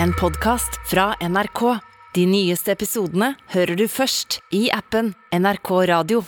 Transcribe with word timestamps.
en 0.00 0.12
podkast 0.20 0.70
fra 0.90 1.14
NRK. 1.20 1.78
De 2.14 2.26
nyeste 2.28 2.72
episodene 2.72 3.32
hører 3.54 3.76
du 3.76 3.86
først 3.88 4.40
i 4.54 4.66
appen 4.72 5.12
NRK 5.32 5.70
Radio. 5.88 6.22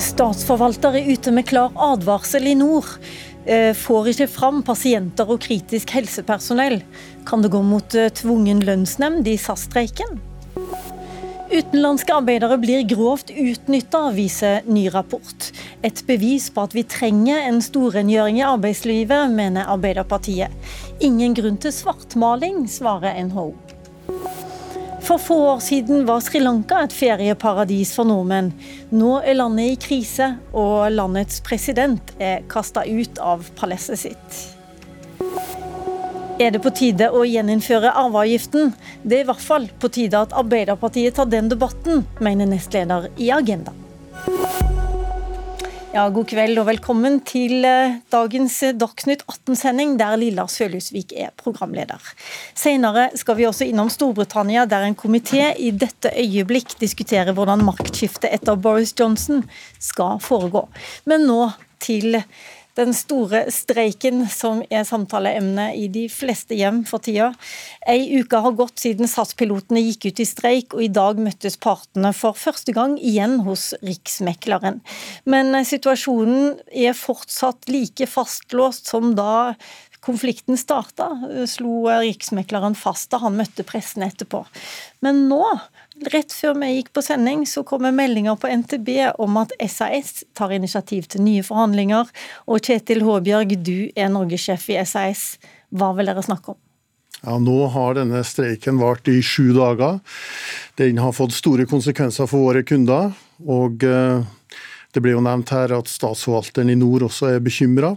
Statsforvalter 0.00 1.00
er 1.00 1.08
ute 1.08 1.32
med 1.32 1.48
klar 1.48 1.72
advarsel 1.80 2.50
i 2.50 2.56
nord. 2.58 2.98
Eh, 3.48 3.72
Får 3.76 4.12
ikke 4.12 4.28
fram 4.28 4.60
pasienter 4.62 5.28
og 5.32 5.40
kritisk 5.46 5.94
helsepersonell. 5.96 6.82
Kan 7.28 7.40
det 7.40 7.52
gå 7.54 7.62
mot 7.64 7.96
eh, 7.96 8.12
tvungen 8.12 8.60
lønnsnemnd 8.66 9.28
i 9.28 9.38
SAS-streiken? 9.40 10.20
Utenlandske 11.50 12.14
arbeidere 12.14 12.54
blir 12.62 12.84
grovt 12.86 13.32
utnytta, 13.34 14.04
viser 14.14 14.60
ny 14.70 14.84
rapport. 14.94 15.48
Et 15.82 16.02
bevis 16.06 16.44
på 16.54 16.62
at 16.62 16.76
vi 16.76 16.84
trenger 16.86 17.42
en 17.48 17.58
storrengjøring 17.64 18.38
i 18.38 18.44
arbeidslivet, 18.46 19.32
mener 19.34 19.66
Arbeiderpartiet. 19.72 20.54
Ingen 21.02 21.34
grunn 21.34 21.58
til 21.58 21.74
svartmaling, 21.74 22.68
svarer 22.70 23.18
NHO. 23.26 23.48
For 25.02 25.18
få 25.18 25.40
år 25.48 25.64
siden 25.66 26.06
var 26.06 26.22
Sri 26.22 26.38
Lanka 26.38 26.84
et 26.84 26.94
ferieparadis 26.94 27.96
for 27.98 28.06
nordmenn. 28.06 28.52
Nå 28.94 29.16
er 29.18 29.40
landet 29.40 29.72
i 29.72 29.80
krise, 29.88 30.36
og 30.54 30.86
landets 30.94 31.42
president 31.42 32.14
er 32.22 32.46
kasta 32.52 32.86
ut 32.86 33.18
av 33.18 33.50
palasset 33.58 34.06
sitt. 34.06 34.40
Er 36.40 36.54
det 36.54 36.62
på 36.64 36.70
tide 36.72 37.10
å 37.12 37.20
gjeninnføre 37.28 37.90
arveavgiften? 38.00 38.70
Det 39.04 39.18
er 39.18 39.26
i 39.26 39.28
hvert 39.28 39.42
fall 39.44 39.66
på 39.76 39.90
tide 39.92 40.22
at 40.24 40.32
Arbeiderpartiet 40.32 41.18
tar 41.18 41.26
den 41.28 41.50
debatten, 41.52 42.06
mener 42.24 42.48
nestleder 42.48 43.10
i 43.20 43.28
Agenda. 43.36 43.74
Ja, 45.92 46.06
God 46.08 46.30
kveld 46.30 46.56
og 46.62 46.64
velkommen 46.70 47.18
til 47.28 47.66
eh, 47.68 47.98
dagens 48.14 48.56
Dagsnytt 48.80 49.26
18-sending, 49.26 49.98
der 50.00 50.16
Lilla 50.16 50.46
Sølhusvik 50.48 51.12
er 51.12 51.34
programleder. 51.36 52.00
Senere 52.56 53.10
skal 53.20 53.36
vi 53.36 53.44
også 53.50 53.68
innom 53.68 53.90
Storbritannia, 53.92 54.64
der 54.70 54.86
en 54.86 54.96
komité 54.96 55.50
i 55.60 55.74
dette 55.76 56.14
øyeblikk 56.14 56.78
diskuterer 56.80 57.36
hvordan 57.36 57.66
maktskiftet 57.68 58.32
etter 58.32 58.56
Boris 58.56 58.94
Johnson 58.96 59.44
skal 59.76 60.16
foregå. 60.24 60.70
Men 61.04 61.28
nå 61.28 61.50
til 61.84 62.22
den 62.80 62.94
store 62.96 63.44
streiken 63.52 64.24
som 64.32 64.62
er 64.72 64.86
samtaleemne 64.88 65.70
i 65.76 65.86
de 65.92 66.06
fleste 66.12 66.56
hjem 66.56 66.82
for 66.88 67.04
tida. 67.04 67.30
Ei 67.88 68.20
uke 68.20 68.40
har 68.40 68.56
gått 68.58 68.80
siden 68.80 69.10
SAS-pilotene 69.10 69.82
gikk 69.84 70.08
ut 70.10 70.22
i 70.24 70.28
streik, 70.28 70.74
og 70.76 70.84
i 70.84 70.90
dag 70.92 71.20
møttes 71.20 71.58
partene 71.60 72.14
for 72.16 72.38
første 72.38 72.74
gang 72.76 72.96
igjen 72.96 73.40
hos 73.46 73.70
Riksmekleren. 73.84 74.80
Men 75.28 75.52
situasjonen 75.66 76.56
er 76.72 76.96
fortsatt 76.96 77.68
like 77.70 78.08
fastlåst 78.10 78.90
som 78.90 79.14
da 79.18 79.54
konflikten 80.00 80.56
starta, 80.56 81.12
slo 81.46 81.84
Riksmekleren 82.00 82.76
fast 82.78 83.10
da 83.12 83.20
han 83.20 83.36
møtte 83.36 83.66
pressen 83.68 84.04
etterpå. 84.06 84.46
Men 85.04 85.26
nå 85.28 85.44
Rett 86.00 86.32
før 86.32 86.54
vi 86.62 86.70
gikk 86.78 86.94
på 86.96 87.02
sending, 87.04 87.42
så 87.44 87.60
kommer 87.66 87.92
meldinger 87.92 88.38
på 88.40 88.48
NTB 88.48 88.88
om 89.20 89.36
at 89.42 89.52
SAS 89.68 90.22
tar 90.32 90.54
initiativ 90.56 91.10
til 91.12 91.20
nye 91.26 91.44
forhandlinger. 91.44 92.08
Og 92.48 92.64
Kjetil 92.64 93.04
Håbjørg, 93.04 93.52
du 93.60 93.90
er 93.92 94.08
norgessjef 94.08 94.64
i 94.72 94.78
SAS. 94.88 95.34
Hva 95.68 95.90
vil 95.98 96.08
dere 96.08 96.24
snakke 96.24 96.54
om? 96.54 96.60
Ja, 97.20 97.36
Nå 97.36 97.58
har 97.74 97.98
denne 97.98 98.22
streiken 98.24 98.80
vart 98.80 99.08
i 99.12 99.18
sju 99.20 99.52
dager. 99.52 100.00
Den 100.80 101.02
har 101.04 101.12
fått 101.12 101.36
store 101.36 101.68
konsekvenser 101.68 102.30
for 102.30 102.48
våre 102.48 102.64
kunder. 102.64 103.12
Og 103.44 103.84
eh, 103.84 104.24
det 104.96 105.04
ble 105.04 105.12
jo 105.12 105.24
nevnt 105.24 105.52
her 105.52 105.76
at 105.76 105.90
statsforvalteren 105.90 106.72
i 106.72 106.78
nord 106.80 107.04
også 107.10 107.34
er 107.34 107.44
bekymra. 107.44 107.92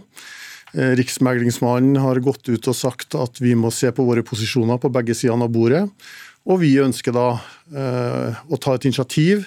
Eh, 0.74 0.92
Riksmeglingsmannen 1.00 1.96
har 2.04 2.20
gått 2.20 2.52
ut 2.52 2.68
og 2.68 2.76
sagt 2.76 3.16
at 3.16 3.40
vi 3.40 3.56
må 3.56 3.72
se 3.72 3.88
på 3.96 4.04
våre 4.04 4.26
posisjoner 4.26 4.76
på 4.82 4.92
begge 4.92 5.16
sidene 5.16 5.48
av 5.48 5.56
bordet. 5.56 5.86
Og 6.44 6.60
vi 6.60 6.74
ønsker 6.82 7.14
da 7.16 7.28
eh, 7.72 8.40
å 8.52 8.60
ta 8.60 8.76
et 8.76 8.86
initiativ 8.88 9.46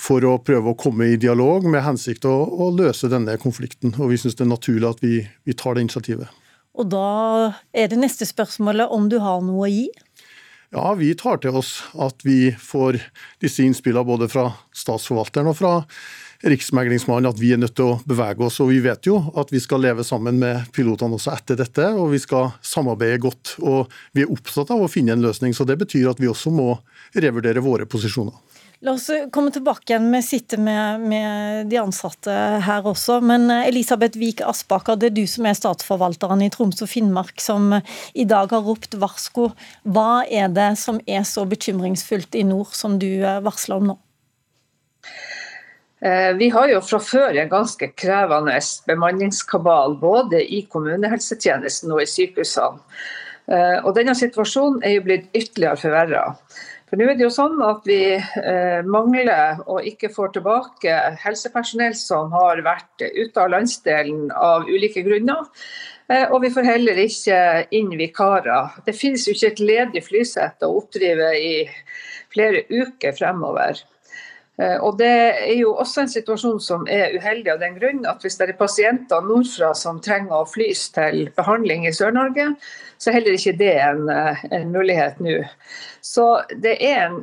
for 0.00 0.24
å 0.24 0.38
prøve 0.40 0.72
å 0.72 0.78
komme 0.78 1.10
i 1.12 1.18
dialog 1.20 1.66
med 1.68 1.84
hensikt 1.84 2.24
å, 2.28 2.32
å 2.48 2.70
løse 2.72 3.10
denne 3.12 3.36
konflikten. 3.40 3.92
Og 4.00 4.14
vi 4.14 4.20
syns 4.20 4.38
det 4.38 4.46
er 4.46 4.54
naturlig 4.54 4.88
at 4.88 5.02
vi, 5.04 5.18
vi, 5.44 5.56
tar 5.56 5.76
det 5.76 5.84
initiativet. 5.84 6.30
Og 6.80 6.88
da 6.88 7.10
er 7.76 7.90
det 7.92 7.98
neste 8.00 8.28
spørsmålet 8.28 8.92
om 8.94 9.10
du 9.12 9.18
har 9.20 9.42
noe 9.44 9.66
å 9.66 9.70
gi? 9.70 9.88
Ja, 10.70 10.94
vi 10.94 11.10
tar 11.18 11.40
til 11.42 11.58
oss 11.58 11.80
at 11.98 12.22
vi 12.24 12.54
får 12.54 13.00
disse 13.42 13.66
innspillene 13.66 14.06
både 14.06 14.30
fra 14.30 14.46
statsforvalteren 14.70 15.50
og 15.50 15.58
fra 15.58 15.72
riksmeglingsmannen 16.46 17.28
at 17.30 17.40
vi 17.40 17.52
er 17.54 17.60
nødt 17.60 17.76
til 17.78 17.92
å 17.92 17.98
bevege 18.08 18.46
oss. 18.46 18.60
Og 18.62 18.72
vi 18.72 18.80
vet 18.84 19.08
jo 19.08 19.18
at 19.38 19.52
vi 19.52 19.60
skal 19.62 19.82
leve 19.84 20.06
sammen 20.06 20.40
med 20.40 20.70
pilotene 20.76 21.18
også 21.18 21.34
etter 21.36 21.60
dette, 21.60 21.90
og 21.92 22.12
vi 22.14 22.22
skal 22.22 22.52
samarbeide 22.64 23.20
godt. 23.22 23.56
Og 23.60 23.90
vi 24.16 24.24
er 24.24 24.32
opptatt 24.32 24.72
av 24.72 24.84
å 24.84 24.90
finne 24.90 25.16
en 25.16 25.26
løsning, 25.26 25.56
så 25.56 25.68
det 25.68 25.78
betyr 25.80 26.12
at 26.12 26.22
vi 26.22 26.30
også 26.30 26.52
må 26.54 26.72
revurdere 27.16 27.64
våre 27.64 27.88
posisjoner. 27.90 28.36
La 28.80 28.94
oss 28.96 29.10
komme 29.28 29.52
tilbake 29.52 29.92
igjen. 29.92 30.06
Vi 30.08 30.22
sitter 30.24 30.60
med, 30.64 31.02
med, 31.04 31.66
de 31.68 31.76
ansatte 31.76 32.32
her 32.64 32.86
også. 32.88 33.18
Men 33.20 33.44
eh, 33.52 33.66
Elisabeth 33.68 34.16
Vik 34.16 34.40
Aspaker, 34.40 34.96
det 34.96 35.10
er 35.10 35.18
du 35.18 35.26
som 35.28 35.44
er 35.44 35.58
statsforvalteren 35.58 36.40
i 36.40 36.48
Troms 36.52 36.80
og 36.80 36.88
Finnmark 36.88 37.44
som 37.44 37.74
i 37.76 38.24
dag 38.24 38.54
har 38.56 38.64
ropt 38.64 38.96
varsko. 38.96 39.50
Hva 39.84 40.22
er 40.24 40.48
det 40.56 40.70
som 40.80 41.02
er 41.04 41.28
så 41.28 41.44
bekymringsfullt 41.50 42.40
i 42.40 42.46
nord 42.48 42.72
som 42.72 42.96
du 43.02 43.10
eh, 43.20 43.42
varsler 43.44 43.82
om 43.82 43.92
nå? 43.92 43.98
Eh, 46.00 46.32
vi 46.36 46.48
har 46.48 46.68
jo 46.70 46.80
fra 46.80 46.98
før 47.04 47.36
en 47.36 47.50
ganske 47.50 47.90
krevende 47.92 48.56
bemanningskabal 48.88 49.98
både 50.00 50.40
i 50.40 50.62
kommunehelsetjenesten 50.72 51.92
og 51.92 52.00
i 52.04 52.08
sykehusene. 52.08 52.80
Eh, 53.50 53.78
og 53.84 53.92
denne 53.98 54.14
situasjonen 54.16 54.80
er 54.86 54.96
jo 54.96 55.04
blitt 55.04 55.28
ytterligere 55.36 55.80
forverra. 55.82 56.24
For 56.88 56.98
nå 56.98 57.06
er 57.06 57.18
det 57.18 57.26
jo 57.26 57.34
sånn 57.34 57.60
at 57.62 57.84
vi 57.86 58.00
eh, 58.16 58.80
mangler 58.86 59.60
og 59.66 59.84
ikke 59.86 60.10
får 60.14 60.32
tilbake 60.38 60.96
helsepersonell 61.20 61.94
som 61.98 62.32
har 62.34 62.64
vært 62.66 63.04
ute 63.04 63.44
av 63.44 63.52
landsdelen 63.52 64.32
av 64.34 64.66
ulike 64.70 65.04
grunner. 65.06 65.46
Og 66.10 66.40
vi 66.42 66.48
får 66.50 66.66
heller 66.66 66.98
ikke 66.98 67.36
inn 67.78 67.92
vikarer. 67.94 68.72
Det 68.82 68.96
finnes 68.98 69.28
jo 69.28 69.34
ikke 69.36 69.52
et 69.52 69.60
ledig 69.62 70.00
flysett 70.02 70.64
å 70.66 70.72
oppdrive 70.80 71.28
i 71.38 71.52
flere 72.34 72.64
uker 72.66 73.14
fremover. 73.14 73.78
Eh, 74.60 74.76
og 74.84 74.98
Det 74.98 75.08
er 75.08 75.56
jo 75.56 75.72
også 75.80 76.04
en 76.04 76.12
situasjon 76.12 76.60
som 76.60 76.86
er 76.90 77.16
uheldig 77.16 77.54
av 77.54 77.60
den 77.62 77.78
grunn 77.78 78.04
at 78.08 78.22
hvis 78.24 78.36
det 78.40 78.50
er 78.50 78.58
pasienter 78.60 79.24
nordfra 79.24 79.72
som 79.78 80.00
trenger 80.04 80.42
å 80.42 80.48
flys 80.48 80.88
til 80.94 81.28
behandling 81.36 81.86
i 81.88 81.94
Sør-Norge, 81.96 82.50
så 83.00 83.10
er 83.10 83.20
heller 83.20 83.38
ikke 83.38 83.56
det 83.56 83.74
en, 83.80 84.08
eh, 84.12 84.44
en 84.60 84.72
mulighet 84.72 85.20
nå. 85.24 85.40
Så 86.04 86.42
det 86.60 86.76
er 86.84 87.06
en 87.06 87.20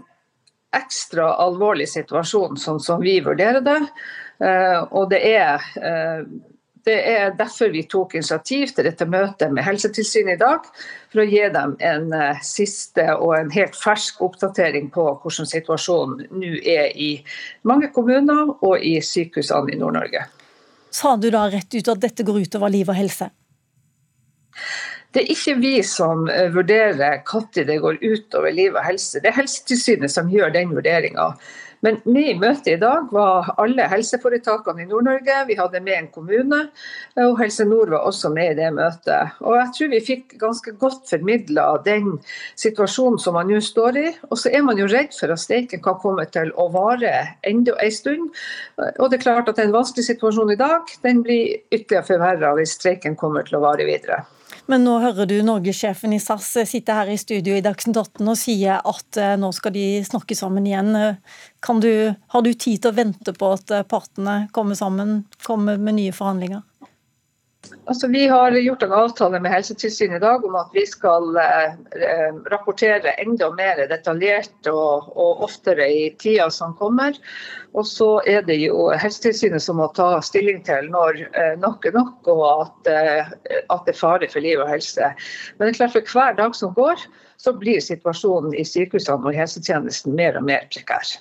ekstra 0.77 1.35
alvorlig 1.45 1.87
situasjon, 1.89 2.57
sånn 2.57 2.81
som 2.83 3.01
vi 3.01 3.19
vurderer 3.21 3.61
det. 3.61 3.81
Eh, 4.41 4.79
og 4.91 5.09
det 5.09 5.21
er 5.25 5.61
det 6.87 6.97
er 7.11 7.35
derfor 7.35 7.71
vi 7.73 7.83
tok 7.89 8.15
initiativ 8.15 8.71
til 8.75 8.87
dette 8.87 9.05
møtet 9.09 9.51
med 9.53 9.65
Helsetilsynet 9.67 10.37
i 10.37 10.41
dag, 10.41 10.67
for 11.11 11.23
å 11.23 11.27
gi 11.27 11.43
dem 11.53 11.75
en 11.83 12.07
uh, 12.15 12.39
siste 12.45 13.05
og 13.15 13.35
en 13.37 13.51
helt 13.53 13.75
fersk 13.77 14.21
oppdatering 14.25 14.89
på 14.95 15.05
hvordan 15.21 15.49
situasjonen 15.51 16.27
nå 16.31 16.53
er 16.63 16.95
i 16.95 17.11
mange 17.67 17.91
kommuner 17.95 18.55
og 18.57 18.79
i 18.79 18.97
sykehusene 19.03 19.75
i 19.75 19.79
Nord-Norge. 19.81 20.25
Sa 20.97 21.17
du 21.19 21.29
da 21.33 21.47
rett 21.51 21.75
ut 21.75 21.91
at 21.91 22.01
dette 22.01 22.25
går 22.25 22.47
utover 22.47 22.73
liv 22.73 22.87
og 22.89 22.97
helse? 22.97 23.29
Det 25.13 25.23
er 25.23 25.31
ikke 25.33 25.55
vi 25.59 25.75
som 25.85 26.27
uh, 26.31 26.47
vurderer 26.55 27.23
når 27.27 27.63
det 27.67 27.79
går 27.83 28.01
utover 28.03 28.51
liv 28.55 28.75
og 28.75 28.83
helse. 28.85 29.19
Det 29.21 29.31
er 29.31 29.39
Helsetilsynet 29.41 30.13
som 30.13 30.31
gjør 30.31 30.55
den 30.55 30.75
vurderinga. 30.75 31.33
Men 31.85 31.99
med 32.05 32.29
i 32.31 32.35
møtet 32.39 32.69
i 32.73 32.79
dag 32.81 33.11
var 33.13 33.51
alle 33.61 33.85
helseforetakene 33.91 34.83
i 34.83 34.88
Nord-Norge. 34.89 35.38
Vi 35.50 35.57
hadde 35.59 35.81
med 35.85 35.97
en 35.97 36.09
kommune, 36.13 36.62
og 37.21 37.35
Helse 37.41 37.65
Nord 37.69 37.91
var 37.94 38.07
også 38.09 38.31
med 38.33 38.53
i 38.53 38.57
det 38.57 38.71
møtet. 38.75 39.38
Og 39.45 39.57
jeg 39.59 39.74
tror 39.77 39.91
vi 39.94 40.01
fikk 40.07 40.38
ganske 40.41 40.74
godt 40.81 41.06
formidla 41.09 41.68
den 41.85 42.15
situasjonen 42.59 43.21
som 43.21 43.38
man 43.38 43.51
nå 43.51 43.62
står 43.63 44.01
i. 44.01 44.07
Og 44.31 44.41
så 44.41 44.53
er 44.53 44.65
man 44.65 44.81
jo 44.81 44.89
redd 44.89 45.13
for 45.18 45.33
at 45.33 45.44
streiken 45.44 45.83
kan 45.85 46.00
komme 46.01 46.25
til 46.33 46.53
å 46.57 46.69
vare 46.74 47.13
enda 47.47 47.77
en 47.83 47.94
stund. 47.94 48.31
Og 48.97 49.12
det 49.12 49.19
er 49.19 49.27
klart 49.27 49.51
at 49.51 49.62
en 49.62 49.75
vanskelig 49.75 50.09
situasjon 50.09 50.56
i 50.56 50.59
dag, 50.59 50.89
den 51.06 51.21
blir 51.25 51.59
ytterligere 51.69 52.07
forverra 52.09 52.56
hvis 52.57 52.77
streiken 52.79 53.19
kommer 53.19 53.45
til 53.45 53.59
å 53.59 53.63
vare 53.68 53.85
videre. 53.88 54.24
Men 54.67 54.83
nå 54.83 54.97
hører 54.99 55.29
du 55.29 55.37
norgessjefen 55.47 56.11
i 56.11 56.19
SAS 56.19 56.49
sitte 56.67 56.95
her 56.95 57.07
i 57.07 57.19
studio 57.19 57.55
i 57.55 57.63
Dagsnytt 57.63 57.95
18 58.01 58.27
og 58.27 58.39
sier 58.39 58.81
at 58.83 59.19
eh, 59.21 59.35
nå 59.39 59.53
skal 59.55 59.71
de 59.77 59.85
snakke 60.03 60.35
sammen 60.35 60.67
igjen. 60.67 60.91
Du, 61.79 61.91
har 62.33 62.43
du 62.43 62.51
tid 62.51 62.83
til 62.83 62.91
å 62.91 62.97
vente 62.97 63.31
på 63.31 63.53
at 63.55 63.71
eh, 63.71 63.85
partene 63.87 64.41
kommer 64.55 64.75
sammen, 64.75 65.21
kommer 65.47 65.79
med 65.79 66.01
nye 66.01 66.15
forhandlinger? 66.15 66.66
Altså, 67.88 68.07
vi 68.07 68.27
har 68.27 68.51
gjort 68.51 68.83
en 68.83 68.92
avtale 68.94 69.39
med 69.39 69.51
Helsetilsynet 69.51 70.19
i 70.19 70.24
dag 70.24 70.45
om 70.45 70.56
at 70.59 70.69
vi 70.75 70.83
skal 70.88 71.38
eh, 71.42 72.36
rapportere 72.51 73.13
enda 73.24 73.50
mer 73.56 73.80
detaljert 73.89 74.69
og, 74.71 75.07
og, 75.15 75.44
oftere 75.48 75.88
i 75.92 76.04
tida 76.21 76.50
som 76.54 76.75
kommer. 76.80 77.18
Og 77.74 77.88
så 77.88 78.09
er 78.27 78.44
det 78.48 78.59
jo 78.62 78.89
Helsetilsynet 78.92 79.63
som 79.63 79.80
må 79.81 79.88
ta 79.98 80.09
stilling 80.24 80.62
til 80.68 80.92
når 80.94 81.21
eh, 81.27 81.56
nok 81.63 81.88
er 81.88 81.95
nok, 81.98 82.30
og 82.33 82.44
at, 82.51 82.92
eh, 82.94 83.31
at 83.60 83.88
det 83.88 83.95
er 83.95 84.01
fare 84.01 84.31
for 84.31 84.44
liv 84.44 84.62
og 84.63 84.71
helse. 84.71 85.13
Men 85.57 85.68
det 85.68 85.75
er 85.75 85.80
klart 85.81 85.98
for 85.98 86.13
hver 86.13 86.38
dag 86.39 86.56
som 86.56 86.75
går, 86.77 87.07
så 87.42 87.56
blir 87.56 87.81
situasjonen 87.83 88.53
i 88.57 88.68
sykehusene 88.68 89.31
og 89.31 89.38
helsetjenesten 89.38 90.15
mer 90.18 90.39
og 90.39 90.48
mer 90.50 90.69
prekær. 90.74 91.18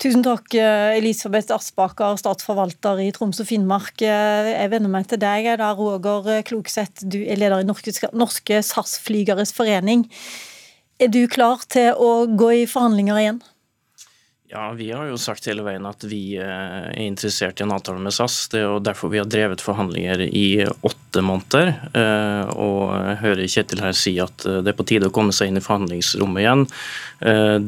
Tusen 0.00 0.24
takk, 0.24 0.54
eh, 0.54 0.96
Elisabeth 0.98 1.52
Aspaker, 1.54 2.16
statsforvalter 2.20 3.00
i 3.04 3.10
Troms 3.14 3.40
og 3.42 3.48
Finnmark. 3.48 4.00
Eh, 4.02 4.50
jeg 4.54 4.70
vender 4.72 4.92
meg 4.92 5.08
til 5.08 5.20
deg, 5.22 5.50
da, 5.60 5.72
Roger 5.74 6.42
Klokseth. 6.42 7.04
Du 7.08 7.18
er 7.22 7.36
leder 7.36 7.60
i 7.60 7.68
Norske, 7.68 8.10
Norske 8.12 8.62
SAS-flygeres 8.62 9.54
forening. 9.56 10.06
Er 11.00 11.08
du 11.08 11.26
klar 11.28 11.62
til 11.68 11.94
å 11.96 12.26
gå 12.36 12.50
i 12.62 12.66
forhandlinger 12.68 13.20
igjen? 13.22 13.42
Ja, 14.52 14.72
Vi 14.72 14.90
har 14.90 15.06
jo 15.06 15.18
sagt 15.18 15.46
hele 15.46 15.62
veien 15.62 15.84
at 15.86 16.02
vi 16.10 16.34
eh, 16.34 16.46
er 16.90 17.04
interessert 17.04 17.60
i 17.60 17.62
en 17.62 17.70
avtale 17.70 18.00
med 18.02 18.10
SAS. 18.10 18.48
Det 18.50 18.58
er 18.58 18.64
jo 18.64 18.80
derfor 18.82 19.12
vi 19.12 19.20
har 19.20 19.28
drevet 19.30 19.62
forhandlinger 19.62 20.24
i 20.26 20.64
åtte 20.66 21.22
måneder. 21.22 21.70
Eh, 21.94 22.50
og 22.58 22.90
jeg 22.90 23.20
hører 23.20 23.52
Kjetil 23.54 23.84
her 23.84 23.94
si 23.94 24.16
at 24.18 24.46
eh, 24.50 24.58
det 24.66 24.72
er 24.72 24.78
på 24.80 24.88
tide 24.90 25.06
å 25.06 25.14
komme 25.14 25.30
seg 25.36 25.52
inn 25.52 25.60
i 25.60 25.62
forhandlingsrommet 25.62 26.42
igjen. 26.42 26.66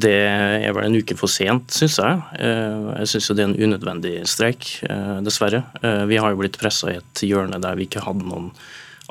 Det 0.02 0.16
er 0.16 0.72
vel 0.72 0.86
en 0.88 0.96
uke 0.96 1.14
for 1.20 1.28
sent, 1.28 1.74
syns 1.76 1.98
jeg. 2.00 2.20
Jeg 2.40 3.08
syns 3.10 3.26
det 3.28 3.42
er 3.44 3.50
en 3.50 3.66
unødvendig 3.68 4.12
streik, 4.24 4.70
dessverre. 5.20 5.60
Vi 6.08 6.16
har 6.16 6.32
jo 6.32 6.38
blitt 6.40 6.56
pressa 6.56 6.88
i 6.88 6.96
et 6.96 7.22
hjørne 7.28 7.60
der 7.60 7.76
vi 7.76 7.84
ikke 7.84 8.00
hadde 8.06 8.24
noen 8.30 8.48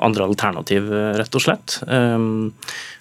andre 0.02 0.26
alternativ, 0.26 0.90
rett 1.18 1.38
og 1.38 1.44
slett. 1.44 1.78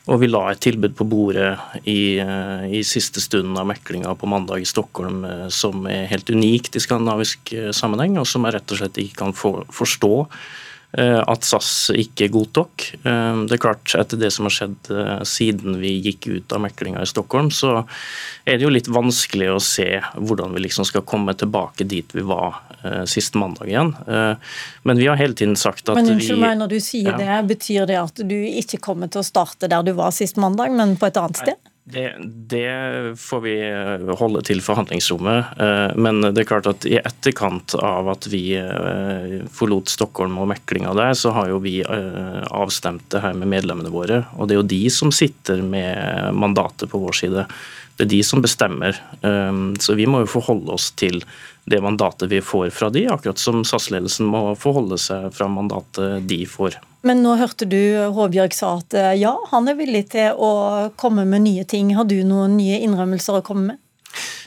Og 0.10 0.18
vi 0.18 0.30
la 0.30 0.42
et 0.50 0.62
tilbud 0.64 0.96
på 0.98 1.06
bordet 1.06 1.52
i, 1.86 2.18
eh, 2.18 2.64
i 2.80 2.82
siste 2.88 3.22
stunden 3.22 3.58
av 3.58 3.68
meklinga 3.70 4.16
på 4.18 4.30
mandag 4.30 4.64
i 4.64 4.66
Stockholm 4.66 5.24
eh, 5.26 5.48
som 5.54 5.86
er 5.86 6.10
helt 6.10 6.30
unikt 6.30 6.76
i 6.76 6.82
skandinavisk 6.82 7.54
eh, 7.54 7.70
sammenheng, 7.76 8.18
og 8.18 8.26
som 8.26 8.48
jeg 8.48 8.58
rett 8.58 8.74
og 8.74 8.82
slett 8.82 8.98
ikke 9.04 9.22
kan 9.22 9.38
for, 9.38 9.66
forstå 9.70 10.14
Eh, 10.92 11.22
at 11.24 11.46
SAS 11.48 11.88
ikke 11.96 12.28
godtok. 12.34 12.84
Eh, 13.08 13.36
det 13.48 13.56
er 13.56 13.64
klart, 13.64 13.94
etter 13.96 14.20
det 14.20 14.32
som 14.36 14.48
har 14.48 14.56
skjedd 14.56 14.90
eh, 14.92 15.22
siden 15.28 15.78
vi 15.80 15.94
gikk 16.04 16.28
ut 16.28 16.52
av 16.52 16.66
meklinga 16.66 17.00
i 17.00 17.08
Stockholm, 17.08 17.48
så 17.48 17.86
er 18.44 18.58
det 18.58 18.66
jo 18.66 18.74
litt 18.74 18.90
vanskelig 18.92 19.54
å 19.54 19.62
se 19.64 19.88
hvordan 20.18 20.52
vi 20.52 20.66
liksom 20.66 20.88
skal 20.88 21.08
komme 21.08 21.36
tilbake 21.40 21.88
dit 21.88 22.12
vi 22.12 22.26
var 22.28 22.60
sist 23.10 23.36
mandag 23.38 23.70
igjen. 23.70 23.92
Men 24.84 24.98
vi 24.98 25.08
har 25.08 25.20
hele 25.20 25.38
tiden 25.38 25.58
sagt 25.60 25.90
at 25.90 25.98
vi 25.98 26.02
Men 26.02 26.16
unnskyld 26.16 26.42
meg, 26.42 26.56
når 26.60 26.72
du 26.74 26.80
sier 26.84 27.12
ja. 27.12 27.18
det, 27.20 27.42
betyr 27.52 27.90
det 27.90 28.00
at 28.02 28.24
du 28.26 28.38
ikke 28.38 28.82
kommer 28.82 29.12
til 29.12 29.22
å 29.22 29.28
starte 29.28 29.70
der 29.72 29.86
du 29.86 29.94
var 29.98 30.16
sist 30.16 30.40
mandag, 30.42 30.74
men 30.74 30.98
på 31.00 31.10
et 31.12 31.20
annet 31.22 31.44
sted? 31.44 31.72
Det, 31.84 32.14
det, 32.48 33.16
får 33.18 33.42
vi 33.42 33.56
eh, 33.72 34.12
holde 34.20 34.44
til 34.46 34.62
forhandlingsrommet. 34.62 35.58
Eh, 35.60 35.96
men 35.98 36.22
det 36.22 36.44
er 36.44 36.48
klart 36.48 36.70
at 36.70 36.86
i 36.86 37.00
etterkant 37.02 37.74
av 37.76 38.08
at 38.14 38.28
vi 38.30 38.54
eh, 38.56 39.42
forlot 39.52 39.90
Stockholm 39.90 40.38
og 40.40 40.52
meklinga 40.54 40.94
der, 40.98 41.16
så 41.18 41.34
har 41.36 41.50
jo 41.50 41.60
vi 41.64 41.80
avstemt 41.82 43.10
det 43.12 43.24
her 43.26 43.36
med 43.38 43.50
medlemmene 43.52 43.92
våre. 43.94 44.24
Og 44.38 44.48
det 44.48 44.56
er 44.56 44.62
jo 44.62 44.72
de 44.76 44.84
som 44.94 45.12
sitter 45.16 45.64
med 45.66 46.38
mandatet 46.38 46.92
på 46.92 47.02
vår 47.02 47.18
side. 47.24 47.48
Det 47.98 48.06
er 48.06 48.14
de 48.14 48.22
som 48.26 48.42
bestemmer. 48.42 48.98
Så 49.82 49.94
vi 49.98 50.08
må 50.10 50.24
jo 50.24 50.30
forholde 50.32 50.74
oss 50.74 50.90
til 50.98 51.20
det 51.72 51.82
mandatet 51.84 52.30
vi 52.32 52.42
får 52.44 52.70
fra 52.76 52.92
de, 52.94 53.08
akkurat 53.12 53.40
som 53.42 53.64
SAS-ledelsen 53.66 54.30
må 54.30 54.52
forholde 54.60 55.00
seg 55.02 55.30
fra 55.36 55.50
mandatet 55.52 56.28
de 56.30 56.44
får. 56.50 56.78
Men 57.08 57.24
nå 57.26 57.34
hørte 57.40 57.66
du 57.66 57.80
Håbjørg 58.14 58.54
sa 58.54 58.76
at 58.78 58.94
eh, 58.98 59.14
ja, 59.24 59.34
han 59.50 59.70
er 59.72 59.80
villig 59.80 60.04
til 60.14 60.38
å 60.38 60.52
komme 61.02 61.26
med 61.26 61.48
nye 61.48 61.66
ting. 61.66 61.96
Har 61.98 62.06
du 62.06 62.20
noen 62.28 62.60
nye 62.60 62.78
innrømmelser 62.86 63.40
å 63.40 63.46
komme 63.46 63.72
med? 63.72 63.82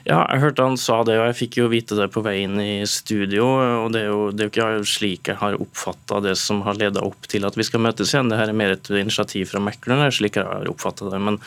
Ja, 0.04 0.18
jeg 0.28 0.42
hørte 0.42 0.64
han 0.66 0.74
sa 0.76 0.98
det, 1.08 1.14
og 1.16 1.30
jeg 1.30 1.36
fikk 1.38 1.56
jo 1.62 1.70
vite 1.72 1.96
det 1.96 2.10
på 2.12 2.20
vei 2.20 2.42
inn 2.42 2.58
i 2.60 2.84
studio. 2.84 3.46
og 3.56 3.94
Det 3.94 4.02
er 4.02 4.10
jo, 4.10 4.18
det 4.36 4.42
er 4.44 4.48
jo 4.50 4.52
ikke 4.52 4.88
slik 4.90 5.30
jeg 5.30 5.38
har 5.40 5.56
oppfatta 5.56 6.18
det 6.20 6.34
som 6.36 6.60
har 6.66 6.76
leda 6.76 7.00
opp 7.00 7.24
til 7.32 7.46
at 7.48 7.56
vi 7.56 7.64
skal 7.64 7.80
møtes 7.80 8.12
igjen. 8.12 8.28
Det 8.28 8.36
her 8.36 8.52
er 8.52 8.58
mer 8.58 8.74
et 8.74 8.90
initiativ 8.92 9.48
fra 9.48 9.62
meklerne, 9.64 10.10
slik 10.12 10.36
jeg 10.36 10.44
har 10.44 10.68
oppfatta 10.68 11.08
det. 11.08 11.22
Men, 11.24 11.38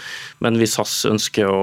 men, 0.42 0.57
hvis 0.57 0.74
SAS 0.74 0.95
ønsker 1.06 1.45
å, 1.45 1.59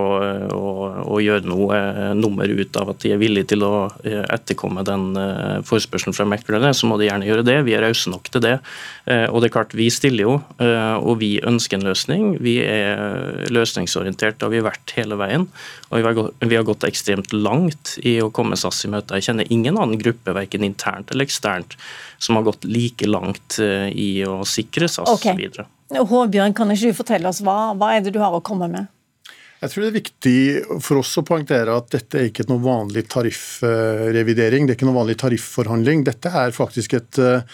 å, 0.55 0.69
å, 1.03 1.19
gjøre 1.19 1.51
noe 1.51 1.81
eh, 1.81 2.13
nummer 2.15 2.47
ut 2.47 2.79
av 2.79 2.95
at 2.95 3.03
de 3.03 3.11
er 3.17 3.19
villige 3.19 3.51
til 3.57 3.67
å 3.67 3.73
eh, 4.07 4.23
etterkomme 4.37 4.87
den 4.87 5.19
eh, 5.19 5.59
forespørselen 5.67 6.15
fra 6.15 6.29
meklerne, 6.31 6.71
så 6.79 6.87
må 6.87 7.01
de 7.03 7.11
gjerne 7.11 7.27
gjøre 7.27 7.49
det. 7.51 7.59
Vi 7.67 7.75
er 7.75 7.83
rause 7.89 8.13
nok 8.13 8.31
til 8.31 8.45
det. 8.45 8.61
Og 9.05 9.43
det 9.43 9.51
er 9.51 9.53
klart, 9.53 9.75
vi 9.77 9.91
stiller 9.93 10.25
jo, 10.25 10.35
og 10.65 11.19
vi 11.21 11.35
ønsker 11.45 11.77
en 11.77 11.85
løsning. 11.85 12.23
Vi 12.41 12.55
er 12.65 13.51
løsningsorientert, 13.53 14.41
har 14.41 14.53
vi 14.53 14.63
vært 14.65 14.95
hele 14.97 15.19
veien. 15.21 15.45
Og 15.91 16.01
vi 16.01 16.57
har 16.57 16.65
gått, 16.67 16.84
har 16.84 16.84
gått 16.85 16.93
ekstremt 16.93 17.33
langt 17.33 17.99
i 18.03 18.21
å 18.23 18.31
komme 18.31 18.57
SAS 18.57 18.85
i 18.85 18.91
møte. 18.93 19.17
Jeg 19.19 19.29
kjenner 19.29 19.53
ingen 19.53 19.79
annen 19.79 19.99
gruppe, 19.99 20.35
verken 20.35 20.65
internt 20.65 21.11
eller 21.11 21.25
eksternt, 21.25 21.77
som 22.19 22.37
har 22.37 22.45
gått 22.45 22.65
like 22.65 23.07
langt 23.07 23.59
eh, 23.59 23.89
i 23.91 24.25
å 24.25 24.45
sikre 24.45 24.89
SAS 24.89 25.09
okay. 25.09 25.37
videre. 25.37 25.67
Håbjørn, 25.95 26.55
kan 26.57 26.71
ikke 26.73 26.91
du 26.91 26.97
fortelle 26.97 27.29
oss 27.29 27.43
hva, 27.45 27.75
hva 27.79 27.95
er 27.95 28.05
det 28.05 28.15
du 28.15 28.21
har 28.23 28.35
å 28.35 28.43
komme 28.45 28.69
med? 28.71 28.91
Jeg 29.63 29.73
tror 29.73 29.85
det 29.85 29.89
er 29.89 29.97
viktig 29.97 30.39
for 30.85 31.01
oss 31.01 31.15
å 31.17 31.25
poengtere 31.25 31.73
at 31.73 31.87
dette 31.95 32.19
er 32.21 32.27
ikke 32.29 32.45
noe 32.51 32.61
vanlig 32.61 33.07
tariffrevidering. 33.13 34.67
Det 34.67 34.75
er 34.75 34.77
ikke 34.77 34.89
noe 34.91 34.99
vanlig 34.99 35.17
tarifforhandling. 35.23 36.05
Dette 36.05 36.33
er 36.37 36.53
faktisk 36.53 36.99
et, 36.99 37.21
eh, 37.23 37.47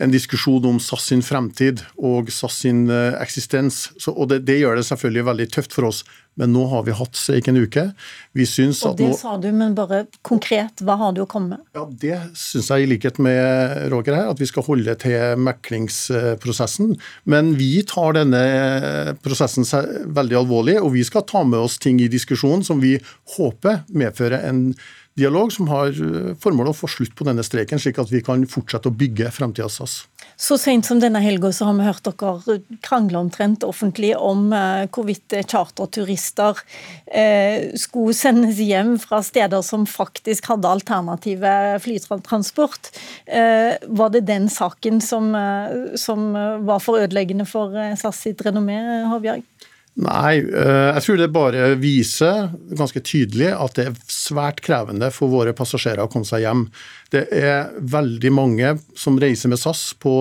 en 0.00 0.12
diskusjon 0.12 0.64
om 0.64 0.80
SAS 0.80 1.10
sin 1.10 1.22
fremtid 1.24 1.82
og 2.00 2.30
SAS 2.32 2.62
sin 2.64 2.86
eh, 2.90 3.14
eksistens. 3.20 3.90
Så, 4.00 4.14
og 4.14 4.30
det, 4.32 4.42
det, 4.48 4.60
gjør 4.62 4.80
det 4.80 4.86
selvfølgelig 4.88 5.26
veldig 5.28 5.48
tøft 5.52 5.76
for 5.76 5.90
oss. 5.90 6.02
Men 6.40 6.54
nå 6.54 6.62
har 6.70 6.84
vi 6.86 6.94
hatt 6.96 7.18
streik 7.18 7.50
en 7.50 7.58
uke. 7.60 7.82
Vi 8.38 8.46
syns 8.48 8.80
og 8.86 8.94
det 8.96 9.10
nå... 9.10 9.16
sa 9.18 9.34
du, 9.42 9.48
men 9.52 9.74
bare 9.76 10.04
konkret, 10.26 10.80
hva 10.86 10.96
har 11.00 11.12
du 11.16 11.20
å 11.24 11.28
komme 11.28 11.58
med? 11.58 11.64
Ja, 11.76 11.84
Det 11.90 12.20
syns 12.38 12.70
jeg, 12.72 12.86
i 12.86 12.90
likhet 12.94 13.20
med 13.20 13.90
Roger 13.92 14.16
her, 14.16 14.30
at 14.32 14.40
vi 14.40 14.48
skal 14.48 14.64
holde 14.64 14.94
til 15.02 15.42
meklingsprosessen. 15.42 16.94
Men 17.28 17.52
vi 17.58 17.72
tar 17.88 18.16
denne 18.16 18.44
prosessen 19.24 19.68
veldig 20.16 20.40
alvorlig, 20.40 20.78
og 20.80 20.94
vi 20.96 21.04
skal 21.04 21.26
ta 21.28 21.44
med 21.44 21.60
oss 21.60 21.76
ting 21.82 22.00
i 22.00 22.08
diskusjonen 22.12 22.64
som 22.64 22.80
vi 22.80 22.96
håper 23.36 23.84
medfører 23.92 24.48
en 24.48 24.70
dialog 25.18 25.52
som 25.52 25.68
har 25.70 25.96
formål 26.40 26.70
å 26.70 26.76
få 26.76 26.88
slutt 26.90 27.16
på 27.18 27.26
denne 27.28 27.44
streiken, 27.46 27.80
slik 27.82 27.98
at 28.00 28.12
vi 28.12 28.22
kan 28.24 28.46
fortsette 28.48 28.90
å 28.90 28.94
bygge 28.94 29.32
fremtidas 29.34 29.80
SAS. 29.80 29.96
Så 30.40 30.56
sent 30.56 30.86
som 30.88 31.00
denne 31.02 31.20
helga 31.20 31.50
har 31.52 31.74
vi 31.76 31.84
hørt 31.84 32.06
dere 32.06 32.54
krangle 32.84 33.20
omtrent 33.20 33.64
offentlig 33.66 34.14
om 34.16 34.54
eh, 34.56 34.86
hvorvidt 34.88 35.34
charterturister 35.50 36.62
eh, 37.12 37.68
skulle 37.76 38.16
sendes 38.16 38.60
hjem 38.64 38.94
fra 39.02 39.20
steder 39.26 39.60
som 39.66 39.84
faktisk 39.84 40.48
hadde 40.48 40.70
alternative 40.70 41.52
flytransport. 41.84 42.88
Eh, 43.26 43.76
var 44.00 44.14
det 44.14 44.24
den 44.30 44.48
saken 44.48 45.02
som, 45.04 45.34
som 46.00 46.32
var 46.64 46.80
for 46.80 47.04
ødeleggende 47.04 47.44
for 47.48 47.76
SAS 48.00 48.24
sitt 48.24 48.40
renommé, 48.46 48.80
Håvjørg? 49.12 49.44
Nei, 49.98 50.38
eh, 50.38 50.90
jeg 50.94 51.02
tror 51.02 51.16
det 51.18 51.26
bare 51.34 51.64
viser 51.80 52.52
ganske 52.78 53.00
tydelig 53.02 53.48
at 53.50 53.74
det 53.76 53.86
er 53.88 53.96
svært 54.08 54.62
krevende 54.62 55.08
for 55.12 55.32
våre 55.32 55.52
passasjerer 55.56 56.04
å 56.04 56.10
komme 56.10 56.28
seg 56.28 56.44
hjem. 56.44 56.68
Det 57.10 57.24
er 57.34 57.72
veldig 57.74 58.30
mange 58.32 58.76
som 58.96 59.18
reiser 59.20 59.50
med 59.50 59.58
SAS 59.60 59.90
på, 59.98 60.14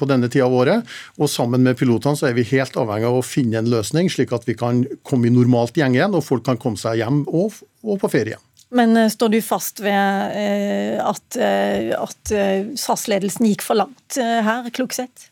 på 0.00 0.08
denne 0.08 0.30
tida 0.32 0.48
av 0.48 0.56
året, 0.56 0.94
og 1.20 1.30
sammen 1.30 1.62
med 1.66 1.76
pilotene 1.78 2.18
så 2.18 2.30
er 2.30 2.38
vi 2.38 2.46
helt 2.54 2.78
avhengig 2.80 3.10
av 3.10 3.18
å 3.20 3.26
finne 3.26 3.60
en 3.60 3.68
løsning, 3.70 4.08
slik 4.10 4.32
at 4.32 4.48
vi 4.48 4.56
kan 4.58 4.86
komme 5.06 5.28
i 5.28 5.34
normalt 5.34 5.76
gjeng 5.76 5.98
igjen, 5.98 6.16
og 6.16 6.24
folk 6.26 6.46
kan 6.48 6.60
komme 6.60 6.80
seg 6.80 7.02
hjem 7.02 7.26
og, 7.28 7.60
og 7.84 8.00
på 8.02 8.10
ferie. 8.16 8.40
Men 8.72 8.96
eh, 8.96 9.12
står 9.12 9.36
du 9.36 9.42
fast 9.44 9.84
ved 9.84 10.38
eh, 10.40 10.96
at, 11.04 11.36
at 11.36 12.32
SAS-ledelsen 12.80 13.52
gikk 13.52 13.66
for 13.68 13.78
langt 13.84 14.16
her, 14.16 14.72
klokt 14.72 14.96
Eh, 14.98 15.31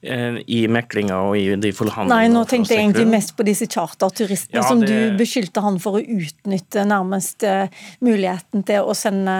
i 0.00 0.62
meklinga 0.72 1.18
og 1.28 1.34
i 1.36 1.56
de 1.60 1.72
forhandlingene. 1.76 2.30
Nei, 2.30 2.32
nå 2.32 2.46
tenkte 2.48 2.72
jeg 2.72 2.86
egentlig 2.86 3.08
mest 3.10 3.34
på 3.36 3.44
disse 3.44 3.68
charterturistene 3.68 4.62
ja, 4.62 4.64
som 4.64 4.80
det... 4.80 4.88
du 4.88 5.18
beskyldte 5.20 5.60
han 5.64 5.76
for 5.82 5.98
å 5.98 6.00
utnytte 6.00 6.86
nærmest 6.88 7.44
uh, 7.44 7.68
muligheten 8.00 8.64
til 8.64 8.88
å 8.88 8.96
sende 8.96 9.36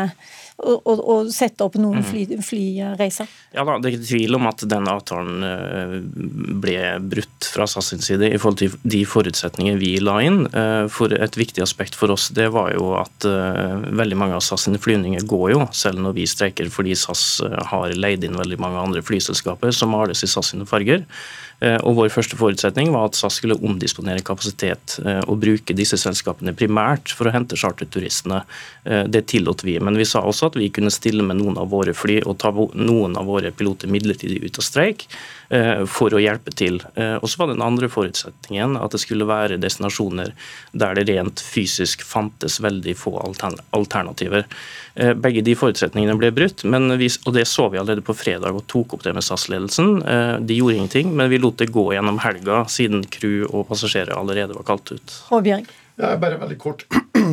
og 0.60 1.30
sette 1.32 1.64
opp 1.64 1.76
noen 1.80 2.02
fly, 2.04 2.24
flyreiser? 2.44 3.28
Ja 3.54 3.64
da, 3.66 3.78
Det 3.78 3.88
er 3.88 3.96
ikke 3.96 4.08
tvil 4.10 4.36
om 4.36 4.48
at 4.50 4.64
den 4.68 4.88
avtalen 4.90 5.46
eh, 5.46 5.94
ble 6.60 6.76
brutt 7.12 7.48
fra 7.52 7.66
SAS 7.70 7.92
sin 7.92 8.04
side 8.04 8.28
i 8.28 8.38
forhold 8.38 8.60
til 8.60 8.76
de 8.82 9.02
forutsetninger 9.08 9.78
vi 9.80 9.94
la 10.02 10.18
inn. 10.24 10.42
Eh, 10.46 10.86
for 10.92 11.12
Et 11.12 11.36
viktig 11.36 11.62
aspekt 11.64 11.96
for 11.98 12.12
oss 12.12 12.28
det 12.36 12.50
var 12.54 12.72
jo 12.74 12.92
at 12.98 13.26
eh, 13.28 13.88
veldig 13.88 14.18
mange 14.20 14.36
av 14.36 14.44
SAS 14.44 14.68
sine 14.68 14.80
flyvninger 14.82 15.24
går 15.28 15.46
jo, 15.54 15.64
selv 15.76 16.02
når 16.04 16.18
vi 16.18 16.28
streiker, 16.28 16.70
fordi 16.72 16.96
SAS 16.98 17.40
har 17.72 17.96
leid 17.96 18.24
inn 18.26 18.38
veldig 18.38 18.60
mange 18.60 18.80
andre 18.84 19.04
flyselskaper 19.04 19.72
som 19.74 19.92
males 19.94 20.24
i 20.24 20.30
SAS 20.30 20.49
sine 20.50 20.66
farger. 20.68 21.06
Og 21.60 21.92
Vår 21.98 22.08
første 22.08 22.38
forutsetning 22.40 22.88
var 22.94 23.10
at 23.10 23.18
SAS 23.18 23.36
skulle 23.36 23.58
omdisponere 23.60 24.22
kapasitet 24.24 24.94
og 25.28 25.42
bruke 25.42 25.74
disse 25.76 25.98
selskapene 26.00 26.54
primært 26.56 27.12
for 27.12 27.28
å 27.28 27.34
hente 27.34 27.58
charterturistene. 27.60 28.38
Det 29.12 29.26
tillot 29.28 29.60
vi. 29.66 29.74
Men 29.76 29.98
vi 30.00 30.06
sa 30.08 30.22
også 30.24 30.48
at 30.48 30.56
vi 30.56 30.70
kunne 30.72 30.92
stille 30.94 31.26
med 31.26 31.36
noen 31.42 31.60
av 31.60 31.68
våre 31.74 31.92
fly 31.92 32.22
og 32.24 32.38
ta 32.40 32.54
noen 32.56 33.18
av 33.20 33.28
våre 33.28 33.52
piloter 33.52 33.92
midlertidig 33.92 34.40
ut 34.46 34.62
av 34.62 34.64
streik 34.64 35.04
for 35.90 36.14
å 36.14 36.20
hjelpe 36.22 36.52
til. 36.54 36.76
Og 36.94 37.24
så 37.26 37.40
var 37.40 37.48
den 37.50 37.64
andre 37.64 37.88
forutsetningen 37.90 38.76
at 38.78 38.94
det 38.94 39.00
skulle 39.02 39.26
være 39.26 39.58
destinasjoner 39.58 40.30
der 40.70 40.94
det 40.94 41.08
rent 41.08 41.42
fysisk 41.42 42.04
fantes 42.06 42.60
veldig 42.62 42.94
få 42.98 43.16
alternativer. 43.18 44.46
Eh, 44.94 45.12
begge 45.14 45.42
de 45.46 45.54
forutsetningene 45.56 46.16
ble 46.18 46.32
brutt, 46.34 46.64
vi, 46.64 47.10
og 47.26 47.34
det 47.36 47.46
så 47.48 47.68
vi 47.70 47.78
allerede 47.80 48.04
på 48.04 48.16
fredag 48.16 48.56
og 48.56 48.66
tok 48.70 48.96
opp 48.96 49.04
det 49.06 49.14
med 49.16 49.24
SAS-ledelsen. 49.24 49.92
Eh, 50.02 50.34
de 50.44 50.58
gjorde 50.58 50.76
ingenting, 50.76 51.14
men 51.16 51.30
vi 51.30 51.38
lot 51.38 51.58
det 51.60 51.70
gå 51.72 51.90
gjennom 51.94 52.20
helga 52.24 52.64
siden 52.68 53.04
crew 53.06 53.46
og 53.48 53.68
passasjerer 53.70 54.16
allerede 54.18 54.56
var 54.56 54.66
kalt 54.68 54.92
ut. 54.92 55.16
Håbjerg. 55.30 55.70
Ja, 56.00 56.16
bare 56.20 56.40
veldig 56.40 56.58
kort. 56.58 56.86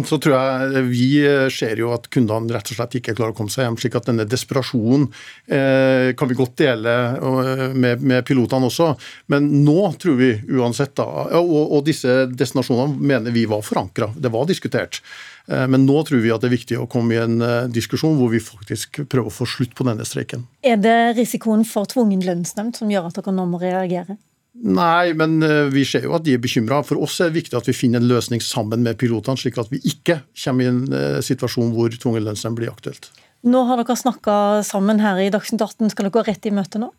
Så 0.10 0.20
tror 0.22 0.36
jeg 0.36 0.84
Vi 0.92 1.10
ser 1.54 1.80
jo 1.82 1.94
at 1.96 2.10
kundene 2.14 2.54
rett 2.56 2.72
og 2.72 2.80
slett 2.80 2.98
ikke 3.00 3.16
klarer 3.18 3.36
å 3.36 3.38
komme 3.38 3.54
seg 3.54 3.66
hjem. 3.66 3.80
slik 3.82 3.98
at 4.00 4.10
denne 4.10 4.28
desperasjonen 4.30 5.08
eh, 5.46 6.14
kan 6.18 6.30
vi 6.30 6.38
godt 6.38 6.58
dele 6.60 6.98
eh, 7.16 7.64
med, 7.74 8.04
med, 8.04 8.26
pilotene 8.28 8.70
også. 8.70 8.94
Men 9.34 9.50
nå 9.66 9.80
tror 10.02 10.20
vi 10.20 10.34
uansett, 10.58 10.96
da, 11.00 11.08
og, 11.40 11.58
og 11.78 11.82
disse 11.88 12.26
destinasjonene 12.32 12.98
mener 12.98 13.36
vi 13.36 13.48
var 13.50 13.66
forankra. 13.66 14.12
Det 14.16 14.32
var 14.34 14.48
diskutert. 14.50 15.02
Eh, 15.48 15.68
men 15.68 15.86
nå 15.88 16.02
tror 16.08 16.22
vi 16.24 16.32
at 16.34 16.44
det 16.44 16.50
er 16.50 16.58
viktig 16.58 16.80
å 16.82 16.88
komme 16.92 17.16
i 17.16 17.22
en 17.22 17.42
eh, 17.44 17.70
diskusjon 17.72 18.18
hvor 18.20 18.32
vi 18.34 18.44
faktisk 18.44 19.04
prøver 19.08 19.32
å 19.32 19.34
få 19.34 19.48
slutt 19.50 19.76
på 19.78 19.88
denne 19.88 20.06
streiken. 20.08 20.46
Er 20.62 20.80
det 20.82 21.18
risikoen 21.20 21.66
for 21.68 21.90
tvungen 21.90 22.24
lønnsnemnd 22.26 22.78
som 22.80 22.92
gjør 22.92 23.10
at 23.10 23.20
dere 23.20 23.36
nå 23.36 23.48
må 23.50 23.62
reagere? 23.62 24.18
Nei, 24.58 25.14
men 25.14 25.38
eh, 25.46 25.68
vi 25.70 25.84
ser 25.86 26.08
jo 26.08 26.16
at 26.18 26.26
de 26.26 26.34
er 26.34 26.42
bekymra. 26.42 26.82
For 26.88 27.00
oss 27.04 27.20
er 27.22 27.30
det 27.30 27.44
viktig 27.44 27.58
at 27.60 27.70
vi 27.70 27.76
finner 27.78 28.02
en 28.02 28.10
løsning 28.10 28.42
sammen 28.44 28.82
med 28.86 28.98
pilotene, 29.02 29.38
slik 29.38 29.60
at 29.62 29.70
vi 29.74 29.82
ikke 29.86 30.22
kommer 30.44 30.66
i 30.66 30.72
en 30.72 31.24
situasjon 31.24 31.74
hvor 31.76 31.94
tvungen 31.94 32.26
lønnsnemnd 32.26 32.58
blir 32.58 32.74
aktuelt. 32.74 33.12
Nå 33.48 33.64
har 33.70 33.80
dere 33.80 33.96
snakka 33.96 34.38
sammen 34.66 35.02
her 35.04 35.20
i 35.22 35.30
Dagsnytt 35.34 35.62
18. 35.62 35.92
Skal 35.94 36.08
dere 36.08 36.16
gå 36.16 36.26
rett 36.26 36.50
i 36.50 36.54
møte 36.56 36.82
nå? 36.82 36.90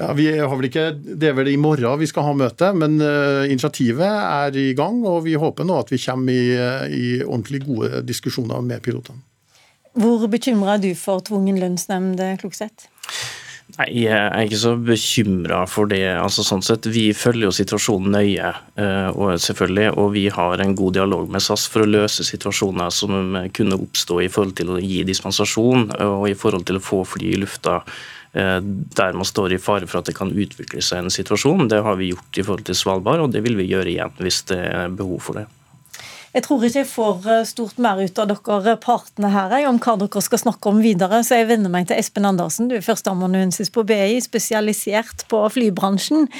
Ja, 0.00 0.12
vi 0.16 0.30
har 0.38 0.54
vel 0.56 0.70
ikke, 0.70 0.86
Det 0.96 1.28
er 1.28 1.34
vel 1.36 1.50
i 1.52 1.58
morgen 1.60 2.00
vi 2.00 2.08
skal 2.08 2.24
ha 2.24 2.32
møte, 2.34 2.70
men 2.74 2.96
uh, 3.02 3.44
initiativet 3.44 4.08
er 4.08 4.56
i 4.56 4.70
gang. 4.78 5.02
Og 5.04 5.26
vi 5.26 5.36
håper 5.38 5.68
nå 5.68 5.82
at 5.82 5.92
vi 5.92 6.00
kommer 6.00 6.32
i, 6.32 6.56
i 6.88 7.04
ordentlig 7.26 7.64
gode 7.66 8.02
diskusjoner 8.08 8.64
med 8.64 8.82
pilotene. 8.84 9.20
Hvor 9.92 10.24
bekymra 10.32 10.78
er 10.78 10.86
du 10.86 10.92
for 10.96 11.20
tvungen 11.20 11.58
lønnsnemnd, 11.60 12.22
Klokseth? 12.40 12.88
Nei, 13.78 13.86
Jeg 14.02 14.12
er 14.12 14.44
ikke 14.44 14.60
så 14.60 14.74
bekymra 14.76 15.62
for 15.66 15.88
det. 15.88 16.04
altså 16.20 16.44
sånn 16.44 16.62
sett, 16.62 16.86
Vi 16.86 17.12
følger 17.16 17.48
jo 17.48 17.56
situasjonen 17.56 18.12
nøye, 18.12 18.54
eh, 18.76 19.08
og 19.16 19.40
selvfølgelig, 19.40 19.96
og 19.96 20.12
vi 20.12 20.28
har 20.28 20.60
en 20.60 20.74
god 20.74 20.92
dialog 20.94 21.30
med 21.30 21.40
SAS 21.40 21.66
for 21.66 21.82
å 21.82 21.88
løse 21.88 22.24
situasjoner 22.24 22.90
som 22.92 23.48
kunne 23.52 23.80
oppstå 23.80 24.22
i 24.22 24.28
forhold 24.28 24.56
til 24.56 24.74
å 24.74 24.80
gi 24.80 25.02
dispensasjon 25.04 25.88
og 26.00 26.28
i 26.28 26.34
forhold 26.34 26.66
til 26.66 26.76
å 26.76 26.84
få 26.84 27.04
fly 27.06 27.32
i 27.32 27.40
lufta 27.40 27.82
Eh, 28.32 28.60
der 28.96 29.12
man 29.12 29.24
står 29.28 29.52
i 29.52 29.60
fare 29.60 29.86
for 29.86 30.00
at 30.00 30.08
det 30.08 30.16
kan 30.16 30.32
utvikle 30.32 30.80
seg 30.84 31.04
en 31.04 31.12
situasjon. 31.12 31.68
Det 31.68 31.82
har 31.84 31.98
vi 32.00 32.12
gjort 32.14 32.38
i 32.38 32.44
forhold 32.46 32.64
til 32.68 32.78
Svalbard, 32.78 33.26
og 33.26 33.34
det 33.34 33.42
vil 33.44 33.58
vi 33.60 33.68
gjøre 33.68 33.92
igjen 33.92 34.14
hvis 34.24 34.40
det 34.48 34.62
er 34.70 34.94
behov 34.96 35.20
for 35.26 35.40
det. 35.40 35.48
Jeg 36.32 36.46
tror 36.46 36.62
ikke 36.64 36.80
jeg 36.80 36.88
får 36.88 37.26
eh, 37.28 37.42
stort 37.48 37.80
mer 37.82 37.98
ut 38.00 38.20
av 38.22 38.30
dere 38.30 38.76
partene 38.80 39.28
her 39.34 39.52
om 39.68 39.80
hva 39.82 39.96
dere 40.00 40.22
skal 40.24 40.40
snakke 40.40 40.70
om 40.70 40.80
videre, 40.80 41.20
så 41.26 41.42
jeg 41.42 41.50
vender 41.50 41.72
meg 41.72 41.90
til 41.90 42.00
Espen 42.00 42.24
Andersen. 42.28 42.70
Du 42.70 42.78
er 42.78 42.86
førsteamanuensis 42.86 43.68
på 43.72 43.84
BI, 43.88 44.16
spesialisert 44.24 45.26
på 45.28 45.42
flybransjen. 45.52 46.30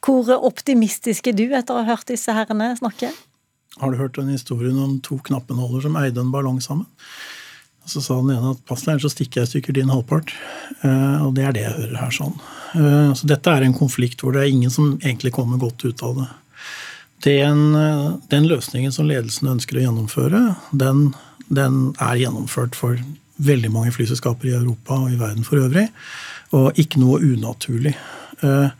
Hvor 0.00 0.32
optimistisk 0.38 1.28
er 1.28 1.36
du 1.36 1.44
etter 1.50 1.76
å 1.76 1.82
ha 1.82 1.92
hørt 1.92 2.08
disse 2.08 2.32
herrene 2.32 2.72
snakke? 2.80 3.12
Har 3.80 3.92
du 3.92 4.00
hørt 4.00 4.16
den 4.16 4.32
historien 4.32 4.80
om 4.80 4.98
to 5.04 5.20
knappenholder 5.28 5.84
som 5.84 6.00
eide 6.00 6.24
en 6.24 6.32
ballong 6.32 6.60
sammen? 6.64 6.88
Så 7.84 8.00
sa 8.00 8.16
den 8.20 8.36
ene 8.36 8.52
at 8.54 8.60
pass 8.68 8.84
deg, 8.86 9.00
så 9.02 9.10
stikker 9.10 9.42
jeg 9.42 9.48
i 9.48 9.52
stykker 9.56 9.76
din 9.76 9.90
halvpart. 9.90 10.32
Uh, 10.84 11.26
og 11.26 11.32
det 11.36 11.48
er 11.48 11.56
det 11.56 11.64
jeg 11.64 11.78
hører 11.80 11.96
her. 11.98 12.12
sånn. 12.14 12.36
Uh, 12.76 13.10
så 13.18 13.28
dette 13.28 13.52
er 13.52 13.66
en 13.66 13.74
konflikt 13.74 14.22
hvor 14.22 14.36
det 14.36 14.44
er 14.44 14.52
ingen 14.52 14.70
som 14.72 14.94
egentlig 15.00 15.34
kommer 15.34 15.60
godt 15.60 15.82
ut 15.84 16.04
av 16.06 16.20
det. 16.20 16.28
Den, 17.22 17.60
den 18.32 18.46
løsningen 18.50 18.94
som 18.94 19.06
ledelsen 19.06 19.52
ønsker 19.52 19.78
å 19.78 19.84
gjennomføre, 19.84 20.40
den, 20.74 21.12
den, 21.46 21.92
er 22.02 22.18
gjennomført 22.18 22.74
for 22.78 22.98
veldig 23.42 23.70
mange 23.74 23.92
flyselskaper 23.94 24.50
i 24.50 24.56
Europa 24.56 24.98
og 25.04 25.12
i 25.12 25.20
verden 25.20 25.46
for 25.46 25.62
øvrig, 25.62 25.86
og 26.52 26.78
ikke 26.78 27.00
noe 27.02 27.22
unaturlig. 27.22 27.94
Uh, 28.42 28.70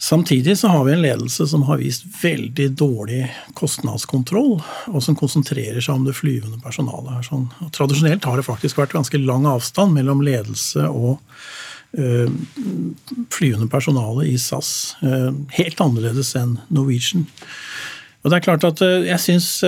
Samtidig 0.00 0.58
så 0.58 0.68
har 0.68 0.84
vi 0.84 0.92
en 0.92 1.02
ledelse 1.02 1.46
som 1.46 1.64
har 1.66 1.80
vist 1.80 2.04
veldig 2.22 2.68
dårlig 2.78 3.24
kostnadskontroll, 3.58 4.60
og 4.86 5.02
som 5.02 5.16
konsentrerer 5.18 5.82
seg 5.82 5.96
om 5.98 6.04
det 6.06 6.14
flyvende 6.14 6.60
personalet. 6.62 7.16
her. 7.16 7.24
Sånn. 7.26 7.48
Tradisjonelt 7.74 8.24
har 8.24 8.38
det 8.38 8.46
faktisk 8.46 8.78
vært 8.78 8.94
ganske 8.94 9.18
lang 9.18 9.48
avstand 9.50 9.96
mellom 9.98 10.22
ledelse 10.22 10.86
og 10.86 11.18
flyvende 13.32 13.68
personale 13.72 14.26
i 14.28 14.36
SAS. 14.38 14.96
Øh, 15.02 15.32
helt 15.56 15.80
annerledes 15.80 16.34
enn 16.36 16.58
Norwegian. 16.68 17.24
Og 18.22 18.30
det 18.30 18.36
er 18.36 18.44
klart 18.44 18.66
at 18.68 18.82
øh, 18.84 19.06
jeg 19.08 19.20
syns 19.24 19.62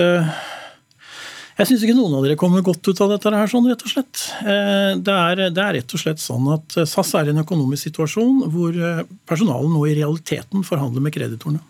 jeg 1.61 1.67
syns 1.69 1.83
ikke 1.85 1.93
noen 1.97 2.15
av 2.17 2.23
dere 2.25 2.39
kommer 2.39 2.63
godt 2.65 2.87
ut 2.87 3.01
av 3.03 3.11
dette 3.11 3.31
her, 3.33 3.49
sånn, 3.49 3.67
rett 3.69 3.83
og 3.85 3.91
slett. 3.91 4.21
Eh, 4.41 4.93
det 4.97 5.13
er, 5.13 5.41
det 5.53 5.61
er, 5.61 5.75
rett 5.77 5.93
og 5.93 6.01
slett 6.01 6.21
sånn 6.23 6.47
at 6.55 6.77
eh, 6.79 6.87
SAS 6.89 7.11
er 7.19 7.29
i 7.29 7.33
en 7.35 7.43
økonomisk 7.43 7.89
situasjon 7.89 8.47
hvor 8.53 8.77
eh, 8.77 9.03
personalet 9.29 9.69
nå 9.69 9.83
i 9.85 9.93
realiteten 9.99 10.65
forhandler 10.65 11.05
med 11.05 11.13
kreditorene. 11.13 11.61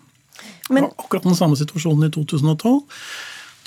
Men, 0.71 0.87
akkurat 0.87 1.27
den 1.27 1.35
samme 1.35 1.57
situasjonen 1.59 2.07
i 2.07 2.13
2012. 2.13 2.77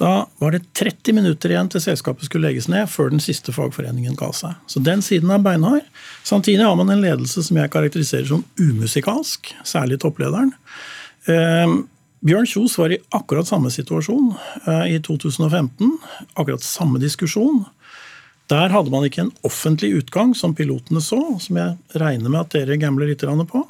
Da 0.01 0.27
var 0.43 0.55
det 0.55 0.65
30 0.75 1.15
minutter 1.15 1.53
igjen 1.53 1.69
til 1.71 1.83
selskapet 1.85 2.27
skulle 2.27 2.49
legges 2.49 2.67
ned, 2.71 2.89
før 2.91 3.13
den 3.13 3.23
siste 3.23 3.55
fagforeningen 3.55 4.17
ga 4.19 4.33
seg. 4.35 4.57
Så 4.67 4.83
den 4.83 5.05
siden 5.07 5.31
er 5.31 5.43
beinhard. 5.43 5.87
Samtidig 6.27 6.67
har 6.67 6.75
man 6.79 6.91
en 6.91 7.05
ledelse 7.05 7.45
som 7.47 7.61
jeg 7.61 7.71
karakteriserer 7.71 8.27
som 8.33 8.43
umusikalsk, 8.59 9.55
særlig 9.63 10.01
topplederen. 10.03 10.51
Bjørn 12.25 12.49
Kjos 12.49 12.79
var 12.81 12.93
i 12.95 13.01
akkurat 13.13 13.49
samme 13.49 13.71
situasjon 13.73 14.33
eh, 14.65 14.95
i 14.95 15.01
2015. 15.05 15.91
Akkurat 16.35 16.65
samme 16.65 17.01
diskusjon. 17.03 17.67
Der 18.53 18.73
hadde 18.73 18.93
man 18.93 19.05
ikke 19.07 19.27
en 19.27 19.35
offentlig 19.45 19.93
utgang, 20.01 20.35
som 20.37 20.57
pilotene 20.57 21.03
så, 21.05 21.21
som 21.41 21.61
jeg 21.61 22.01
regner 22.01 22.33
med 22.33 22.43
at 22.43 22.57
dere 22.57 22.81
gambler 22.81 23.09
litt 23.09 23.25
på. 23.25 23.63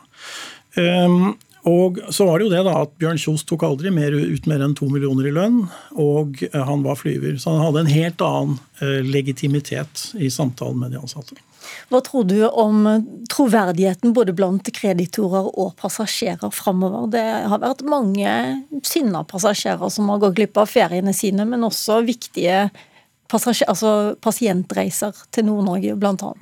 Ehm, 0.81 1.35
og 1.65 1.99
så 2.13 2.27
var 2.29 2.39
det 2.39 2.47
jo 2.47 2.53
det 2.53 2.63
da 2.67 2.75
at 2.83 2.93
Bjørn 3.01 3.19
Kjos 3.21 3.47
tok 3.49 3.65
aldri 3.65 3.89
mer, 3.95 4.13
ut 4.13 4.47
mer 4.51 4.61
enn 4.67 4.77
to 4.77 4.89
millioner 4.93 5.31
i 5.31 5.33
lønn, 5.33 5.63
og 5.97 6.43
eh, 6.51 6.61
han 6.61 6.85
var 6.85 6.99
flyver. 7.01 7.39
Så 7.41 7.55
han 7.55 7.65
hadde 7.65 7.85
en 7.85 7.93
helt 7.95 8.25
annen 8.25 8.59
eh, 8.85 9.01
legitimitet 9.07 10.11
i 10.21 10.29
samtalen 10.33 10.83
med 10.83 10.93
de 10.93 11.01
ansatte. 11.01 11.41
Hva 11.89 12.03
tror 12.05 12.27
du 12.29 12.37
om 12.45 12.85
troverdigheten 13.33 14.13
både 14.17 14.35
blant 14.37 14.69
kreditorer 14.77 15.49
og 15.49 15.73
passasjerer 15.81 16.53
framover? 16.53 17.07
Det 17.15 17.25
har 17.49 17.63
vært 17.63 17.85
mange 17.89 18.35
sinna 18.85 19.25
passasjerer 19.29 19.93
som 19.93 20.11
har 20.13 20.21
gått 20.21 20.37
glipp 20.37 20.61
av 20.61 20.69
feriene 20.69 21.15
sine, 21.17 21.49
men 21.49 21.65
også 21.65 22.03
viktige 22.05 22.67
altså 23.35 24.15
pasientreiser 24.23 25.17
til 25.35 25.49
Nord-Norge, 25.49 25.97
bl.a. 25.99 26.35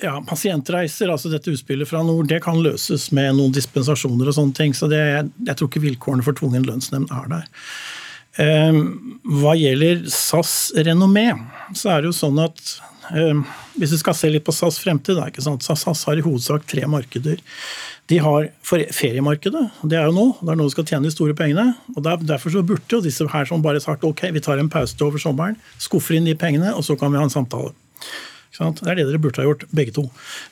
Ja, 0.00 0.16
Pasientreiser, 0.24 1.10
altså 1.12 1.28
dette 1.32 1.52
utspillet 1.52 1.88
fra 1.88 2.02
nord, 2.06 2.28
det 2.30 2.40
kan 2.44 2.60
løses 2.64 3.10
med 3.16 3.34
noen 3.36 3.52
dispensasjoner 3.52 4.30
og 4.30 4.36
sånne 4.36 4.56
ting. 4.56 4.76
Så 4.76 4.88
det, 4.90 5.00
jeg 5.46 5.56
tror 5.56 5.68
ikke 5.68 5.84
vilkårene 5.84 6.24
for 6.24 6.36
tvungen 6.36 6.64
lønnsnemnd 6.68 7.12
er 7.12 7.32
der. 7.34 7.48
Ehm, 8.40 8.84
hva 9.40 9.56
gjelder 9.58 10.06
SAS 10.08 10.70
renommé, 10.86 11.28
så 11.76 11.92
er 11.92 12.00
det 12.00 12.12
jo 12.12 12.16
sånn 12.16 12.40
at 12.40 12.78
Ehm, 13.16 13.42
hvis 13.78 13.94
vi 13.94 13.98
skal 14.00 14.14
se 14.16 14.30
litt 14.30 14.44
på 14.46 14.54
SAS 14.54 14.78
fremtid, 14.82 15.18
da, 15.18 15.26
ikke 15.30 15.42
sant? 15.42 15.64
SAS 15.66 16.04
har 16.06 16.18
i 16.18 16.24
hovedsak 16.24 16.66
tre 16.70 16.86
markeder. 16.90 17.40
De 18.10 18.18
har 18.22 18.48
feriemarkedet, 18.66 19.64
det 19.86 19.98
er 19.98 20.08
jo 20.08 20.14
nå. 20.16 20.26
Det 20.40 20.52
er 20.52 20.58
nå 20.58 20.66
du 20.66 20.74
skal 20.74 20.86
tjene 20.88 21.06
de 21.06 21.14
store 21.14 21.36
pengene. 21.38 21.74
og 21.94 22.02
Derfor 22.26 22.54
så 22.54 22.64
burde 22.66 22.90
jo 22.90 23.02
disse 23.04 23.26
her 23.30 23.46
som 23.46 23.62
bare 23.62 23.82
sagt 23.82 24.06
ok, 24.06 24.26
vi 24.34 24.42
tar 24.42 24.62
en 24.62 24.70
pause 24.70 24.98
over 25.06 25.22
sommeren, 25.22 25.58
skuffer 25.78 26.18
inn 26.18 26.26
de 26.26 26.34
pengene, 26.38 26.74
og 26.74 26.86
så 26.86 26.98
kan 26.98 27.12
vi 27.12 27.20
ha 27.20 27.26
en 27.26 27.32
samtale. 27.32 27.74
Det 28.60 28.84
er 28.84 28.98
det 28.98 29.06
dere 29.08 29.20
burde 29.22 29.40
ha 29.40 29.46
gjort, 29.48 29.64
begge 29.72 29.94
to. 29.96 30.04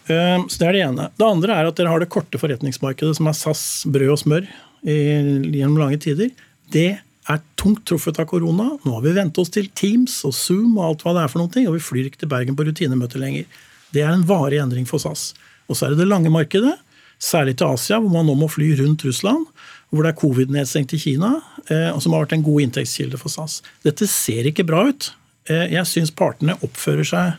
Ehm, 0.08 0.46
så 0.48 0.62
Det 0.62 0.68
er 0.68 0.72
det 0.72 0.84
ene. 0.86 1.10
Det 1.18 1.26
andre 1.26 1.58
er 1.58 1.68
at 1.68 1.76
dere 1.76 1.92
har 1.92 2.00
det 2.00 2.08
korte 2.08 2.40
forretningsmarkedet, 2.40 3.16
som 3.18 3.28
er 3.28 3.36
SAS 3.36 3.84
brød 3.84 4.14
og 4.14 4.18
smør 4.22 4.48
gjennom 4.84 5.76
lange 5.76 5.98
tider. 6.00 6.30
Det 6.72 7.00
er 7.28 7.40
tungt 7.60 7.84
truffet 7.88 8.18
av 8.20 8.28
korona. 8.30 8.70
Nå 8.84 8.94
har 8.94 9.04
vi 9.04 9.12
vent 9.16 9.38
oss 9.38 9.52
til 9.52 9.68
Teams 9.76 10.22
og 10.24 10.32
Zoom 10.32 10.78
og 10.78 10.84
alt 10.86 11.04
hva 11.04 11.14
det 11.16 11.24
er 11.24 11.32
for 11.32 11.42
noe, 11.42 11.64
og 11.68 11.76
vi 11.76 11.84
flyr 11.84 12.08
ikke 12.08 12.22
til 12.24 12.32
Bergen 12.32 12.56
på 12.56 12.64
rutinemøte 12.64 13.20
lenger. 13.20 13.44
Det 13.92 14.04
er 14.04 14.12
en 14.12 14.26
varig 14.28 14.60
endring 14.62 14.88
for 14.88 15.02
SAS. 15.02 15.34
Og 15.68 15.76
så 15.76 15.86
er 15.86 15.94
det 15.94 16.04
det 16.04 16.08
lange 16.08 16.32
markedet, 16.32 16.76
særlig 17.20 17.58
til 17.58 17.74
Asia, 17.74 17.98
hvor 18.00 18.12
man 18.12 18.28
nå 18.28 18.36
må 18.38 18.48
fly 18.48 18.72
rundt 18.80 19.04
Russland. 19.04 19.46
Hvor 19.90 20.04
det 20.04 20.12
er 20.12 20.20
covid-nedstengt 20.20 20.92
i 20.92 21.00
Kina, 21.00 21.38
eh, 21.68 21.88
og 21.94 22.02
som 22.04 22.12
har 22.12 22.26
vært 22.26 22.34
en 22.36 22.44
god 22.44 22.66
inntektskilde 22.66 23.20
for 23.20 23.32
SAS. 23.32 23.62
Dette 23.84 24.08
ser 24.08 24.48
ikke 24.48 24.66
bra 24.68 24.82
ut. 24.90 25.12
Eh, 25.48 25.72
jeg 25.72 25.88
syns 25.88 26.12
partene 26.12 26.58
oppfører 26.60 27.08
seg 27.08 27.38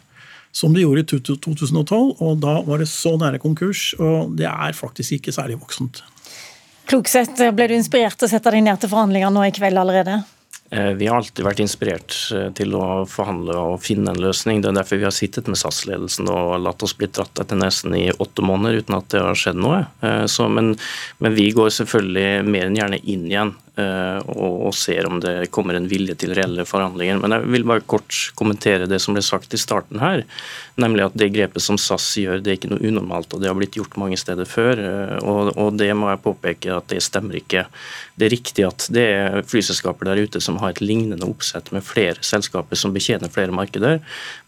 som 0.51 0.74
de 0.74 0.86
gjorde 0.86 1.03
i 1.03 1.10
2012. 1.10 2.15
Og 2.20 2.41
da 2.44 2.60
var 2.65 2.82
det 2.82 2.89
så 2.91 3.15
nære 3.20 3.41
konkurs, 3.44 3.91
og 4.00 4.36
det 4.39 4.50
er 4.50 4.77
faktisk 4.77 5.20
ikke 5.20 5.36
særlig 5.36 5.60
voksent. 5.62 6.03
Kloksett, 6.89 7.38
ble 7.53 7.70
du 7.70 7.77
inspirert 7.77 8.18
til 8.18 8.25
å 8.25 8.32
sette 8.32 8.51
deg 8.53 8.65
ned 8.65 8.82
til 8.82 8.89
forhandlinger 8.89 9.34
nå 9.34 9.46
i 9.46 9.53
kveld 9.53 9.77
allerede? 9.77 10.24
Eh, 10.72 10.91
vi 10.94 11.08
har 11.10 11.18
alltid 11.18 11.46
vært 11.46 11.62
inspirert 11.63 12.15
eh, 12.36 12.50
til 12.58 12.75
å 12.77 13.03
forhandle 13.10 13.56
og 13.72 13.79
finne 13.82 14.13
en 14.13 14.22
løsning. 14.22 14.62
Det 14.62 14.70
er 14.70 14.77
derfor 14.77 15.00
vi 15.01 15.08
har 15.08 15.15
sittet 15.15 15.50
med 15.50 15.58
SAS-ledelsen 15.58 16.29
og 16.29 16.60
latt 16.62 16.86
oss 16.86 16.94
bli 16.98 17.10
dratt 17.10 17.41
etter 17.41 17.58
nesen 17.58 17.96
i 17.98 18.12
åtte 18.12 18.46
måneder 18.46 18.84
uten 18.84 18.98
at 19.00 19.08
det 19.13 19.24
har 19.25 19.39
skjedd 19.39 19.58
noe. 19.58 19.79
Eh, 20.06 20.25
så, 20.29 20.46
men, 20.50 20.75
men, 21.18 21.34
vi 21.38 21.48
går 21.58 21.74
selvfølgelig 21.79 22.46
mer 22.46 22.70
enn 22.70 22.77
gjerne 22.77 23.01
inn 23.01 23.25
igjen 23.32 23.56
og, 23.79 24.67
og, 24.69 24.74
ser 24.75 25.07
om 25.09 25.19
det 25.24 25.50
kommer 25.55 25.77
en 25.77 25.89
vilje 25.89 26.15
til 26.19 26.33
reelle 26.38 26.65
forhandlinger. 26.67 27.21
Men 27.21 27.36
jeg 27.36 27.51
vil 27.55 27.67
bare 27.67 27.86
kort 27.89 28.17
kommentere 28.39 28.89
det 28.89 29.01
som 29.03 29.17
ble 29.17 29.24
sagt 29.25 29.55
i 29.55 29.62
starten 29.62 30.01
her. 30.03 30.25
Nemlig 30.79 31.07
at 31.09 31.17
det 31.19 31.31
grepet 31.36 31.63
som 31.63 31.79
SAS 31.81 32.07
gjør, 32.21 32.39
det 32.43 32.51
er 32.51 32.59
ikke 32.59 32.71
noe 32.71 32.83
unormalt, 32.86 33.33
og 33.33 33.41
det 33.41 33.50
har 33.51 33.57
blitt 33.57 33.77
gjort 33.79 33.98
mange 34.00 34.19
steder 34.19 34.48
før. 34.48 34.83
Og, 35.19 35.51
og 35.59 35.79
det 35.79 35.89
må 35.98 36.12
jeg 36.12 36.24
påpeke 36.24 36.77
at 36.77 36.88
det 36.93 37.01
stemmer 37.03 37.39
ikke. 37.41 37.65
Det 38.19 38.27
er 38.27 38.33
riktig 38.36 38.65
at 38.67 38.88
det 38.91 39.05
er 39.15 39.38
flyselskaper 39.48 40.09
der 40.09 40.24
ute 40.24 40.41
som 40.43 40.57
har 40.59 40.74
et 40.74 40.81
lignende 40.83 41.27
oppsett 41.27 41.71
med 41.75 41.86
flere 41.88 42.19
selskaper 42.25 42.79
som 42.79 42.95
betjener 42.95 43.31
flere 43.31 43.55
markeder. 43.55 44.00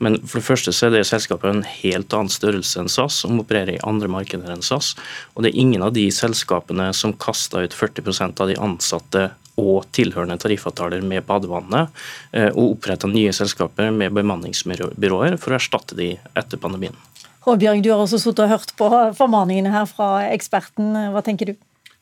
Men 0.03 0.19
for 0.25 0.39
det 0.39 0.47
første 0.47 0.73
så 0.75 0.87
er 0.87 0.97
det 0.97 1.05
selskapet 1.07 1.51
en 1.51 1.63
helt 1.67 2.15
annen 2.15 2.31
størrelse 2.31 2.81
enn 2.81 2.91
SAS, 2.91 3.21
som 3.23 3.39
opererer 3.39 3.77
i 3.77 3.83
andre 3.87 4.09
markeder 4.11 4.51
enn 4.51 4.65
SAS. 4.65 4.93
Og 5.35 5.43
det 5.43 5.51
er 5.51 5.61
ingen 5.63 5.85
av 5.85 5.93
de 5.95 6.07
selskapene 6.11 6.89
som 6.97 7.15
kasta 7.15 7.63
ut 7.63 7.75
40% 7.75 8.43
av 8.43 8.51
de 8.51 8.59
ansatte 8.59 9.20
og 9.61 9.87
tilhørende 9.95 10.37
tariffavtaler 10.41 11.05
med 11.05 11.25
badevannet, 11.27 12.03
eh, 12.33 12.49
og 12.51 12.75
oppretta 12.77 13.09
nye 13.11 13.33
selskaper 13.35 13.93
med 13.95 14.13
bemanningsbyråer 14.17 15.37
for 15.37 15.53
å 15.53 15.59
erstatte 15.59 15.97
de 15.99 16.13
etter 16.35 16.61
pandemien. 16.61 16.97
Håbjørg, 17.47 17.81
du 17.81 17.89
har 17.89 18.03
også 18.03 18.19
sittet 18.21 18.45
og 18.45 18.53
hørt 18.53 18.75
på 18.77 18.87
formaningene 19.17 19.73
her 19.73 19.87
fra 19.89 20.27
eksperten. 20.29 20.93
Hva 21.13 21.23
tenker 21.25 21.53
du? 21.53 21.55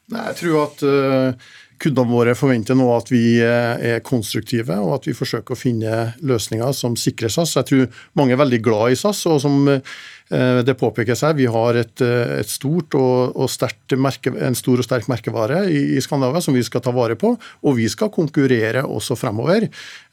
Nei, 0.10 0.26
jeg 0.32 0.40
tror 0.42 0.64
at 0.66 0.82
uh, 0.84 1.50
Kundene 1.80 2.12
våre 2.12 2.34
forventer 2.36 2.76
nå 2.76 2.90
at 2.92 3.08
vi 3.08 3.40
eh, 3.40 3.84
er 3.94 4.02
konstruktive 4.04 4.76
og 4.84 4.98
at 4.98 5.06
vi 5.08 5.16
forsøker 5.16 5.56
å 5.56 5.60
finne 5.60 6.00
løsninger 6.28 6.74
som 6.76 6.98
sikrer 7.00 7.32
SAS. 7.32 7.56
Jeg 7.56 7.68
tror 7.70 8.02
mange 8.20 8.36
er 8.36 8.42
veldig 8.42 8.60
glad 8.66 8.92
i 8.92 8.98
SAS. 9.00 9.22
og 9.32 9.40
som 9.40 9.62
eh, 9.72 9.80
det 10.30 10.76
påpekes 10.78 11.24
her, 11.26 11.34
Vi 11.34 11.48
har 11.50 11.76
et, 11.80 12.02
eh, 12.02 12.40
et 12.40 12.50
stort 12.50 12.94
og, 12.94 13.36
og 13.36 13.98
merke, 13.98 14.30
en 14.38 14.56
stor 14.56 14.78
og 14.78 14.86
sterk 14.86 15.08
merkevare 15.10 15.64
i, 15.70 15.96
i, 15.98 16.02
Skandinavia 16.02 16.42
som 16.42 16.54
vi 16.54 16.64
skal 16.64 16.84
ta 16.86 16.94
vare 16.94 17.16
på. 17.16 17.34
Og 17.64 17.78
vi 17.78 17.88
skal 17.90 18.12
konkurrere 18.14 18.86
også 18.86 19.18
fremover 19.18 19.68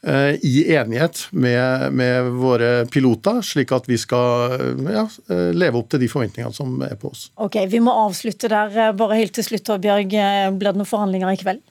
i 0.07 0.53
enighet 0.71 1.27
med, 1.31 1.91
med, 1.91 2.29
våre 2.37 2.85
piloter, 2.89 3.41
slik 3.43 3.73
at 3.75 3.87
vi 3.89 3.97
skal 3.99 4.53
ja, 4.93 5.05
leve 5.27 5.81
opp 5.81 5.89
til 5.91 5.99
de 5.99 6.09
forventningene 6.11 6.53
som 6.55 6.77
er 6.85 6.95
på 7.01 7.11
oss. 7.11 7.27
Ok, 7.35 7.57
Vi 7.67 7.81
må 7.83 7.91
avslutte 8.05 8.47
der. 8.51 8.93
Bare 8.97 9.17
helt 9.19 9.35
til 9.35 9.43
slutt, 9.43 9.73
Bjørg. 9.83 10.13
Blir 10.13 10.71
det 10.71 10.77
noen 10.79 10.87
forhandlinger 10.87 11.33
i 11.33 11.41
kveld? 11.41 11.65